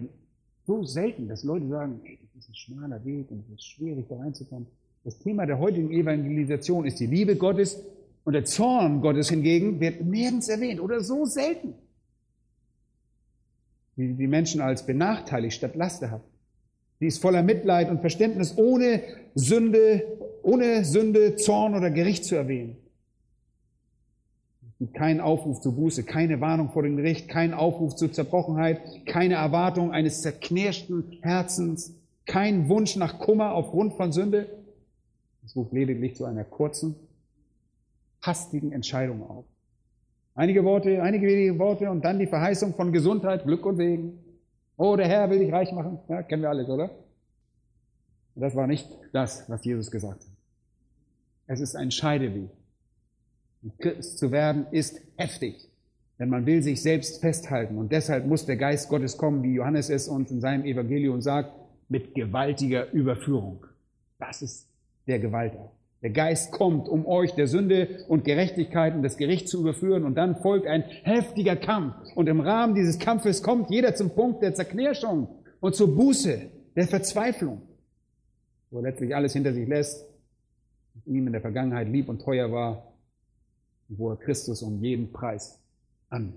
so 0.67 0.85
selten, 0.85 1.29
dass 1.29 1.45
Leute 1.45 1.69
sagen, 1.69 2.01
hey, 2.03 2.19
das 2.35 2.45
ist 2.45 2.49
ein 2.49 2.55
schmaler 2.55 3.05
Weg 3.05 3.31
und 3.31 3.41
es 3.41 3.57
ist 3.57 3.67
schwierig, 3.67 4.07
da 4.09 4.17
reinzukommen. 4.17 4.67
Das 5.05 5.19
Thema 5.19 5.45
der 5.45 5.59
heutigen 5.59 5.91
Evangelisation 5.91 6.87
ist 6.87 6.99
die 6.99 7.05
Liebe 7.05 7.37
Gottes 7.37 7.85
und 8.25 8.33
der 8.33 8.47
Zorn 8.47 9.03
Gottes 9.03 9.29
hingegen 9.29 9.81
wird 9.81 10.01
nirgends 10.01 10.49
erwähnt 10.49 10.81
oder 10.81 11.03
so 11.03 11.27
selten. 11.27 11.75
Wie 13.97 14.15
die 14.15 14.29
Menschen 14.29 14.63
als 14.63 14.87
benachteiligt 14.87 15.55
statt 15.55 15.77
lasterhaft. 15.77 16.25
Sie 17.01 17.09
ist 17.09 17.21
voller 17.21 17.43
Mitleid 17.43 17.91
und 17.91 18.01
Verständnis, 18.01 18.57
ohne 18.57 19.03
Sünde, 19.35 20.07
ohne 20.43 20.87
Sünde, 20.87 21.37
Zorn 21.37 21.75
oder 21.75 21.91
Gericht 21.91 22.25
zu 22.25 22.35
erwähnen. 22.35 22.79
Gibt 24.79 24.95
keinen 24.95 25.21
Aufruf 25.21 25.61
zur 25.61 25.77
Buße, 25.77 26.03
keine 26.03 26.41
Warnung 26.41 26.71
vor 26.71 26.83
dem 26.83 26.97
Gericht, 26.97 27.29
keinen 27.29 27.55
Aufruf 27.55 27.95
zur 27.95 28.13
Zerbrochenheit, 28.13 29.07
keine 29.07 29.35
Erwartung 29.35 29.93
eines 29.93 30.23
zerknirschten 30.23 31.19
Herzens, 31.23 31.95
kein 32.27 32.69
Wunsch 32.69 32.97
nach 32.97 33.19
Kummer 33.19 33.55
aufgrund 33.55 33.95
von 33.95 34.13
Sünde. 34.13 34.49
Es 35.45 35.55
ruft 35.55 35.73
lediglich 35.73 36.17
zu 36.17 36.25
einer 36.25 36.45
kurzen, 36.45 36.97
hastigen 38.21 38.73
Entscheidung 38.73 39.23
auf. 39.23 39.45
Einige 40.35 40.65
Worte, 40.65 41.01
einige 41.03 41.29
wenige 41.29 41.59
Worte 41.59 41.91
und 41.91 42.05
dann 42.05 42.19
die 42.19 42.27
Verheißung 42.27 42.75
von 42.75 42.93
Gesundheit, 42.93 43.45
Glück 43.45 43.65
und 43.65 43.77
Segen. 43.77 44.19
Oh, 44.77 44.97
der 44.97 45.07
Herr 45.07 45.31
will 45.31 45.39
dich 45.39 45.53
reich 45.53 45.71
machen. 45.71 45.99
Ja, 46.09 46.23
kennen 46.23 46.43
wir 46.43 46.51
alles, 46.51 46.69
oder? 46.69 46.91
Und 48.35 48.43
das 48.43 48.57
war 48.57 48.67
nicht 48.67 48.89
das, 49.13 49.49
was 49.49 49.65
Jesus 49.65 49.93
gesagt 49.93 50.25
hat. 50.25 50.31
Es 51.47 51.61
ist 51.61 51.77
ein 51.77 51.93
Scheideweg. 51.93 52.51
Christ 53.79 54.19
zu 54.19 54.31
werden 54.31 54.67
ist 54.71 55.01
heftig. 55.17 55.69
Denn 56.19 56.29
man 56.29 56.47
will 56.47 56.63
sich 56.63 56.83
selbst 56.83 57.21
festhalten. 57.21 57.77
Und 57.77 57.91
deshalb 57.91 58.27
muss 58.27 58.47
der 58.47 58.57
Geist 58.57 58.89
Gottes 58.89 59.17
kommen, 59.17 59.43
wie 59.43 59.55
Johannes 59.55 59.91
es 59.91 60.09
uns 60.09 60.31
in 60.31 60.41
seinem 60.41 60.65
Evangelium 60.65 61.21
sagt, 61.21 61.53
mit 61.89 62.15
gewaltiger 62.15 62.93
Überführung. 62.93 63.67
Das 64.19 64.43
ist 64.43 64.69
der 65.07 65.19
Gewalter. 65.19 65.71
Der 66.03 66.11
Geist 66.11 66.53
kommt, 66.53 66.89
um 66.89 67.07
euch 67.07 67.33
der 67.33 67.47
Sünde 67.47 68.05
und 68.09 68.25
Gerechtigkeit 68.25 68.95
und 68.95 69.03
das 69.03 69.17
Gericht 69.17 69.49
zu 69.49 69.61
überführen. 69.61 70.05
Und 70.05 70.17
dann 70.17 70.37
folgt 70.37 70.67
ein 70.67 70.83
heftiger 70.83 71.57
Kampf. 71.57 71.95
Und 72.15 72.29
im 72.29 72.41
Rahmen 72.41 72.75
dieses 72.75 72.99
Kampfes 72.99 73.43
kommt 73.43 73.71
jeder 73.71 73.95
zum 73.95 74.11
Punkt 74.11 74.43
der 74.43 74.55
Zerknirschung 74.55 75.29
und 75.61 75.75
zur 75.75 75.97
Buße, 75.97 76.51
der 76.77 76.87
Verzweiflung, 76.87 77.63
wo 78.71 78.79
er 78.79 78.91
letztlich 78.91 79.15
alles 79.15 79.33
hinter 79.33 79.55
sich 79.55 79.67
lässt, 79.67 80.07
was 80.95 81.07
ihm 81.07 81.27
in 81.27 81.33
der 81.33 81.41
Vergangenheit 81.41 81.89
lieb 81.89 82.09
und 82.09 82.21
teuer 82.21 82.53
war, 82.53 82.94
wo 83.89 84.11
er 84.11 84.17
Christus 84.17 84.63
um 84.63 84.83
jeden 84.83 85.13
Preis 85.13 85.59
an. 86.09 86.35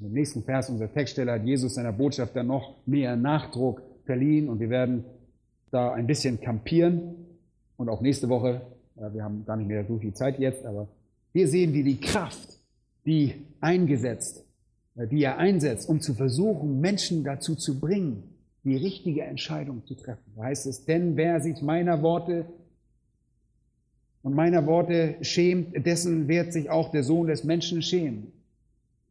Im 0.00 0.12
nächsten 0.12 0.42
Vers 0.42 0.70
unserer 0.70 0.90
Textstelle 0.90 1.32
hat 1.32 1.44
Jesus 1.44 1.74
seiner 1.74 1.92
Botschaft 1.92 2.34
dann 2.34 2.46
noch 2.46 2.76
mehr 2.86 3.16
Nachdruck 3.16 3.82
verliehen 4.06 4.48
und 4.48 4.58
wir 4.58 4.70
werden 4.70 5.04
da 5.70 5.92
ein 5.92 6.06
bisschen 6.06 6.40
kampieren 6.40 7.26
und 7.76 7.88
auch 7.90 8.00
nächste 8.00 8.28
Woche, 8.28 8.62
wir 8.96 9.22
haben 9.22 9.44
gar 9.44 9.56
nicht 9.56 9.68
mehr 9.68 9.84
so 9.86 9.98
viel 9.98 10.14
Zeit 10.14 10.38
jetzt, 10.38 10.64
aber 10.64 10.88
hier 11.32 11.48
sehen 11.48 11.72
wir 11.74 11.84
die 11.84 12.00
Kraft, 12.00 12.58
die 13.06 13.34
eingesetzt, 13.60 14.44
äh, 14.96 15.06
die 15.06 15.22
er 15.22 15.38
einsetzt, 15.38 15.88
um 15.88 16.00
zu 16.00 16.14
versuchen, 16.14 16.80
Menschen 16.80 17.24
dazu 17.24 17.54
zu 17.54 17.78
bringen, 17.78 18.22
die 18.64 18.76
richtige 18.76 19.22
Entscheidung 19.22 19.84
zu 19.86 19.94
treffen. 19.94 20.32
Da 20.36 20.44
heißt 20.44 20.66
es, 20.66 20.84
denn 20.84 21.16
wer 21.16 21.40
sich 21.40 21.62
meiner 21.62 22.02
Worte 22.02 22.46
und 24.22 24.34
meiner 24.34 24.66
Worte 24.66 25.16
schämt, 25.22 25.86
dessen 25.86 26.28
wird 26.28 26.52
sich 26.52 26.70
auch 26.70 26.90
der 26.90 27.02
Sohn 27.02 27.26
des 27.26 27.44
Menschen 27.44 27.82
schämen. 27.82 28.32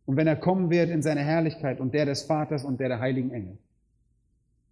Und 0.05 0.17
wenn 0.17 0.27
er 0.27 0.35
kommen 0.35 0.69
wird 0.69 0.89
in 0.89 1.01
seine 1.01 1.21
Herrlichkeit 1.21 1.79
und 1.79 1.93
der 1.93 2.05
des 2.05 2.23
Vaters 2.23 2.63
und 2.63 2.79
der 2.79 2.89
der 2.89 2.99
heiligen 2.99 3.31
Engel. 3.31 3.57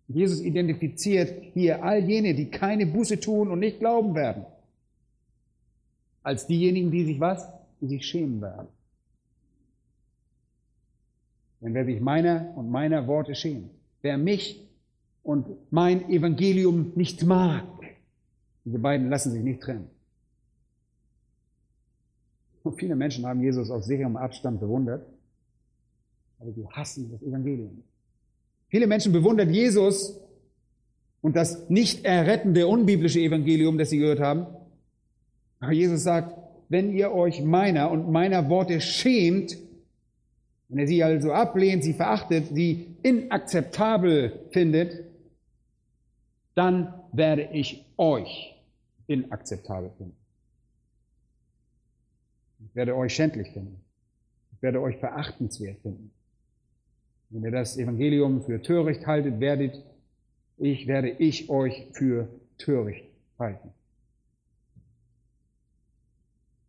Jesus 0.07 0.41
identifiziert 0.41 1.31
hier 1.53 1.83
all 1.83 1.99
jene, 1.99 2.33
die 2.33 2.49
keine 2.49 2.85
Buße 2.85 3.19
tun 3.19 3.49
und 3.51 3.59
nicht 3.59 3.79
glauben 3.79 4.15
werden, 4.15 4.45
als 6.23 6.47
diejenigen, 6.47 6.91
die 6.91 7.05
sich 7.05 7.19
was? 7.19 7.47
Die 7.81 7.87
sich 7.87 8.05
schämen 8.05 8.41
werden. 8.41 8.67
Denn 11.61 11.73
wer 11.73 11.85
sich 11.85 11.99
meiner 11.99 12.53
und 12.55 12.69
meiner 12.69 13.07
Worte 13.07 13.35
schämt, 13.35 13.69
wer 14.01 14.17
mich 14.17 14.61
und 15.23 15.47
mein 15.71 16.09
Evangelium 16.09 16.93
nicht 16.95 17.25
mag, 17.25 17.65
diese 18.63 18.79
beiden 18.79 19.09
lassen 19.09 19.31
sich 19.31 19.43
nicht 19.43 19.61
trennen. 19.61 19.89
Und 22.67 22.77
viele 22.77 22.97
Menschen 22.97 23.25
haben 23.25 23.41
Jesus 23.41 23.71
auf 23.71 23.85
sicherem 23.85 24.17
Abstand 24.17 24.59
bewundert, 24.59 25.05
aber 26.37 26.51
sie 26.51 26.67
hassen 26.67 27.09
das 27.09 27.21
Evangelium. 27.21 27.81
Viele 28.67 28.87
Menschen 28.87 29.13
bewundern 29.13 29.53
Jesus 29.53 30.19
und 31.21 31.37
das 31.37 31.69
nicht 31.69 32.03
errettende 32.03 32.67
unbiblische 32.67 33.21
Evangelium, 33.21 33.77
das 33.77 33.89
sie 33.89 33.99
gehört 33.99 34.19
haben. 34.19 34.47
Aber 35.61 35.71
Jesus 35.71 36.03
sagt, 36.03 36.37
wenn 36.67 36.91
ihr 36.91 37.13
euch 37.13 37.41
meiner 37.41 37.89
und 37.89 38.11
meiner 38.11 38.49
Worte 38.49 38.81
schämt, 38.81 39.57
wenn 40.67 40.79
er 40.79 40.87
sie 40.87 41.01
also 41.01 41.31
ablehnt, 41.31 41.85
sie 41.85 41.93
verachtet, 41.93 42.53
sie 42.53 42.97
inakzeptabel 43.01 44.41
findet, 44.51 45.05
dann 46.53 46.93
werde 47.13 47.47
ich 47.53 47.85
euch 47.95 48.55
inakzeptabel 49.07 49.91
finden. 49.97 50.16
Ich 52.65 52.75
werde 52.75 52.95
euch 52.95 53.13
schändlich 53.13 53.51
finden. 53.51 53.81
Ich 54.53 54.61
werde 54.61 54.81
euch 54.81 54.97
verachtenswert 54.97 55.79
finden. 55.81 56.11
Wenn 57.29 57.43
ihr 57.43 57.51
das 57.51 57.77
Evangelium 57.77 58.41
für 58.43 58.61
töricht 58.61 59.05
haltet, 59.05 59.39
werdet 59.39 59.83
ich, 60.57 60.87
werde 60.87 61.09
ich 61.09 61.49
euch 61.49 61.87
für 61.91 62.27
töricht 62.57 63.05
halten. 63.37 63.71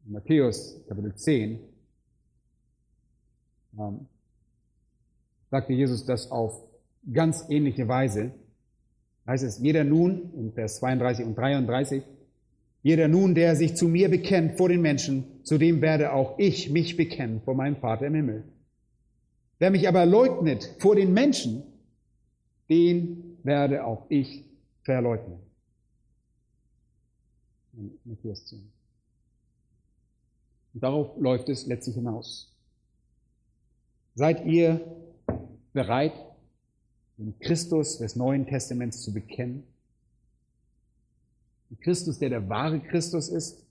In 0.07 0.12
Matthäus 0.12 0.80
Kapitel 0.89 1.14
10 1.14 1.61
ähm, 3.78 4.07
sagte 5.51 5.72
Jesus 5.72 6.05
das 6.05 6.30
auf 6.30 6.62
ganz 7.12 7.47
ähnliche 7.49 7.89
Weise. 7.89 8.32
Heißt 9.26 9.45
es, 9.45 9.59
jeder 9.59 9.84
nun, 9.84 10.32
in 10.34 10.53
Vers 10.53 10.78
32 10.78 11.24
und 11.24 11.36
33, 11.36 12.03
jeder 12.89 13.07
nun, 13.07 13.34
der 13.34 13.55
sich 13.55 13.76
zu 13.76 13.86
mir 13.86 14.09
bekennt 14.09 14.57
vor 14.57 14.70
den 14.70 14.80
Menschen, 14.80 15.45
zu 15.45 15.59
dem 15.59 15.82
werde 15.82 16.14
auch 16.14 16.39
ich 16.39 16.70
mich 16.70 16.97
bekennen 16.97 17.43
vor 17.43 17.55
meinem 17.55 17.76
Vater 17.76 18.07
im 18.07 18.14
Himmel. 18.14 18.45
Wer 19.59 19.70
mich 19.70 19.86
aber 19.86 20.07
leugnet 20.07 20.74
vor 20.78 20.97
den 20.97 21.12
Menschen, 21.12 21.64
den 22.70 23.36
werde 23.43 23.84
auch 23.84 24.07
ich 24.09 24.47
verleugnen. 24.84 25.39
Und 27.76 28.18
darauf 30.72 31.14
läuft 31.20 31.51
es 31.51 31.66
letztlich 31.66 31.97
hinaus. 31.97 32.57
Seid 34.14 34.47
ihr 34.47 34.80
bereit, 35.74 36.14
den 37.18 37.39
Christus 37.39 37.99
des 37.99 38.16
Neuen 38.16 38.47
Testaments 38.47 39.03
zu 39.03 39.12
bekennen? 39.12 39.64
Christus, 41.77 42.19
der 42.19 42.31
der 42.31 42.49
wahre 42.49 42.81
Christus 42.81 43.29
ist. 43.29 43.64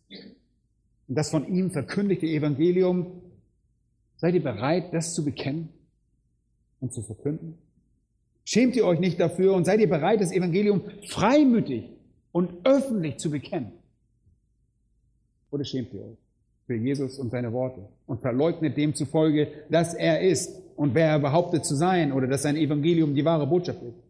Und 1.07 1.15
das 1.15 1.29
von 1.29 1.47
ihm 1.47 1.71
verkündigte 1.71 2.25
Evangelium, 2.25 3.21
seid 4.17 4.35
ihr 4.35 4.43
bereit, 4.43 4.93
das 4.93 5.13
zu 5.13 5.23
bekennen 5.23 5.69
und 6.79 6.93
zu 6.93 7.01
verkünden? 7.01 7.57
Schämt 8.45 8.75
ihr 8.75 8.85
euch 8.85 8.99
nicht 8.99 9.19
dafür 9.19 9.53
und 9.53 9.65
seid 9.65 9.79
ihr 9.79 9.89
bereit, 9.89 10.21
das 10.21 10.31
Evangelium 10.31 10.81
freimütig 11.07 11.89
und 12.31 12.65
öffentlich 12.65 13.17
zu 13.17 13.29
bekennen? 13.29 13.73
Oder 15.51 15.65
schämt 15.65 15.93
ihr 15.93 16.01
euch 16.01 16.17
für 16.65 16.75
Jesus 16.75 17.17
und 17.17 17.31
seine 17.31 17.51
Worte 17.53 17.87
und 18.05 18.21
verleugnet 18.21 18.77
demzufolge, 18.77 19.47
dass 19.69 19.93
er 19.93 20.21
ist 20.21 20.61
und 20.75 20.93
wer 20.93 21.07
er 21.07 21.19
behauptet 21.19 21.65
zu 21.65 21.75
sein 21.75 22.11
oder 22.11 22.27
dass 22.27 22.43
sein 22.43 22.55
Evangelium 22.55 23.15
die 23.15 23.25
wahre 23.25 23.47
Botschaft 23.47 23.81
ist? 23.81 24.06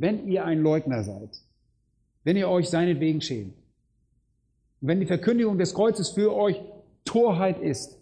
Wenn 0.00 0.26
ihr 0.28 0.46
ein 0.46 0.60
Leugner 0.60 1.04
seid, 1.04 1.42
wenn 2.24 2.36
ihr 2.36 2.48
euch 2.48 2.70
seinetwegen 2.70 3.20
schämt, 3.20 3.54
wenn 4.80 4.98
die 4.98 5.06
Verkündigung 5.06 5.58
des 5.58 5.74
Kreuzes 5.74 6.08
für 6.08 6.34
euch 6.34 6.58
Torheit 7.04 7.60
ist, 7.60 7.98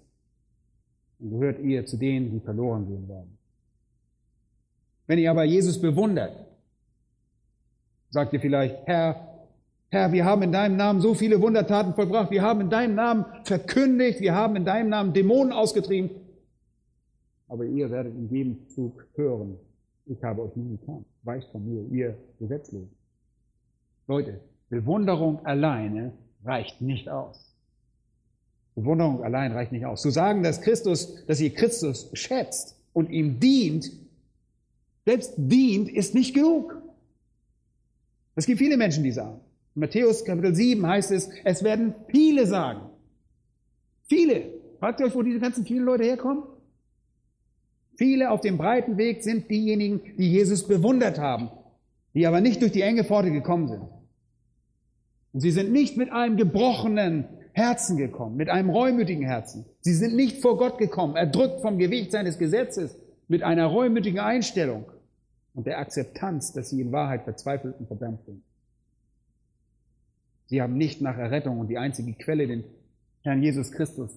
dann 1.18 1.30
gehört 1.30 1.58
ihr 1.58 1.84
zu 1.86 1.96
denen, 1.96 2.30
die 2.30 2.38
verloren 2.38 2.86
gehen 2.86 3.08
werden. 3.08 3.36
Wenn 5.08 5.18
ihr 5.18 5.28
aber 5.28 5.42
Jesus 5.42 5.80
bewundert, 5.80 6.46
sagt 8.10 8.32
ihr 8.32 8.40
vielleicht, 8.40 8.76
Herr, 8.86 9.48
Herr, 9.90 10.12
wir 10.12 10.24
haben 10.24 10.42
in 10.42 10.52
deinem 10.52 10.76
Namen 10.76 11.00
so 11.00 11.14
viele 11.14 11.40
Wundertaten 11.40 11.94
vollbracht, 11.94 12.30
wir 12.30 12.42
haben 12.42 12.60
in 12.60 12.70
deinem 12.70 12.94
Namen 12.94 13.24
verkündigt, 13.42 14.20
wir 14.20 14.36
haben 14.36 14.54
in 14.54 14.64
deinem 14.64 14.90
Namen 14.90 15.12
Dämonen 15.14 15.52
ausgetrieben, 15.52 16.10
aber 17.48 17.64
ihr 17.64 17.90
werdet 17.90 18.14
in 18.14 18.28
jedem 18.28 18.68
Zug 18.68 19.04
hören, 19.16 19.58
ich 20.06 20.22
habe 20.22 20.42
euch 20.42 20.54
nie 20.54 20.76
gekannt. 20.76 21.04
Weicht 21.28 21.50
von 21.50 21.62
mir, 21.62 21.84
ihr 21.90 22.16
Gesetzlosen. 22.38 22.90
Leute, 24.06 24.40
Bewunderung 24.70 25.44
alleine 25.44 26.14
reicht 26.42 26.80
nicht 26.80 27.10
aus. 27.10 27.54
Bewunderung 28.74 29.22
allein 29.22 29.52
reicht 29.52 29.70
nicht 29.70 29.84
aus. 29.84 30.00
Zu 30.00 30.08
sagen, 30.08 30.42
dass 30.42 30.62
Christus, 30.62 31.26
dass 31.26 31.38
ihr 31.38 31.52
Christus 31.52 32.08
schätzt 32.14 32.80
und 32.94 33.10
ihm 33.10 33.40
dient, 33.40 33.92
selbst 35.04 35.34
dient, 35.36 35.90
ist 35.90 36.14
nicht 36.14 36.34
genug. 36.34 36.80
Es 38.34 38.46
gibt 38.46 38.58
viele 38.58 38.78
Menschen, 38.78 39.04
die 39.04 39.12
sagen. 39.12 39.38
In 39.74 39.80
Matthäus 39.80 40.24
Kapitel 40.24 40.54
7 40.54 40.86
heißt 40.86 41.10
es, 41.10 41.28
es 41.44 41.62
werden 41.62 41.94
viele 42.10 42.46
sagen. 42.46 42.88
Viele. 44.06 44.54
Fragt 44.78 45.00
ihr 45.00 45.06
euch, 45.06 45.14
wo 45.14 45.22
diese 45.22 45.40
ganzen 45.40 45.66
vielen 45.66 45.84
Leute 45.84 46.04
herkommen? 46.04 46.44
Viele 47.98 48.30
auf 48.30 48.40
dem 48.40 48.58
breiten 48.58 48.96
Weg 48.96 49.24
sind 49.24 49.50
diejenigen, 49.50 50.00
die 50.16 50.30
Jesus 50.30 50.68
bewundert 50.68 51.18
haben, 51.18 51.50
die 52.14 52.28
aber 52.28 52.40
nicht 52.40 52.62
durch 52.62 52.70
die 52.70 52.82
enge 52.82 53.02
Pforte 53.02 53.32
gekommen 53.32 53.66
sind. 53.66 53.82
Und 55.32 55.40
sie 55.40 55.50
sind 55.50 55.72
nicht 55.72 55.96
mit 55.96 56.12
einem 56.12 56.36
gebrochenen 56.36 57.24
Herzen 57.54 57.96
gekommen, 57.96 58.36
mit 58.36 58.50
einem 58.50 58.70
reumütigen 58.70 59.24
Herzen. 59.24 59.66
Sie 59.80 59.94
sind 59.94 60.14
nicht 60.14 60.40
vor 60.40 60.58
Gott 60.58 60.78
gekommen, 60.78 61.16
erdrückt 61.16 61.60
vom 61.60 61.76
Gewicht 61.76 62.12
seines 62.12 62.38
Gesetzes, 62.38 62.96
mit 63.26 63.42
einer 63.42 63.66
reumütigen 63.66 64.20
Einstellung 64.20 64.84
und 65.54 65.66
der 65.66 65.80
Akzeptanz, 65.80 66.52
dass 66.52 66.70
sie 66.70 66.80
in 66.80 66.92
Wahrheit 66.92 67.24
verzweifelt 67.24 67.80
und 67.80 67.88
verdammt 67.88 68.24
sind. 68.26 68.44
Sie 70.46 70.62
haben 70.62 70.76
nicht 70.76 71.02
nach 71.02 71.18
Errettung 71.18 71.58
und 71.58 71.66
die 71.66 71.78
einzige 71.78 72.12
Quelle, 72.12 72.46
den 72.46 72.62
Herrn 73.22 73.42
Jesus 73.42 73.72
Christus, 73.72 74.12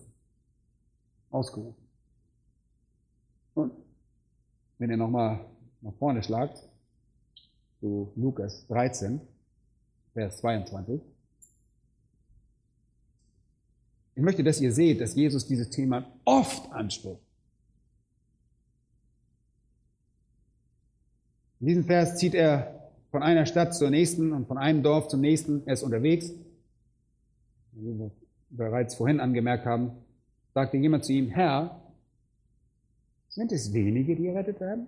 ausgerufen. 1.32 1.81
Und 3.54 3.74
wenn 4.78 4.89
ihr 4.89 4.97
nochmal 4.97 5.45
nach 5.82 5.93
vorne 5.95 6.24
schlagt, 6.24 6.58
zu 7.80 8.12
Lukas 8.16 8.66
13, 8.68 9.20
Vers 10.14 10.38
22. 10.38 11.02
Ich 14.16 14.22
möchte, 14.22 14.43
dass 14.43 14.62
ihr 14.62 14.74
seht, 14.74 15.02
dass 15.02 15.16
Jesus 15.16 15.47
dieses 15.47 15.70
Thema 15.70 16.06
oft 16.26 16.72
anspricht. 16.72 17.22
In 21.60 21.68
diesem 21.68 21.86
Vers 21.86 22.18
zieht 22.18 22.34
er 22.34 22.91
von 23.12 23.24
einer 23.24 23.45
Stadt 23.45 23.76
zur 23.76 23.89
nächsten 23.89 24.32
und 24.32 24.47
von 24.47 24.58
einem 24.58 24.84
Dorf 24.84 25.08
zum 25.08 25.22
nächsten. 25.22 25.64
Er 25.66 25.74
ist 25.74 25.84
unterwegs. 25.84 26.32
Wie 27.74 27.99
wir 27.99 28.12
bereits 28.49 28.95
vorhin 28.95 29.20
angemerkt 29.20 29.66
haben, 29.66 29.91
sagte 30.54 30.78
jemand 30.78 31.06
zu 31.06 31.14
ihm, 31.14 31.30
Herr, 31.30 31.81
sind 33.32 33.52
es 33.52 33.74
wenige, 33.74 34.16
die 34.16 34.28
errettet 34.28 34.60
werden? 34.60 34.88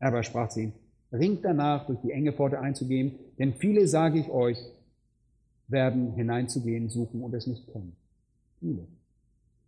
Aber 0.00 0.22
sprach 0.22 0.48
zu 0.48 0.60
ihm, 0.60 0.72
ringt 1.12 1.44
danach, 1.44 1.86
durch 1.86 2.00
die 2.00 2.10
enge 2.10 2.32
Pforte 2.32 2.60
einzugehen, 2.60 3.12
denn 3.38 3.54
viele, 3.54 3.86
sage 3.86 4.18
ich 4.18 4.28
euch, 4.30 4.58
werden 5.68 6.14
hineinzugehen, 6.14 6.88
suchen 6.88 7.22
und 7.22 7.34
es 7.34 7.46
nicht 7.46 7.70
können. 7.72 7.94
Viele. 8.60 8.86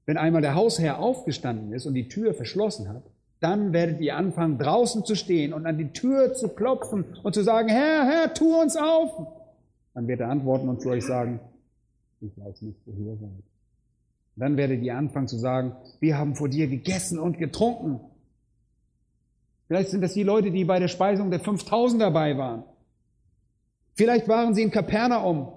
Wenn 0.07 0.17
einmal 0.17 0.43
der 0.43 0.55
Hausherr 0.55 0.99
aufgestanden 0.99 1.73
ist 1.73 1.87
und 1.87 1.95
die 1.95 2.09
Tür 2.09 2.35
verschlossen 2.35 2.89
hat, 2.89 3.03
dann 3.41 3.73
werdet 3.73 4.01
ihr 4.01 4.17
anfangen, 4.17 4.59
draußen 4.59 5.05
zu 5.05 5.15
stehen 5.15 5.53
und 5.53 5.67
an 5.67 5.79
die 5.79 5.93
Tür 5.93 6.35
zu 6.35 6.49
klopfen 6.49 7.05
und 7.23 7.35
zu 7.35 7.43
sagen, 7.43 7.69
Herr, 7.69 8.07
Herr, 8.07 8.35
tu 8.35 8.61
uns 8.61 8.77
auf. 8.77 9.27
Dann 9.95 10.09
wird 10.09 10.21
er 10.21 10.29
antworten 10.29 10.69
und 10.69 10.81
zu 10.81 10.91
euch 10.91 11.05
sagen, 11.05 11.41
ich 12.21 12.33
weiß 12.37 12.63
nicht, 12.63 12.79
wo 12.87 12.93
ihr 12.93 13.17
seid. 13.17 13.50
Dann 14.37 14.57
werdet 14.57 14.83
ihr 14.83 14.97
anfangen 14.97 15.29
zu 15.29 15.39
sagen, 15.39 15.77
wir 16.01 16.17
haben 16.17 16.35
vor 16.35 16.49
dir 16.49 16.67
gegessen 16.67 17.19
und 17.19 17.39
getrunken. 17.39 18.01
Vielleicht 19.67 19.91
sind 19.91 20.01
das 20.01 20.15
die 20.15 20.23
Leute, 20.23 20.51
die 20.51 20.65
bei 20.65 20.79
der 20.79 20.89
Speisung 20.89 21.31
der 21.31 21.41
5000 21.41 22.01
dabei 22.01 22.37
waren. 22.37 22.65
Vielleicht 23.95 24.29
waren 24.29 24.55
sie 24.55 24.63
in 24.63 24.71
Kapernaum, 24.71 25.53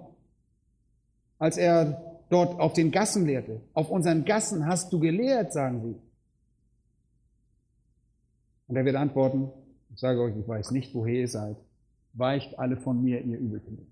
als 1.39 1.57
er 1.57 2.19
dort 2.29 2.59
auf 2.59 2.73
den 2.73 2.91
Gassen 2.91 3.25
lehrte. 3.25 3.61
Auf 3.73 3.89
unseren 3.89 4.25
Gassen 4.25 4.65
hast 4.65 4.91
du 4.91 4.99
gelehrt, 4.99 5.53
sagen 5.53 5.81
sie. 5.81 5.95
Und 8.67 8.75
er 8.75 8.85
wird 8.85 8.95
antworten, 8.95 9.49
ich 9.93 9.99
sage 9.99 10.21
euch, 10.21 10.35
ich 10.35 10.47
weiß 10.47 10.71
nicht, 10.71 10.93
woher 10.93 11.21
ihr 11.21 11.27
seid. 11.27 11.57
Weicht 12.13 12.59
alle 12.59 12.77
von 12.77 13.03
mir, 13.03 13.21
ihr 13.21 13.37
Übeltäter. 13.37 13.83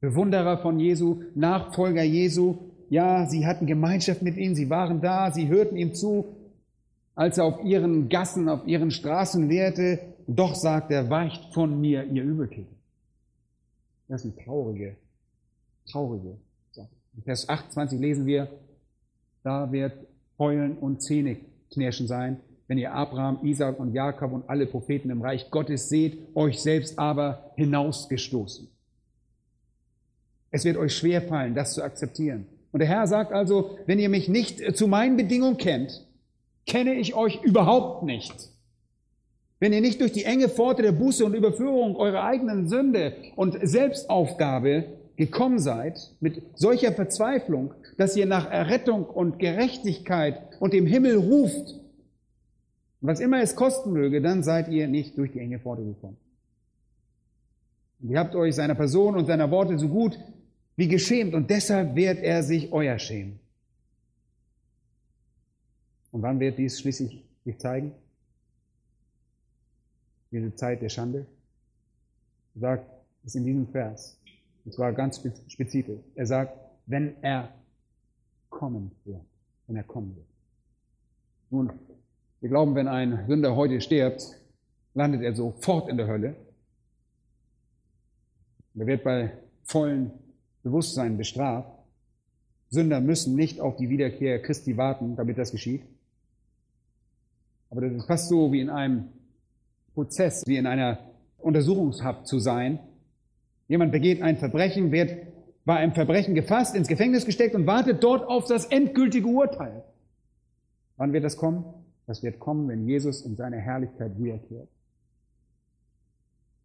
Bewunderer 0.00 0.58
von 0.58 0.80
Jesu, 0.80 1.22
Nachfolger 1.34 2.02
Jesu, 2.02 2.69
ja, 2.90 3.24
sie 3.26 3.46
hatten 3.46 3.66
Gemeinschaft 3.66 4.20
mit 4.20 4.36
ihm, 4.36 4.56
sie 4.56 4.68
waren 4.68 5.00
da, 5.00 5.30
sie 5.30 5.46
hörten 5.48 5.76
ihm 5.76 5.94
zu, 5.94 6.36
als 7.14 7.38
er 7.38 7.44
auf 7.44 7.64
ihren 7.64 8.08
Gassen, 8.08 8.48
auf 8.48 8.66
ihren 8.66 8.90
Straßen 8.90 9.48
lehrte. 9.48 10.00
Doch 10.26 10.56
sagt 10.56 10.90
er, 10.90 11.08
weicht 11.08 11.54
von 11.54 11.80
mir, 11.80 12.04
ihr 12.04 12.24
Übeltäter. 12.24 12.66
Das 14.08 14.24
ist 14.24 14.36
eine 14.36 14.44
traurige, 14.44 14.96
traurige 15.88 16.36
Sache. 16.72 16.88
In 17.16 17.22
Vers 17.22 17.48
28 17.48 17.98
lesen 18.00 18.26
wir, 18.26 18.48
da 19.44 19.70
wird 19.70 19.92
Heulen 20.38 20.76
und 20.76 21.00
Zähneknirschen 21.00 22.08
sein, 22.08 22.40
wenn 22.66 22.78
ihr 22.78 22.92
Abraham, 22.92 23.38
Isaac 23.44 23.78
und 23.78 23.94
Jakob 23.94 24.32
und 24.32 24.48
alle 24.48 24.66
Propheten 24.66 25.10
im 25.10 25.22
Reich 25.22 25.48
Gottes 25.52 25.88
seht, 25.88 26.18
euch 26.34 26.60
selbst 26.60 26.98
aber 26.98 27.52
hinausgestoßen. 27.54 28.68
Es 30.50 30.64
wird 30.64 30.76
euch 30.76 30.96
schwer 30.96 31.22
fallen, 31.22 31.54
das 31.54 31.74
zu 31.74 31.84
akzeptieren. 31.84 32.46
Und 32.72 32.80
der 32.80 32.88
Herr 32.88 33.06
sagt 33.06 33.32
also, 33.32 33.78
wenn 33.86 33.98
ihr 33.98 34.08
mich 34.08 34.28
nicht 34.28 34.76
zu 34.76 34.86
meinen 34.86 35.16
Bedingungen 35.16 35.56
kennt, 35.56 36.06
kenne 36.66 36.94
ich 36.94 37.14
euch 37.14 37.42
überhaupt 37.42 38.04
nicht. 38.04 38.50
Wenn 39.58 39.72
ihr 39.72 39.80
nicht 39.80 40.00
durch 40.00 40.12
die 40.12 40.24
enge 40.24 40.48
Pforte 40.48 40.82
der 40.82 40.92
Buße 40.92 41.24
und 41.24 41.34
Überführung 41.34 41.96
eurer 41.96 42.24
eigenen 42.24 42.68
Sünde 42.68 43.14
und 43.36 43.58
Selbstaufgabe 43.60 44.84
gekommen 45.16 45.58
seid, 45.58 46.14
mit 46.20 46.42
solcher 46.54 46.92
Verzweiflung, 46.92 47.74
dass 47.98 48.16
ihr 48.16 48.24
nach 48.24 48.50
Errettung 48.50 49.04
und 49.04 49.38
Gerechtigkeit 49.38 50.40
und 50.60 50.72
dem 50.72 50.86
Himmel 50.86 51.16
ruft, 51.16 51.74
was 53.02 53.20
immer 53.20 53.42
es 53.42 53.54
kosten 53.54 53.92
möge, 53.92 54.22
dann 54.22 54.42
seid 54.42 54.68
ihr 54.68 54.88
nicht 54.88 55.18
durch 55.18 55.32
die 55.32 55.40
enge 55.40 55.58
Pforte 55.58 55.84
gekommen. 55.84 56.16
Und 58.00 58.10
ihr 58.10 58.18
habt 58.18 58.34
euch 58.34 58.54
seiner 58.54 58.74
Person 58.74 59.14
und 59.14 59.26
seiner 59.26 59.50
Worte 59.50 59.78
so 59.78 59.88
gut 59.88 60.18
wie 60.76 60.88
geschämt 60.88 61.34
und 61.34 61.50
deshalb 61.50 61.94
wird 61.94 62.18
er 62.18 62.42
sich 62.42 62.72
euer 62.72 62.98
schämen. 62.98 63.38
Und 66.12 66.22
wann 66.22 66.40
wird 66.40 66.58
dies 66.58 66.80
schließlich 66.80 67.24
sich 67.44 67.58
zeigen? 67.58 67.92
Diese 70.30 70.54
Zeit 70.54 70.82
der 70.82 70.88
Schande? 70.88 71.26
Er 72.54 72.60
sagt 72.60 72.90
es 73.24 73.34
in 73.34 73.44
diesem 73.44 73.68
Vers. 73.68 74.18
Und 74.64 74.74
zwar 74.74 74.92
ganz 74.92 75.22
spezifisch. 75.48 76.00
Er 76.14 76.26
sagt, 76.26 76.56
wenn 76.86 77.14
er 77.22 77.52
kommen 78.48 78.90
wird. 79.04 79.22
Wenn 79.66 79.76
er 79.76 79.84
kommen 79.84 80.16
wird. 80.16 80.26
Nun, 81.50 81.70
wir 82.40 82.48
glauben, 82.48 82.74
wenn 82.74 82.88
ein 82.88 83.26
Sünder 83.26 83.54
heute 83.56 83.80
stirbt, 83.80 84.36
landet 84.94 85.22
er 85.22 85.34
sofort 85.34 85.88
in 85.88 85.96
der 85.96 86.06
Hölle. 86.06 86.36
Er 88.74 88.86
wird 88.86 89.04
bei 89.04 89.32
vollem 89.64 90.10
Bewusstsein 90.62 91.16
bestraft. 91.16 91.70
Sünder 92.68 93.00
müssen 93.00 93.34
nicht 93.34 93.60
auf 93.60 93.76
die 93.76 93.88
Wiederkehr 93.88 94.40
Christi 94.40 94.76
warten, 94.76 95.16
damit 95.16 95.38
das 95.38 95.50
geschieht. 95.50 95.82
Aber 97.70 97.80
das 97.80 97.92
ist 97.92 98.06
fast 98.06 98.28
so 98.28 98.52
wie 98.52 98.60
in 98.60 98.70
einem 98.70 99.08
Prozess, 99.94 100.44
wie 100.46 100.56
in 100.56 100.66
einer 100.66 100.98
Untersuchungshaft 101.38 102.26
zu 102.26 102.38
sein. 102.38 102.78
Jemand 103.68 103.92
begeht 103.92 104.22
ein 104.22 104.36
Verbrechen, 104.36 104.92
wird 104.92 105.10
bei 105.64 105.76
einem 105.76 105.92
Verbrechen 105.92 106.34
gefasst, 106.34 106.74
ins 106.74 106.88
Gefängnis 106.88 107.24
gesteckt 107.24 107.54
und 107.54 107.66
wartet 107.66 108.02
dort 108.02 108.26
auf 108.28 108.46
das 108.46 108.66
endgültige 108.66 109.26
Urteil. 109.26 109.84
Wann 110.96 111.12
wird 111.12 111.24
das 111.24 111.36
kommen? 111.36 111.64
Das 112.06 112.22
wird 112.22 112.40
kommen, 112.40 112.68
wenn 112.68 112.86
Jesus 112.86 113.22
in 113.22 113.36
seiner 113.36 113.58
Herrlichkeit 113.58 114.18
wiederkehrt. 114.18 114.68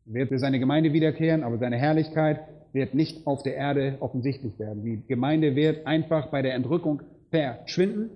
Er 0.08 0.14
wird 0.14 0.30
für 0.30 0.40
seine 0.40 0.60
Gemeinde 0.60 0.94
wiederkehren, 0.94 1.44
aber 1.44 1.58
seine 1.58 1.78
Herrlichkeit 1.78 2.42
wird 2.76 2.94
nicht 2.94 3.26
auf 3.26 3.42
der 3.42 3.56
Erde 3.56 3.98
offensichtlich 4.02 4.60
werden. 4.60 4.84
Die 4.84 5.02
Gemeinde 5.08 5.56
wird 5.56 5.88
einfach 5.88 6.28
bei 6.28 6.42
der 6.42 6.54
Entrückung 6.54 7.02
verschwinden. 7.32 8.10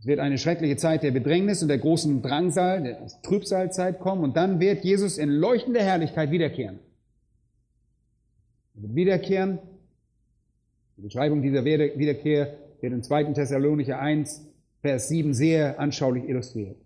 Es 0.00 0.06
wird 0.06 0.18
eine 0.18 0.38
schreckliche 0.38 0.76
Zeit 0.76 1.02
der 1.02 1.10
Bedrängnis 1.10 1.60
und 1.60 1.68
der 1.68 1.76
großen 1.76 2.22
Drangsal, 2.22 2.82
der 2.82 3.06
Trübsalzeit 3.22 4.00
kommen 4.00 4.24
und 4.24 4.34
dann 4.34 4.60
wird 4.60 4.82
Jesus 4.82 5.18
in 5.18 5.28
leuchtender 5.28 5.82
Herrlichkeit 5.82 6.30
wiederkehren. 6.30 6.78
Er 8.76 8.82
wird 8.82 8.94
wiederkehren. 8.94 9.58
Die 10.96 11.02
Beschreibung 11.02 11.42
dieser 11.42 11.62
Wiederkehr 11.62 12.54
wird 12.80 12.92
in 12.94 13.02
2. 13.02 13.24
Thessalonicher 13.34 14.00
1 14.00 14.46
Vers 14.80 15.08
7 15.08 15.34
sehr 15.34 15.78
anschaulich 15.78 16.26
illustriert. 16.26 16.78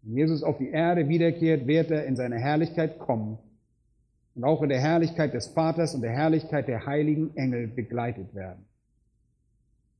Wenn 0.00 0.16
Jesus 0.16 0.42
auf 0.42 0.56
die 0.56 0.70
Erde 0.70 1.10
wiederkehrt, 1.10 1.66
wird 1.66 1.90
er 1.90 2.06
in 2.06 2.16
seine 2.16 2.38
Herrlichkeit 2.38 2.98
kommen 2.98 3.38
und 4.36 4.44
auch 4.44 4.62
in 4.62 4.68
der 4.68 4.80
Herrlichkeit 4.80 5.32
des 5.32 5.48
Vaters 5.48 5.94
und 5.94 6.02
der 6.02 6.12
Herrlichkeit 6.12 6.68
der 6.68 6.84
heiligen 6.84 7.34
Engel 7.36 7.66
begleitet 7.66 8.34
werden. 8.34 8.64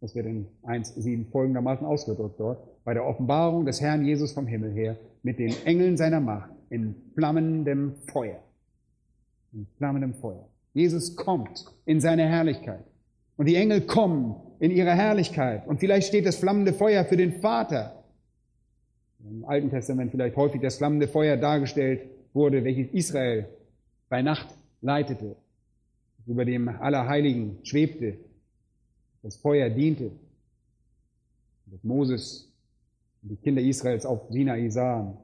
Das 0.03 0.14
wird 0.14 0.26
in 0.26 0.47
1.7 0.62 1.30
folgendermaßen 1.30 1.87
ausgedrückt 1.87 2.39
dort. 2.39 2.84
Bei 2.84 2.93
der 2.93 3.07
Offenbarung 3.07 3.64
des 3.64 3.80
Herrn 3.80 4.05
Jesus 4.05 4.32
vom 4.32 4.47
Himmel 4.47 4.72
her 4.72 4.97
mit 5.22 5.39
den 5.39 5.55
Engeln 5.64 5.97
seiner 5.97 6.20
Macht 6.20 6.51
in 6.68 6.95
flammendem 7.14 7.95
Feuer. 8.12 8.39
In 9.55 9.66
flammendem 9.78 10.12
Feuer. 10.14 10.47
Jesus 10.74 11.16
kommt 11.16 11.64
in 11.87 12.01
seine 12.01 12.28
Herrlichkeit. 12.28 12.84
Und 13.39 13.47
die 13.47 13.57
Engel 13.57 13.80
kommen 13.80 14.37
in 14.59 14.70
ihrer 14.70 14.95
Herrlichkeit. 14.95 15.66
Und 15.66 15.80
vielleicht 15.80 16.09
steht 16.09 16.26
das 16.26 16.37
flammende 16.37 16.74
Feuer 16.74 17.07
für 17.07 17.16
den 17.16 17.41
Vater. 17.41 18.05
Im 19.26 19.47
Alten 19.47 19.70
Testament 19.70 20.11
vielleicht 20.11 20.37
häufig 20.37 20.61
das 20.61 20.76
flammende 20.76 21.09
Feuer 21.09 21.39
dargestellt 21.39 22.03
wurde, 22.34 22.64
welches 22.64 22.93
Israel 22.93 23.47
bei 24.09 24.22
Nacht 24.22 24.48
leitete, 24.80 25.36
über 26.26 26.44
dem 26.44 26.68
Allerheiligen 26.68 27.59
schwebte, 27.64 28.18
das 29.22 29.36
Feuer 29.36 29.70
diente, 29.70 30.11
das 31.66 31.82
Moses 31.82 32.52
und 33.22 33.30
die 33.30 33.36
Kinder 33.36 33.62
Israels 33.62 34.07
auf 34.07 34.28
Sinai 34.30 34.68
sahen. 34.70 35.16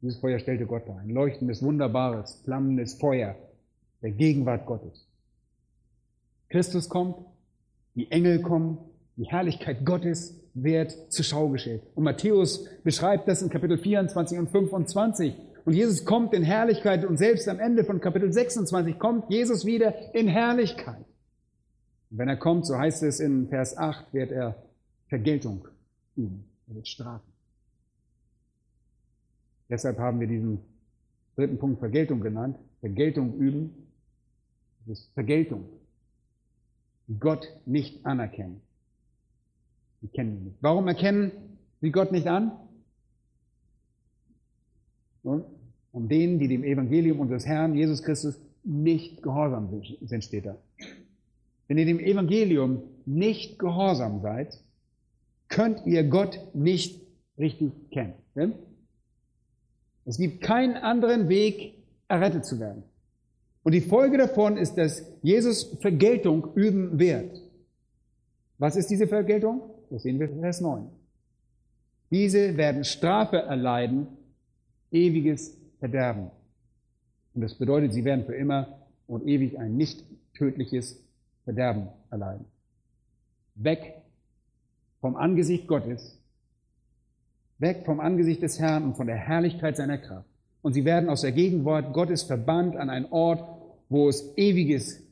Dieses 0.00 0.20
Feuer 0.20 0.38
stellte 0.38 0.66
Gott 0.66 0.88
dar, 0.88 0.98
ein 0.98 1.10
leuchtendes, 1.10 1.62
wunderbares, 1.62 2.40
flammendes 2.44 2.94
Feuer 2.94 3.34
der 4.02 4.12
Gegenwart 4.12 4.66
Gottes. 4.66 5.06
Christus 6.48 6.88
kommt, 6.88 7.16
die 7.94 8.10
Engel 8.10 8.40
kommen, 8.40 8.78
Die 9.18 9.26
Herrlichkeit 9.26 9.84
Gottes 9.84 10.40
wird 10.54 11.12
zur 11.12 11.24
Schau 11.24 11.48
gestellt. 11.48 11.82
Und 11.96 12.04
Matthäus 12.04 12.64
beschreibt 12.84 13.26
das 13.26 13.42
in 13.42 13.50
Kapitel 13.50 13.76
24 13.76 14.38
und 14.38 14.48
25. 14.48 15.34
Und 15.68 15.74
Jesus 15.74 16.06
kommt 16.06 16.32
in 16.32 16.44
Herrlichkeit 16.44 17.04
und 17.04 17.18
selbst 17.18 17.46
am 17.46 17.60
Ende 17.60 17.84
von 17.84 18.00
Kapitel 18.00 18.32
26 18.32 18.98
kommt 18.98 19.28
Jesus 19.28 19.66
wieder 19.66 20.14
in 20.14 20.26
Herrlichkeit. 20.26 21.04
Und 22.10 22.16
wenn 22.16 22.26
er 22.26 22.38
kommt, 22.38 22.64
so 22.64 22.78
heißt 22.78 23.02
es 23.02 23.20
in 23.20 23.48
Vers 23.50 23.76
8, 23.76 24.14
wird 24.14 24.32
er 24.32 24.56
Vergeltung 25.08 25.68
üben. 26.16 26.48
Er 26.68 26.76
wird 26.76 26.88
strafen. 26.88 27.30
Deshalb 29.68 29.98
haben 29.98 30.20
wir 30.20 30.26
diesen 30.26 30.60
dritten 31.36 31.58
Punkt 31.58 31.80
Vergeltung 31.80 32.22
genannt. 32.22 32.56
Vergeltung 32.80 33.36
üben. 33.36 33.88
Das 34.86 35.00
ist 35.00 35.12
Vergeltung. 35.12 35.68
Gott 37.20 37.46
nicht 37.66 38.06
anerkennen. 38.06 38.62
Sie 40.00 40.08
kennen 40.08 40.34
ihn 40.34 40.44
nicht. 40.44 40.56
Warum 40.62 40.88
erkennen 40.88 41.30
sie 41.82 41.90
Gott 41.90 42.10
nicht 42.10 42.26
an? 42.26 42.52
Um 45.98 46.08
denen, 46.08 46.38
die 46.38 46.46
dem 46.46 46.62
Evangelium 46.62 47.18
unseres 47.18 47.44
Herrn 47.44 47.74
Jesus 47.74 48.04
Christus 48.04 48.38
nicht 48.62 49.20
gehorsam 49.20 49.82
sind, 50.00 50.22
steht 50.22 50.46
da. 50.46 50.56
Wenn 51.66 51.76
ihr 51.76 51.86
dem 51.86 51.98
Evangelium 51.98 52.84
nicht 53.04 53.58
gehorsam 53.58 54.20
seid, 54.22 54.62
könnt 55.48 55.84
ihr 55.86 56.04
Gott 56.04 56.38
nicht 56.54 57.00
richtig 57.36 57.72
kennen. 57.90 58.14
Es 60.04 60.18
gibt 60.18 60.40
keinen 60.40 60.76
anderen 60.76 61.28
Weg, 61.28 61.74
errettet 62.06 62.46
zu 62.46 62.60
werden. 62.60 62.84
Und 63.64 63.72
die 63.72 63.80
Folge 63.80 64.18
davon 64.18 64.56
ist, 64.56 64.76
dass 64.76 65.04
Jesus 65.20 65.76
Vergeltung 65.80 66.54
üben 66.54 67.00
wird. 67.00 67.42
Was 68.58 68.76
ist 68.76 68.88
diese 68.88 69.08
Vergeltung? 69.08 69.62
Das 69.90 70.04
sehen 70.04 70.20
wir 70.20 70.30
in 70.30 70.38
Vers 70.42 70.60
9. 70.60 70.88
Diese 72.12 72.56
werden 72.56 72.84
Strafe 72.84 73.38
erleiden, 73.38 74.06
ewiges 74.92 75.57
Verderben. 75.78 76.30
Und 77.34 77.42
das 77.42 77.54
bedeutet, 77.54 77.92
sie 77.92 78.04
werden 78.04 78.24
für 78.24 78.34
immer 78.34 78.78
und 79.06 79.26
ewig 79.26 79.58
ein 79.58 79.76
nicht 79.76 80.04
tödliches 80.34 81.00
Verderben 81.44 81.88
erleiden. 82.10 82.44
Weg 83.54 83.94
vom 85.00 85.16
Angesicht 85.16 85.66
Gottes, 85.66 86.18
weg 87.58 87.84
vom 87.84 88.00
Angesicht 88.00 88.42
des 88.42 88.58
Herrn 88.58 88.84
und 88.84 88.96
von 88.96 89.06
der 89.06 89.16
Herrlichkeit 89.16 89.76
seiner 89.76 89.98
Kraft. 89.98 90.28
Und 90.62 90.72
sie 90.74 90.84
werden 90.84 91.08
aus 91.08 91.22
der 91.22 91.32
Gegenwart 91.32 91.92
Gottes 91.92 92.22
verbannt 92.22 92.76
an 92.76 92.90
einen 92.90 93.06
Ort, 93.06 93.42
wo 93.88 94.08
es 94.08 94.36
ewiges 94.36 95.02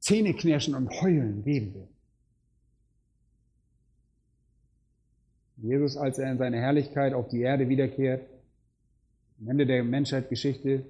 Zähneknirschen 0.00 0.74
und 0.74 0.90
Heulen 1.00 1.44
geben 1.44 1.74
wird. 1.74 1.88
Jesus, 5.56 5.96
als 5.96 6.18
er 6.18 6.30
in 6.32 6.38
seine 6.38 6.58
Herrlichkeit 6.58 7.12
auf 7.12 7.28
die 7.28 7.42
Erde 7.42 7.68
wiederkehrt, 7.68 8.22
am 9.40 9.48
Ende 9.48 9.66
der 9.66 9.82
Menschheitsgeschichte, 9.84 10.84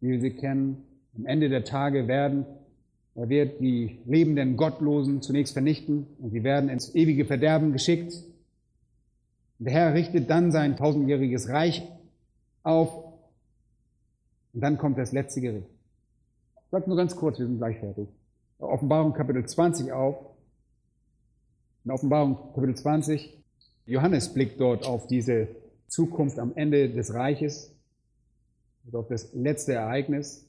wie 0.00 0.08
wir 0.08 0.20
sie 0.20 0.30
kennen, 0.30 0.84
am 1.16 1.26
Ende 1.26 1.48
der 1.48 1.64
Tage 1.64 2.08
werden, 2.08 2.46
er 3.14 3.28
wird 3.28 3.60
die 3.60 4.00
lebenden 4.06 4.56
Gottlosen 4.56 5.22
zunächst 5.22 5.52
vernichten 5.52 6.06
und 6.18 6.30
sie 6.30 6.42
werden 6.42 6.68
ins 6.68 6.94
ewige 6.94 7.24
Verderben 7.24 7.72
geschickt. 7.72 8.12
Der 9.60 9.72
Herr 9.72 9.94
richtet 9.94 10.28
dann 10.30 10.50
sein 10.50 10.76
tausendjähriges 10.76 11.48
Reich 11.48 11.86
auf 12.64 13.04
und 14.52 14.60
dann 14.60 14.78
kommt 14.78 14.98
das 14.98 15.12
letzte 15.12 15.40
Gericht. 15.40 15.68
Ich 16.56 16.70
sage 16.70 16.88
nur 16.88 16.96
ganz 16.96 17.14
kurz, 17.14 17.38
wir 17.38 17.46
sind 17.46 17.58
gleich 17.58 17.78
fertig. 17.78 18.08
Offenbarung 18.58 19.12
Kapitel 19.12 19.46
20 19.46 19.92
auf. 19.92 20.16
In 21.84 21.92
Offenbarung 21.92 22.36
Kapitel 22.54 22.74
20 22.74 23.38
Johannes 23.86 24.32
blickt 24.32 24.60
dort 24.60 24.86
auf 24.86 25.06
diese 25.06 25.48
Zukunft 25.86 26.38
am 26.38 26.52
Ende 26.56 26.88
des 26.88 27.14
Reiches, 27.14 27.73
also 28.84 28.98
auf 28.98 29.08
das 29.08 29.32
letzte 29.34 29.74
Ereignis. 29.74 30.46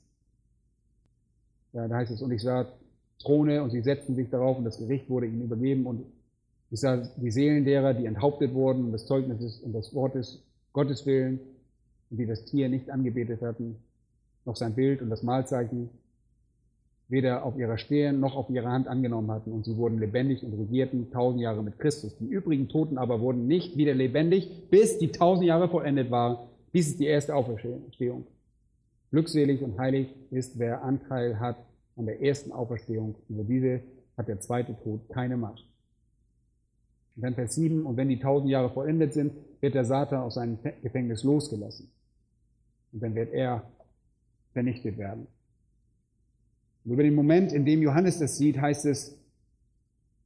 Ja, 1.74 1.88
da 1.88 1.96
heißt 1.96 2.12
es, 2.12 2.22
und 2.22 2.32
ich 2.32 2.42
sah 2.42 2.66
Throne 3.20 3.64
und 3.64 3.72
sie 3.72 3.82
setzten 3.82 4.16
sich 4.16 4.30
darauf 4.30 4.58
und 4.58 4.66
das 4.66 4.78
Gericht 4.78 5.10
wurde 5.10 5.28
ihnen 5.28 5.44
übergeben 5.44 5.86
und 5.86 6.06
ich 6.72 6.80
sah 6.80 6.98
die 6.98 7.32
Seelen 7.32 7.64
derer, 7.64 7.94
die 7.94 8.06
enthauptet 8.06 8.54
wurden, 8.54 8.92
des 8.92 9.06
Zeugnisses 9.06 9.60
und 9.60 9.74
des 9.74 9.94
Wortes 9.94 10.44
Gottes 10.74 11.06
willen 11.06 11.40
und 12.10 12.18
die 12.18 12.26
das 12.26 12.46
Tier 12.46 12.70
nicht 12.70 12.90
angebetet 12.90 13.42
hatten, 13.42 13.78
noch 14.46 14.56
sein 14.56 14.74
Bild 14.74 15.02
und 15.02 15.10
das 15.10 15.24
Mahlzeichen 15.24 15.90
weder 17.08 17.46
auf 17.46 17.58
ihrer 17.58 17.78
Stirn 17.78 18.20
noch 18.20 18.36
auf 18.36 18.50
ihrer 18.50 18.72
Hand 18.72 18.88
angenommen 18.88 19.32
hatten. 19.32 19.52
Und 19.52 19.66
sie 19.66 19.78
wurden 19.78 20.00
lebendig 20.00 20.44
und 20.44 20.54
regierten 20.54 21.12
tausend 21.12 21.42
Jahre 21.42 21.62
mit 21.62 21.78
Christus. 21.80 22.18
Die 22.18 22.26
übrigen 22.26 22.68
Toten 22.68 22.98
aber 22.98 23.22
wurden 23.22 23.48
nicht 23.48 23.78
wieder 23.78 23.94
lebendig, 23.94 24.70
bis 24.70 24.98
die 24.98 25.12
tausend 25.12 25.46
Jahre 25.46 25.70
vollendet 25.70 26.10
waren. 26.10 26.38
Dies 26.76 26.90
ist 26.90 27.00
die 27.00 27.06
erste 27.06 27.34
Auferstehung. 27.34 28.28
Glückselig 29.10 29.64
und 29.64 29.80
heilig 29.80 30.10
ist, 30.30 30.60
wer 30.60 30.84
Anteil 30.84 31.40
hat 31.40 31.56
an 31.96 32.06
der 32.06 32.22
ersten 32.22 32.52
Auferstehung. 32.52 33.16
Über 33.30 33.46
diese 33.46 33.80
hat 34.18 34.28
der 34.28 34.42
zweite 34.42 34.76
Tod 34.84 35.08
keine 35.08 35.38
Macht. 35.38 35.66
Und 37.16 37.22
dann 37.24 37.34
Vers 37.34 37.56
7, 37.56 37.86
und 37.86 37.96
wenn 37.96 38.10
die 38.10 38.20
tausend 38.20 38.52
Jahre 38.52 38.70
vollendet 38.70 39.14
sind, 39.14 39.32
wird 39.62 39.74
der 39.74 39.86
Satan 39.86 40.20
aus 40.20 40.34
seinem 40.34 40.60
Gefängnis 40.84 41.24
losgelassen. 41.24 41.90
Und 42.92 43.02
dann 43.02 43.16
wird 43.16 43.32
er 43.32 43.64
vernichtet 44.52 44.98
werden. 44.98 45.28
Und 46.84 46.92
über 46.92 47.04
den 47.04 47.16
Moment, 47.16 47.54
in 47.54 47.64
dem 47.64 47.82
Johannes 47.84 48.20
das 48.20 48.38
sieht, 48.38 48.60
heißt 48.60 48.84
es, 48.86 49.18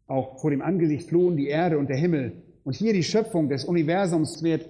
auch 0.07 0.39
vor 0.39 0.49
dem 0.49 0.63
Angesicht 0.63 1.09
flohen 1.09 1.37
die 1.37 1.49
Erde 1.49 1.77
und 1.77 1.91
der 1.91 1.97
Himmel. 1.97 2.41
Und 2.63 2.75
hier 2.75 2.93
die 2.93 3.03
Schöpfung 3.03 3.49
des 3.49 3.65
Universums 3.65 4.41
wird 4.41 4.67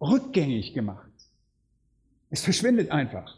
rückgängig 0.00 0.74
gemacht. 0.74 1.10
Es 2.30 2.42
verschwindet 2.42 2.90
einfach. 2.90 3.36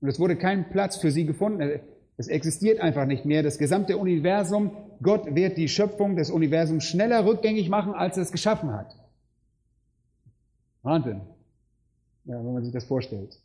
Und 0.00 0.08
es 0.08 0.20
wurde 0.20 0.36
kein 0.36 0.70
Platz 0.70 0.96
für 0.96 1.10
sie 1.10 1.24
gefunden. 1.24 1.80
Es 2.16 2.28
existiert 2.28 2.80
einfach 2.80 3.06
nicht 3.06 3.24
mehr. 3.24 3.42
Das 3.42 3.58
gesamte 3.58 3.96
Universum, 3.96 4.76
Gott 5.02 5.34
wird 5.34 5.56
die 5.56 5.68
Schöpfung 5.68 6.16
des 6.16 6.30
Universums 6.30 6.84
schneller 6.84 7.24
rückgängig 7.24 7.68
machen, 7.68 7.94
als 7.94 8.16
er 8.16 8.22
es 8.24 8.32
geschaffen 8.32 8.72
hat. 8.72 8.94
Wahnsinn. 10.82 11.22
Ja, 12.26 12.36
wenn 12.36 12.52
man 12.52 12.62
sich 12.62 12.72
das 12.72 12.84
vorstellt. 12.84 13.40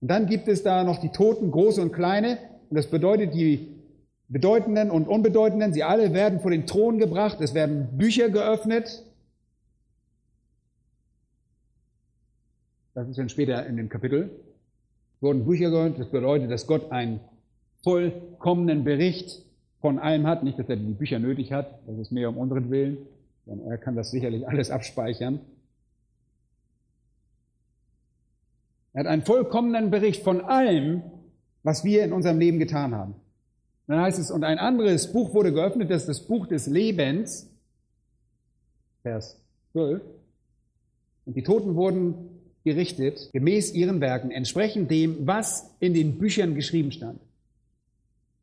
Und 0.00 0.08
dann 0.08 0.26
gibt 0.26 0.48
es 0.48 0.62
da 0.62 0.82
noch 0.82 1.00
die 1.00 1.10
Toten, 1.10 1.50
große 1.50 1.80
und 1.80 1.92
kleine, 1.92 2.38
und 2.68 2.76
das 2.76 2.88
bedeutet, 2.88 3.34
die 3.34 3.68
Bedeutenden 4.28 4.90
und 4.90 5.06
Unbedeutenden, 5.06 5.72
sie 5.72 5.84
alle 5.84 6.12
werden 6.12 6.40
vor 6.40 6.50
den 6.50 6.66
Thron 6.66 6.98
gebracht, 6.98 7.38
es 7.40 7.54
werden 7.54 7.98
Bücher 7.98 8.30
geöffnet. 8.30 9.04
Das 12.94 13.08
ist 13.08 13.18
dann 13.18 13.28
später 13.28 13.64
in 13.66 13.76
dem 13.76 13.88
Kapitel. 13.88 14.30
Wurden 15.20 15.44
Bücher 15.44 15.70
geöffnet, 15.70 16.00
das 16.00 16.10
bedeutet, 16.10 16.50
dass 16.50 16.66
Gott 16.66 16.90
einen 16.90 17.20
vollkommenen 17.82 18.84
Bericht 18.84 19.44
von 19.80 19.98
allem 19.98 20.26
hat. 20.26 20.42
Nicht, 20.42 20.58
dass 20.58 20.68
er 20.68 20.76
die 20.76 20.92
Bücher 20.92 21.18
nötig 21.18 21.52
hat, 21.52 21.78
das 21.86 21.98
ist 21.98 22.12
mehr 22.12 22.28
um 22.28 22.36
unseren 22.36 22.70
Willen, 22.70 22.98
sondern 23.46 23.70
er 23.70 23.78
kann 23.78 23.96
das 23.96 24.10
sicherlich 24.10 24.46
alles 24.46 24.70
abspeichern. 24.70 25.40
Er 28.92 29.00
hat 29.00 29.06
einen 29.06 29.22
vollkommenen 29.22 29.90
Bericht 29.90 30.22
von 30.22 30.42
allem, 30.42 31.02
was 31.62 31.84
wir 31.84 32.04
in 32.04 32.12
unserem 32.12 32.38
Leben 32.38 32.58
getan 32.58 32.94
haben. 32.94 33.14
Dann 33.86 34.00
heißt 34.00 34.18
es, 34.18 34.30
und 34.30 34.44
ein 34.44 34.58
anderes 34.58 35.12
Buch 35.12 35.34
wurde 35.34 35.52
geöffnet, 35.52 35.90
das 35.90 36.02
ist 36.02 36.08
das 36.08 36.26
Buch 36.26 36.46
des 36.46 36.66
Lebens, 36.66 37.50
Vers 39.02 39.40
12. 39.72 40.02
Und 41.24 41.36
die 41.36 41.42
Toten 41.42 41.74
wurden 41.74 42.31
gerichtet, 42.64 43.30
gemäß 43.32 43.72
ihren 43.74 44.00
Werken, 44.00 44.30
entsprechend 44.30 44.90
dem, 44.90 45.26
was 45.26 45.70
in 45.80 45.94
den 45.94 46.18
Büchern 46.18 46.54
geschrieben 46.54 46.92
stand. 46.92 47.20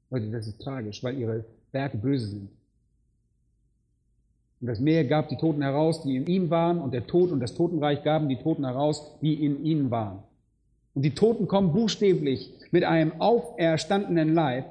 Leute, 0.09 0.29
das 0.31 0.47
ist 0.47 0.61
tragisch, 0.61 1.03
weil 1.03 1.17
ihre 1.17 1.45
Werke 1.71 1.97
böse 1.97 2.27
sind. 2.27 2.49
Und 4.61 4.67
das 4.67 4.79
Meer 4.79 5.05
gab 5.05 5.29
die 5.29 5.37
Toten 5.37 5.61
heraus, 5.61 6.03
die 6.03 6.17
in 6.17 6.25
ihm 6.25 6.49
waren, 6.49 6.79
und 6.81 6.93
der 6.93 7.07
Tod 7.07 7.31
und 7.31 7.39
das 7.39 7.55
Totenreich 7.55 8.03
gaben 8.03 8.27
die 8.27 8.37
Toten 8.37 8.65
heraus, 8.65 9.17
die 9.21 9.33
in 9.33 9.63
ihnen 9.63 9.89
waren. 9.89 10.23
Und 10.95 11.03
die 11.03 11.13
Toten 11.13 11.47
kommen 11.47 11.71
buchstäblich 11.71 12.51
mit 12.71 12.83
einem 12.83 13.21
auferstandenen 13.21 14.33
Leib, 14.33 14.65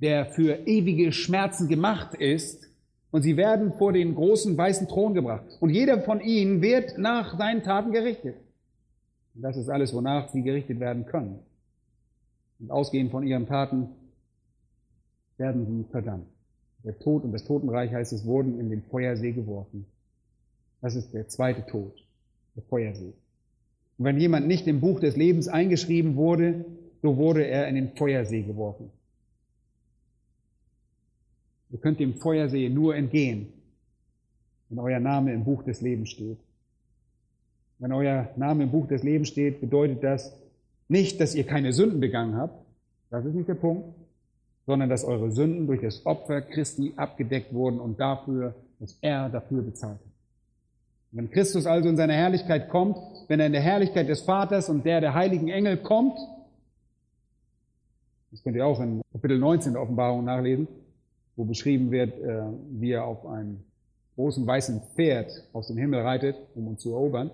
der 0.00 0.26
für 0.26 0.66
ewige 0.66 1.12
Schmerzen 1.12 1.68
gemacht 1.68 2.14
ist, 2.14 2.68
und 3.10 3.22
sie 3.22 3.36
werden 3.36 3.72
vor 3.74 3.92
den 3.92 4.14
großen 4.14 4.56
weißen 4.56 4.88
Thron 4.88 5.14
gebracht. 5.14 5.44
Und 5.60 5.70
jeder 5.70 6.00
von 6.02 6.20
ihnen 6.20 6.62
wird 6.62 6.98
nach 6.98 7.38
seinen 7.38 7.62
Taten 7.62 7.92
gerichtet. 7.92 8.36
Und 9.34 9.42
das 9.42 9.56
ist 9.56 9.68
alles, 9.68 9.94
wonach 9.94 10.28
sie 10.30 10.42
gerichtet 10.42 10.80
werden 10.80 11.06
können. 11.06 11.38
Und 12.58 12.70
ausgehend 12.70 13.10
von 13.10 13.26
ihren 13.26 13.46
Taten 13.46 13.88
werden 15.36 15.66
sie 15.66 15.84
verdammt. 15.90 16.26
Der 16.84 16.98
Tod 16.98 17.24
und 17.24 17.32
das 17.32 17.44
Totenreich 17.44 17.92
heißt 17.92 18.12
es, 18.12 18.24
wurden 18.24 18.58
in 18.60 18.70
den 18.70 18.82
Feuersee 18.82 19.32
geworfen. 19.32 19.86
Das 20.80 20.94
ist 20.94 21.12
der 21.12 21.28
zweite 21.28 21.66
Tod, 21.66 21.92
der 22.54 22.62
Feuersee. 22.62 23.12
Und 23.98 24.04
wenn 24.04 24.20
jemand 24.20 24.46
nicht 24.46 24.66
im 24.66 24.80
Buch 24.80 25.00
des 25.00 25.16
Lebens 25.16 25.48
eingeschrieben 25.48 26.16
wurde, 26.16 26.64
so 27.02 27.16
wurde 27.16 27.46
er 27.46 27.68
in 27.68 27.74
den 27.74 27.90
Feuersee 27.90 28.42
geworfen. 28.42 28.90
Ihr 31.70 31.78
könnt 31.78 32.00
dem 32.00 32.14
Feuersee 32.14 32.68
nur 32.68 32.94
entgehen, 32.94 33.52
wenn 34.68 34.78
euer 34.78 35.00
Name 35.00 35.32
im 35.32 35.44
Buch 35.44 35.62
des 35.62 35.80
Lebens 35.80 36.10
steht. 36.10 36.38
Wenn 37.78 37.92
euer 37.92 38.30
Name 38.36 38.64
im 38.64 38.70
Buch 38.70 38.86
des 38.86 39.02
Lebens 39.02 39.28
steht, 39.28 39.60
bedeutet 39.60 40.02
das 40.02 40.34
nicht, 40.88 41.20
dass 41.20 41.34
ihr 41.34 41.44
keine 41.44 41.72
Sünden 41.72 42.00
begangen 42.00 42.36
habt. 42.36 42.64
Das 43.10 43.24
ist 43.24 43.34
nicht 43.34 43.48
der 43.48 43.54
Punkt. 43.54 43.94
Sondern 44.66 44.88
dass 44.88 45.04
eure 45.04 45.30
Sünden 45.30 45.66
durch 45.66 45.80
das 45.80 46.04
Opfer 46.06 46.40
Christi 46.40 46.92
abgedeckt 46.96 47.52
wurden 47.52 47.78
und 47.78 48.00
dafür, 48.00 48.54
dass 48.80 48.98
er 49.00 49.28
dafür 49.28 49.62
bezahlt 49.62 49.98
hat. 49.98 50.12
Wenn 51.12 51.30
Christus 51.30 51.66
also 51.66 51.88
in 51.88 51.96
seiner 51.96 52.14
Herrlichkeit 52.14 52.68
kommt, 52.68 52.98
wenn 53.28 53.38
er 53.40 53.46
in 53.46 53.52
der 53.52 53.62
Herrlichkeit 53.62 54.08
des 54.08 54.22
Vaters 54.22 54.68
und 54.68 54.84
der 54.84 55.00
der 55.00 55.14
heiligen 55.14 55.48
Engel 55.48 55.76
kommt, 55.76 56.18
das 58.30 58.42
könnt 58.42 58.56
ihr 58.56 58.66
auch 58.66 58.80
in 58.80 59.02
Kapitel 59.12 59.38
19 59.38 59.74
der 59.74 59.82
Offenbarung 59.82 60.24
nachlesen, 60.24 60.66
wo 61.36 61.44
beschrieben 61.44 61.90
wird, 61.90 62.18
äh, 62.18 62.42
wie 62.70 62.92
er 62.92 63.04
auf 63.04 63.26
einem 63.26 63.60
großen 64.16 64.46
weißen 64.46 64.80
Pferd 64.94 65.30
aus 65.52 65.68
dem 65.68 65.76
Himmel 65.76 66.00
reitet, 66.00 66.36
um 66.54 66.66
uns 66.68 66.80
zu 66.80 66.90
erobern. 66.90 67.30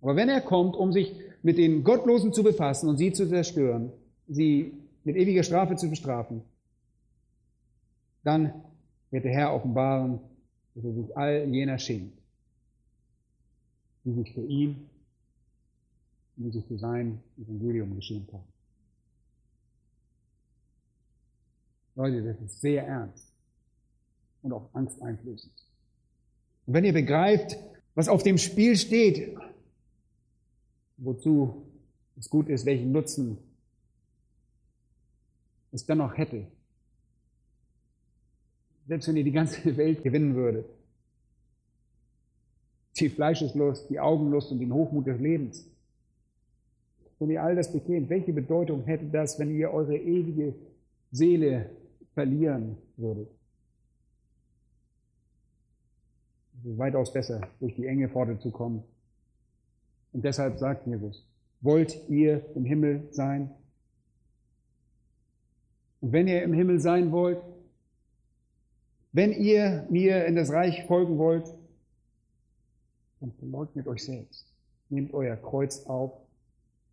Aber 0.00 0.16
wenn 0.16 0.28
er 0.28 0.40
kommt, 0.40 0.76
um 0.76 0.92
sich 0.92 1.14
mit 1.42 1.58
den 1.58 1.82
Gottlosen 1.82 2.32
zu 2.32 2.42
befassen 2.42 2.88
und 2.88 2.96
sie 2.96 3.12
zu 3.12 3.28
zerstören, 3.28 3.90
sie 4.28 4.72
mit 5.02 5.16
ewiger 5.16 5.42
Strafe 5.42 5.76
zu 5.76 5.90
bestrafen, 5.90 6.42
dann 8.22 8.52
wird 9.10 9.24
der 9.24 9.32
Herr 9.32 9.54
offenbaren, 9.54 10.20
dass 10.74 10.84
er 10.84 10.92
sich 10.92 11.16
all 11.16 11.48
jener 11.48 11.78
schenkt, 11.78 12.18
die 14.04 14.12
sich 14.12 14.32
für 14.32 14.46
ihn 14.46 14.88
die 16.36 16.50
sich 16.50 16.64
für 16.66 16.78
sein 16.78 17.20
Evangelium 17.38 17.94
geschenkt 17.94 18.32
haben. 18.32 18.53
Leute, 21.96 22.22
das 22.22 22.40
ist 22.40 22.60
sehr 22.60 22.86
ernst 22.86 23.32
und 24.42 24.52
auch 24.52 24.68
angsteinflößend. 24.72 25.52
Und 26.66 26.74
wenn 26.74 26.84
ihr 26.84 26.92
begreift, 26.92 27.56
was 27.94 28.08
auf 28.08 28.22
dem 28.22 28.38
Spiel 28.38 28.76
steht, 28.76 29.36
wozu 30.96 31.66
es 32.16 32.28
gut 32.28 32.48
ist, 32.48 32.66
welchen 32.66 32.92
Nutzen 32.92 33.38
es 35.72 35.86
dann 35.86 35.98
noch 35.98 36.16
hätte, 36.16 36.46
selbst 38.86 39.08
wenn 39.08 39.16
ihr 39.16 39.24
die 39.24 39.32
ganze 39.32 39.76
Welt 39.76 40.02
gewinnen 40.02 40.34
würdet, 40.34 40.66
die 42.98 43.08
Fleischeslust, 43.08 43.90
die 43.90 43.98
Augenlust 43.98 44.52
und 44.52 44.60
den 44.60 44.72
Hochmut 44.72 45.06
des 45.06 45.20
Lebens, 45.20 45.66
wenn 47.18 47.30
ihr 47.30 47.42
all 47.42 47.56
das 47.56 47.72
bekämt, 47.72 48.08
welche 48.08 48.32
Bedeutung 48.32 48.84
hätte 48.84 49.06
das, 49.06 49.38
wenn 49.38 49.56
ihr 49.56 49.70
eure 49.70 49.96
ewige 49.96 50.54
Seele 51.10 51.70
verlieren 52.14 52.78
würdet? 52.96 53.28
Es 56.60 56.70
ist 56.70 56.78
weitaus 56.78 57.12
besser, 57.12 57.40
durch 57.60 57.74
die 57.74 57.86
enge 57.86 58.08
Pforte 58.08 58.38
zu 58.38 58.50
kommen. 58.50 58.82
Und 60.12 60.24
deshalb 60.24 60.58
sagt 60.58 60.86
Jesus, 60.86 61.26
wollt 61.60 62.08
ihr 62.08 62.44
im 62.54 62.64
Himmel 62.64 63.08
sein? 63.10 63.50
Und 66.00 66.12
wenn 66.12 66.28
ihr 66.28 66.42
im 66.42 66.52
Himmel 66.52 66.80
sein 66.80 67.12
wollt, 67.12 67.42
wenn 69.12 69.32
ihr 69.32 69.86
mir 69.90 70.24
in 70.26 70.36
das 70.36 70.50
Reich 70.50 70.84
folgen 70.86 71.18
wollt, 71.18 71.46
dann 73.20 73.32
verleugnet 73.32 73.86
euch 73.86 74.04
selbst. 74.04 74.46
Nehmt 74.88 75.14
euer 75.14 75.36
Kreuz 75.36 75.86
auf 75.86 76.12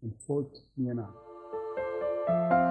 und 0.02 0.16
folgt 0.22 0.64
mir 0.76 0.94
nach. 0.94 2.71